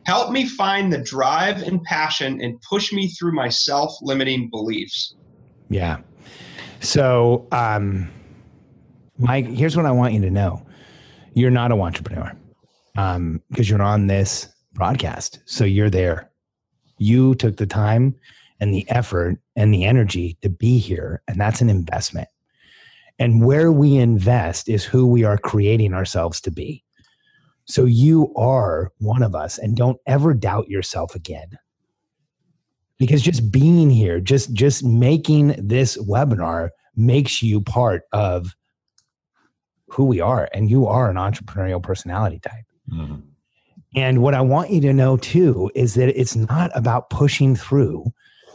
Help 0.05 0.33
me 0.33 0.47
find 0.47 0.93
the 0.93 0.99
drive 0.99 1.63
and 1.63 1.83
passion 1.85 2.41
and 2.43 2.61
push 2.63 2.93
me 2.93 3.09
through 3.09 3.33
my 3.33 3.49
self 3.49 3.95
limiting 4.03 4.51
beliefs. 4.51 5.15
Yeah. 5.69 5.99
So, 6.81 7.47
um, 7.53 8.11
Mike, 9.19 9.47
here's 9.47 9.77
what 9.77 9.87
I 9.87 9.93
want 9.93 10.15
you 10.15 10.21
to 10.23 10.31
know 10.31 10.67
you're 11.35 11.51
not 11.51 11.73
an 11.73 11.81
entrepreneur 11.81 12.33
um, 12.97 13.41
because 13.51 13.71
you're 13.71 13.81
on 13.81 14.07
this 14.07 14.49
broadcast. 14.75 15.39
So 15.47 15.65
you're 15.65 15.91
there. 15.91 16.31
You 16.99 17.35
took 17.37 17.57
the 17.57 17.67
time 17.67 18.15
and 18.61 18.75
the 18.75 18.89
effort 18.91 19.39
and 19.57 19.73
the 19.73 19.85
energy 19.85 20.37
to 20.43 20.49
be 20.49 20.79
here, 20.79 21.23
and 21.29 21.41
that's 21.41 21.61
an 21.61 21.71
investment. 21.71 22.29
And 23.23 23.45
where 23.45 23.71
we 23.71 23.99
invest 23.99 24.69
is 24.69 24.85
who 24.85 25.07
we 25.07 25.23
are 25.23 25.39
creating 25.39 25.95
ourselves 25.95 26.41
to 26.41 26.51
be. 26.51 26.83
So 27.67 27.85
you 27.85 28.35
are 28.35 28.91
one 28.99 29.23
of 29.23 29.37
us, 29.37 29.59
and 29.59 29.77
don't 29.77 30.01
ever 30.07 30.35
doubt 30.35 30.69
yourself 30.69 31.15
again. 31.15 31.57
Because 32.99 33.23
just 33.23 33.53
being 33.53 33.91
here 33.91 34.19
just 34.19 34.53
just 34.55 34.85
making 34.85 35.55
this 35.57 35.97
webinar 35.99 36.71
makes 36.97 37.45
you 37.45 37.61
part 37.61 38.03
of 38.13 38.57
who 39.87 40.05
we 40.05 40.21
are 40.21 40.49
and 40.53 40.69
you 40.69 40.89
are 40.89 41.09
an 41.09 41.17
entrepreneurial 41.17 41.81
personality 41.81 42.41
type. 42.41 42.65
Mm-hmm. 42.93 43.21
And 43.95 44.21
what 44.21 44.35
i 44.35 44.41
want 44.41 44.71
you 44.71 44.81
to 44.81 44.93
know 44.93 45.17
too 45.17 45.71
is 45.77 45.95
that 45.95 46.09
it's 46.09 46.35
not 46.35 46.73
about 46.75 47.11
pushing 47.11 47.55
through 47.55 48.05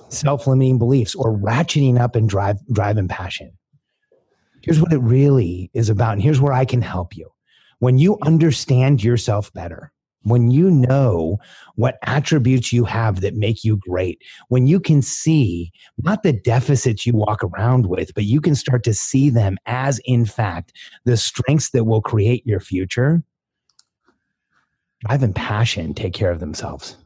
self-limiting 0.09 0.77
beliefs 0.77 1.15
or 1.15 1.37
ratcheting 1.37 1.99
up 1.99 2.15
and 2.17 2.27
drive 2.27 2.57
drive 2.73 2.97
and 2.97 3.09
passion 3.09 3.51
here's 4.61 4.81
what 4.81 4.93
it 4.93 4.99
really 4.99 5.69
is 5.73 5.89
about 5.89 6.13
and 6.13 6.21
here's 6.21 6.41
where 6.41 6.53
i 6.53 6.65
can 6.65 6.81
help 6.81 7.15
you 7.15 7.29
when 7.79 7.97
you 7.97 8.17
understand 8.23 9.03
yourself 9.03 9.51
better 9.53 9.91
when 10.27 10.51
you 10.51 10.69
know 10.69 11.39
what 11.75 11.97
attributes 12.03 12.73
you 12.73 12.83
have 12.83 13.21
that 13.21 13.35
make 13.35 13.63
you 13.63 13.77
great, 13.77 14.21
when 14.49 14.67
you 14.67 14.79
can 14.79 15.01
see 15.01 15.71
not 15.97 16.23
the 16.23 16.33
deficits 16.33 17.05
you 17.05 17.13
walk 17.13 17.43
around 17.43 17.87
with, 17.87 18.13
but 18.13 18.25
you 18.25 18.41
can 18.41 18.55
start 18.55 18.83
to 18.83 18.93
see 18.93 19.29
them 19.29 19.57
as, 19.65 19.99
in 20.05 20.25
fact, 20.25 20.73
the 21.05 21.17
strengths 21.17 21.69
that 21.71 21.85
will 21.85 22.01
create 22.01 22.45
your 22.45 22.59
future, 22.59 23.23
drive 25.05 25.23
and 25.23 25.35
passion 25.35 25.93
take 25.93 26.13
care 26.13 26.31
of 26.31 26.39
themselves. 26.39 26.97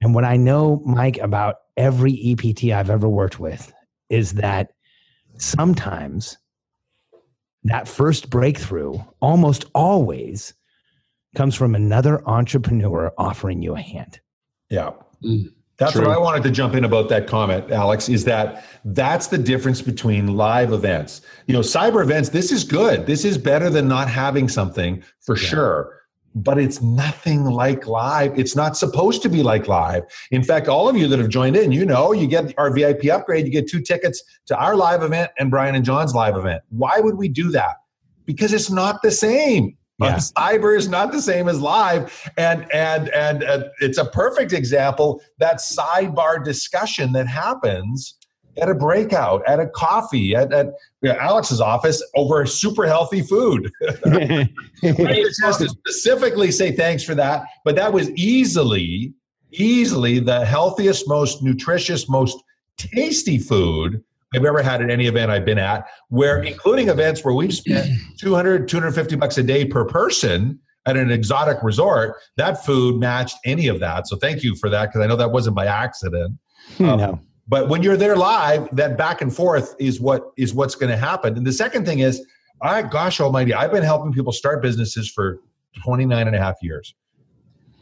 And 0.00 0.14
what 0.14 0.24
I 0.24 0.36
know, 0.36 0.80
Mike, 0.86 1.18
about 1.18 1.56
every 1.76 2.12
EPT 2.24 2.72
I've 2.72 2.90
ever 2.90 3.08
worked 3.08 3.38
with 3.40 3.72
is 4.08 4.34
that 4.34 4.70
sometimes 5.40 6.38
that 7.64 7.88
first 7.88 8.30
breakthrough 8.30 8.94
almost 9.20 9.64
always 9.74 10.54
comes 11.36 11.54
from 11.54 11.74
another 11.74 12.26
entrepreneur 12.28 13.12
offering 13.18 13.62
you 13.62 13.74
a 13.74 13.80
hand. 13.80 14.20
Yeah. 14.70 14.92
Mm, 15.24 15.52
That's 15.78 15.92
true. 15.92 16.02
what 16.06 16.10
I 16.16 16.18
wanted 16.18 16.42
to 16.44 16.50
jump 16.50 16.74
in 16.74 16.84
about 16.84 17.08
that 17.10 17.26
comment, 17.26 17.70
Alex, 17.70 18.08
is 18.08 18.24
that 18.24 18.64
that's 18.84 19.26
the 19.28 19.38
difference 19.38 19.82
between 19.82 20.36
live 20.36 20.72
events. 20.72 21.20
You 21.46 21.54
know, 21.54 21.60
cyber 21.60 22.02
events, 22.02 22.30
this 22.30 22.50
is 22.52 22.64
good. 22.64 23.06
This 23.06 23.24
is 23.24 23.36
better 23.38 23.68
than 23.70 23.88
not 23.88 24.08
having 24.08 24.48
something 24.48 25.02
for 25.20 25.36
Yeah. 25.36 25.42
sure. 25.48 25.97
But 26.34 26.58
it's 26.58 26.80
nothing 26.82 27.44
like 27.44 27.86
live. 27.86 28.38
It's 28.38 28.54
not 28.54 28.76
supposed 28.76 29.22
to 29.22 29.28
be 29.28 29.42
like 29.42 29.66
live. 29.66 30.04
In 30.30 30.44
fact, 30.44 30.68
all 30.68 30.88
of 30.88 30.96
you 30.96 31.08
that 31.08 31.18
have 31.18 31.30
joined 31.30 31.56
in, 31.56 31.72
you 31.72 31.84
know, 31.84 32.12
you 32.12 32.26
get 32.26 32.54
our 32.58 32.70
VIP 32.70 33.06
upgrade, 33.06 33.46
you 33.46 33.52
get 33.52 33.68
two 33.68 33.80
tickets 33.80 34.22
to 34.46 34.56
our 34.56 34.76
live 34.76 35.02
event 35.02 35.30
and 35.38 35.50
Brian 35.50 35.74
and 35.74 35.84
John's 35.84 36.14
live 36.14 36.36
event. 36.36 36.62
Why 36.68 37.00
would 37.00 37.16
we 37.16 37.28
do 37.28 37.50
that? 37.52 37.76
Because 38.24 38.52
it's 38.52 38.70
not 38.70 39.02
the 39.02 39.10
same. 39.10 39.76
Yeah. 40.00 40.14
cyber 40.14 40.78
is 40.78 40.88
not 40.88 41.10
the 41.10 41.20
same 41.20 41.48
as 41.48 41.60
live, 41.60 42.30
and 42.36 42.70
and 42.72 43.08
and 43.08 43.42
uh, 43.42 43.64
it's 43.80 43.98
a 43.98 44.04
perfect 44.04 44.52
example 44.52 45.20
that 45.38 45.56
sidebar 45.56 46.44
discussion 46.44 47.10
that 47.14 47.26
happens 47.26 48.14
at 48.60 48.68
a 48.68 48.74
breakout, 48.74 49.42
at 49.46 49.60
a 49.60 49.66
coffee, 49.66 50.34
at, 50.34 50.52
at 50.52 50.68
Alex's 51.04 51.60
office 51.60 52.02
over 52.16 52.44
super 52.46 52.86
healthy 52.86 53.22
food. 53.22 53.70
I 54.06 54.48
just 55.40 55.60
to 55.60 55.68
specifically 55.68 56.50
say 56.50 56.72
thanks 56.72 57.04
for 57.04 57.14
that, 57.14 57.44
but 57.64 57.76
that 57.76 57.92
was 57.92 58.10
easily, 58.10 59.12
easily 59.52 60.18
the 60.18 60.44
healthiest, 60.44 61.08
most 61.08 61.42
nutritious, 61.42 62.08
most 62.08 62.36
tasty 62.76 63.38
food 63.38 64.02
I've 64.34 64.44
ever 64.44 64.62
had 64.62 64.82
at 64.82 64.90
any 64.90 65.06
event 65.06 65.30
I've 65.30 65.44
been 65.44 65.58
at, 65.58 65.86
where 66.08 66.42
including 66.42 66.88
events 66.88 67.24
where 67.24 67.34
we've 67.34 67.54
spent 67.54 67.88
200, 68.18 68.68
250 68.68 69.16
bucks 69.16 69.38
a 69.38 69.42
day 69.42 69.64
per 69.64 69.84
person 69.84 70.58
at 70.86 70.96
an 70.96 71.10
exotic 71.10 71.62
resort, 71.62 72.16
that 72.36 72.64
food 72.64 72.98
matched 72.98 73.36
any 73.44 73.68
of 73.68 73.78
that. 73.80 74.06
So 74.06 74.16
thank 74.16 74.42
you 74.42 74.54
for 74.56 74.68
that 74.70 74.86
because 74.86 75.02
I 75.02 75.06
know 75.06 75.16
that 75.16 75.30
wasn't 75.30 75.54
by 75.54 75.66
accident. 75.66 76.38
Um, 76.78 76.98
no. 76.98 77.20
But 77.48 77.68
when 77.68 77.82
you're 77.82 77.96
there 77.96 78.16
live, 78.16 78.68
that 78.76 78.98
back 78.98 79.22
and 79.22 79.34
forth 79.34 79.74
is 79.78 80.00
what 80.00 80.32
is 80.36 80.52
what's 80.52 80.74
going 80.74 80.90
to 80.90 80.96
happen. 80.96 81.36
And 81.36 81.46
the 81.46 81.52
second 81.52 81.86
thing 81.86 82.00
is, 82.00 82.24
I 82.60 82.82
gosh 82.82 83.20
almighty, 83.20 83.54
I've 83.54 83.72
been 83.72 83.82
helping 83.82 84.12
people 84.12 84.32
start 84.32 84.62
businesses 84.62 85.10
for 85.10 85.40
29 85.82 86.26
and 86.26 86.36
a 86.36 86.38
half 86.38 86.56
years. 86.60 86.94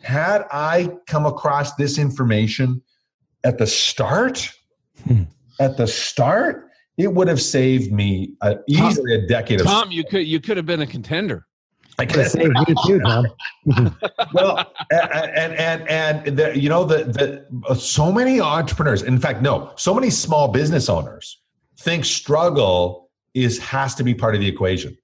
Had 0.02 0.44
I 0.52 0.92
come 1.06 1.26
across 1.26 1.74
this 1.74 1.98
information 1.98 2.82
at 3.42 3.58
the 3.58 3.66
start, 3.66 4.50
hmm 5.04 5.24
at 5.58 5.76
the 5.76 5.86
start, 5.86 6.68
it 6.98 7.12
would 7.12 7.28
have 7.28 7.40
saved 7.40 7.92
me 7.92 8.34
uh, 8.40 8.56
easily 8.68 9.14
a 9.14 9.26
decade 9.26 9.58
Tom, 9.60 9.66
of. 9.66 9.72
Tom, 9.72 9.90
you 9.90 10.04
could 10.04 10.26
you 10.26 10.40
could 10.40 10.56
have 10.56 10.66
been 10.66 10.82
a 10.82 10.86
contender. 10.86 11.46
I 11.98 12.06
have 12.10 12.30
saved 12.30 12.54
you 12.68 12.74
too, 12.86 13.00
Tom. 13.00 13.26
well, 14.34 14.72
and 14.90 15.54
and 15.54 15.88
and 15.88 16.36
the, 16.36 16.58
you 16.58 16.68
know 16.68 16.84
the 16.84 17.04
the 17.58 17.74
so 17.74 18.12
many 18.12 18.40
entrepreneurs. 18.40 19.02
In 19.02 19.18
fact, 19.18 19.42
no, 19.42 19.72
so 19.76 19.94
many 19.94 20.10
small 20.10 20.48
business 20.48 20.88
owners 20.88 21.40
think 21.78 22.04
struggle 22.04 23.10
is 23.34 23.58
has 23.58 23.94
to 23.96 24.04
be 24.04 24.14
part 24.14 24.34
of 24.34 24.40
the 24.40 24.48
equation. 24.48 24.96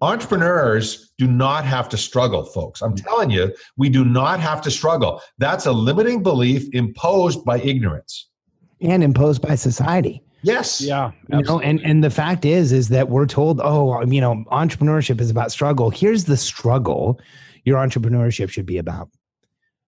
Entrepreneurs 0.00 1.12
do 1.18 1.26
not 1.26 1.64
have 1.64 1.88
to 1.88 1.96
struggle, 1.96 2.44
folks. 2.44 2.82
I'm 2.82 2.94
telling 2.94 3.30
you, 3.30 3.54
we 3.76 3.88
do 3.88 4.04
not 4.04 4.40
have 4.40 4.60
to 4.62 4.70
struggle. 4.70 5.20
That's 5.38 5.66
a 5.66 5.72
limiting 5.72 6.22
belief 6.22 6.68
imposed 6.74 7.44
by 7.44 7.60
ignorance 7.60 8.28
and 8.80 9.02
imposed 9.02 9.42
by 9.42 9.54
society. 9.54 10.22
Yes. 10.44 10.80
Yeah. 10.80 11.12
You 11.28 11.42
know, 11.42 11.60
and 11.60 11.80
and 11.80 12.04
the 12.04 12.10
fact 12.10 12.44
is, 12.44 12.72
is 12.72 12.88
that 12.88 13.08
we're 13.08 13.26
told, 13.26 13.60
oh, 13.62 14.04
you 14.04 14.20
know, 14.20 14.44
entrepreneurship 14.52 15.20
is 15.20 15.30
about 15.30 15.50
struggle. 15.50 15.90
Here's 15.90 16.24
the 16.24 16.36
struggle 16.36 17.20
your 17.64 17.78
entrepreneurship 17.78 18.50
should 18.50 18.66
be 18.66 18.78
about. 18.78 19.08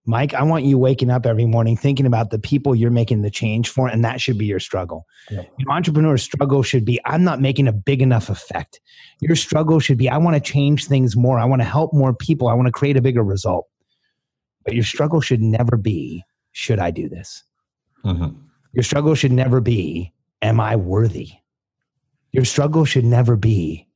Mike, 0.09 0.35
I 0.35 0.45
want 0.45 0.65
you 0.65 0.78
waking 0.78 1.11
up 1.11 1.27
every 1.27 1.47
morning 1.47 1.77
thinking 1.77 2.07
about 2.07 2.31
the 2.31 2.39
people 2.39 2.74
you're 2.74 2.93
making 2.93 3.23
the 3.23 3.31
change 3.31 3.69
for, 3.69 3.89
and 3.89 4.05
that 4.05 4.20
should 4.20 4.39
be 4.39 4.47
your 4.47 4.61
struggle. 4.61 5.05
Yeah. 5.31 5.43
Your 5.59 5.73
entrepreneur 5.73 6.16
struggle 6.16 6.62
should 6.62 6.85
be 6.85 7.01
I'm 7.05 7.24
not 7.24 7.41
making 7.41 7.66
a 7.66 7.73
big 7.73 8.01
enough 8.01 8.31
effect. 8.31 8.81
Your 9.20 9.37
struggle 9.37 9.81
should 9.81 9.99
be 9.99 10.09
I 10.09 10.16
want 10.16 10.43
to 10.43 10.53
change 10.53 10.87
things 10.87 11.16
more. 11.16 11.39
I 11.39 11.45
want 11.45 11.61
to 11.61 11.69
help 11.69 11.93
more 11.93 12.15
people. 12.15 12.49
I 12.49 12.55
want 12.55 12.66
to 12.66 12.73
create 12.73 12.97
a 12.97 13.03
bigger 13.03 13.23
result. 13.23 13.66
But 14.65 14.74
your 14.74 14.85
struggle 14.85 15.20
should 15.20 15.43
never 15.43 15.77
be 15.77 16.24
should 16.53 16.78
I 16.78 16.91
do 16.91 17.07
this? 17.07 17.45
Mm-hmm. 18.03 18.39
Your 18.73 18.83
struggle 18.83 19.15
should 19.15 19.33
never 19.33 19.61
be, 19.61 20.12
Am 20.47 20.60
I 20.60 20.77
worthy? 20.77 21.31
Your 22.31 22.44
struggle 22.44 22.85
should 22.85 23.05
never 23.05 23.35
be, 23.35 23.89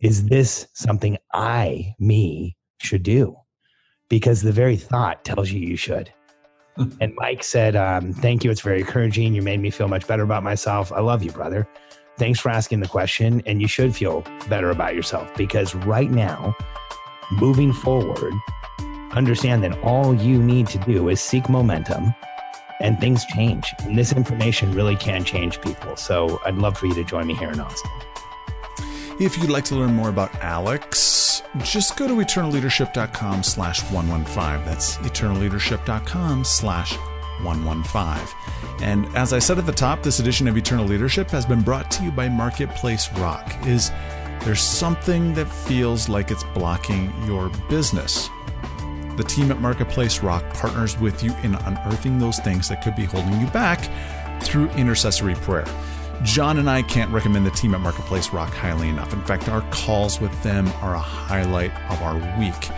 Is 0.00 0.24
this 0.24 0.66
something 0.72 1.18
I, 1.34 1.94
me, 1.98 2.56
should 2.80 3.02
do? 3.02 3.36
Because 4.08 4.40
the 4.40 4.52
very 4.52 4.76
thought 4.76 5.22
tells 5.22 5.50
you 5.50 5.60
you 5.60 5.76
should. 5.76 6.10
and 7.02 7.14
Mike 7.16 7.44
said, 7.44 7.76
um, 7.76 8.14
Thank 8.14 8.42
you. 8.42 8.50
It's 8.50 8.62
very 8.62 8.80
encouraging. 8.80 9.34
You 9.34 9.42
made 9.42 9.60
me 9.60 9.68
feel 9.68 9.86
much 9.86 10.06
better 10.06 10.22
about 10.22 10.42
myself. 10.42 10.90
I 10.92 11.00
love 11.00 11.22
you, 11.22 11.30
brother. 11.30 11.68
Thanks 12.16 12.40
for 12.40 12.48
asking 12.48 12.80
the 12.80 12.88
question. 12.88 13.42
And 13.44 13.60
you 13.60 13.68
should 13.68 13.94
feel 13.94 14.24
better 14.48 14.70
about 14.70 14.94
yourself 14.94 15.30
because 15.36 15.74
right 15.74 16.10
now, 16.10 16.56
moving 17.32 17.74
forward, 17.74 18.32
understand 19.10 19.62
that 19.64 19.78
all 19.82 20.14
you 20.14 20.42
need 20.42 20.68
to 20.68 20.78
do 20.78 21.10
is 21.10 21.20
seek 21.20 21.50
momentum 21.50 22.14
and 22.82 23.00
things 23.00 23.24
change. 23.24 23.72
And 23.84 23.96
this 23.96 24.12
information 24.12 24.72
really 24.72 24.96
can 24.96 25.24
change 25.24 25.60
people. 25.60 25.96
So 25.96 26.40
I'd 26.44 26.56
love 26.56 26.76
for 26.76 26.86
you 26.86 26.94
to 26.94 27.04
join 27.04 27.26
me 27.26 27.34
here 27.34 27.50
in 27.50 27.60
Austin. 27.60 27.90
If 29.20 29.38
you'd 29.38 29.50
like 29.50 29.64
to 29.66 29.76
learn 29.76 29.94
more 29.94 30.08
about 30.08 30.34
Alex, 30.42 31.42
just 31.58 31.96
go 31.96 32.08
to 32.08 32.14
eternalleadership.com 32.14 33.42
slash 33.42 33.82
115. 33.90 34.64
That's 34.66 34.96
eternalleadership.com 34.98 36.44
slash 36.44 36.96
115. 37.42 38.26
And 38.82 39.06
as 39.16 39.32
I 39.32 39.38
said 39.38 39.58
at 39.58 39.66
the 39.66 39.72
top, 39.72 40.02
this 40.02 40.18
edition 40.18 40.48
of 40.48 40.56
Eternal 40.56 40.86
Leadership 40.86 41.30
has 41.30 41.46
been 41.46 41.62
brought 41.62 41.90
to 41.92 42.04
you 42.04 42.10
by 42.10 42.28
Marketplace 42.28 43.12
Rock. 43.14 43.54
Is 43.66 43.90
there 44.40 44.56
something 44.56 45.34
that 45.34 45.46
feels 45.46 46.08
like 46.08 46.30
it's 46.30 46.44
blocking 46.54 47.12
your 47.24 47.50
business? 47.68 48.28
The 49.16 49.24
team 49.24 49.50
at 49.50 49.60
Marketplace 49.60 50.22
Rock 50.22 50.42
partners 50.54 50.98
with 50.98 51.22
you 51.22 51.34
in 51.42 51.54
unearthing 51.54 52.18
those 52.18 52.38
things 52.38 52.68
that 52.68 52.82
could 52.82 52.96
be 52.96 53.04
holding 53.04 53.40
you 53.40 53.46
back 53.48 53.90
through 54.42 54.68
intercessory 54.70 55.34
prayer. 55.34 55.66
John 56.22 56.58
and 56.58 56.70
I 56.70 56.82
can't 56.82 57.10
recommend 57.10 57.44
the 57.44 57.50
team 57.50 57.74
at 57.74 57.80
Marketplace 57.80 58.32
Rock 58.32 58.52
highly 58.52 58.88
enough. 58.88 59.12
In 59.12 59.22
fact, 59.22 59.48
our 59.48 59.62
calls 59.70 60.20
with 60.20 60.42
them 60.42 60.68
are 60.80 60.94
a 60.94 61.00
highlight 61.00 61.72
of 61.90 62.00
our 62.02 62.16
week. 62.38 62.70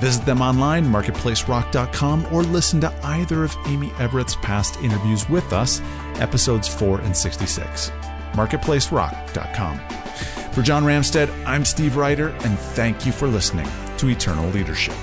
Visit 0.00 0.26
them 0.26 0.40
online, 0.40 0.84
marketplacerock.com, 0.86 2.26
or 2.32 2.42
listen 2.42 2.80
to 2.80 2.92
either 3.04 3.44
of 3.44 3.56
Amy 3.66 3.92
Everett's 3.98 4.36
past 4.36 4.78
interviews 4.80 5.28
with 5.28 5.52
us, 5.52 5.80
episodes 6.16 6.68
4 6.68 7.00
and 7.00 7.16
66. 7.16 7.90
marketplacerock.com. 8.32 9.78
For 10.52 10.62
John 10.62 10.84
Ramstead, 10.84 11.30
I'm 11.46 11.64
Steve 11.64 11.96
Ryder, 11.96 12.28
and 12.28 12.58
thank 12.58 13.04
you 13.06 13.12
for 13.12 13.28
listening 13.28 13.68
to 13.98 14.08
Eternal 14.08 14.48
Leadership. 14.50 14.94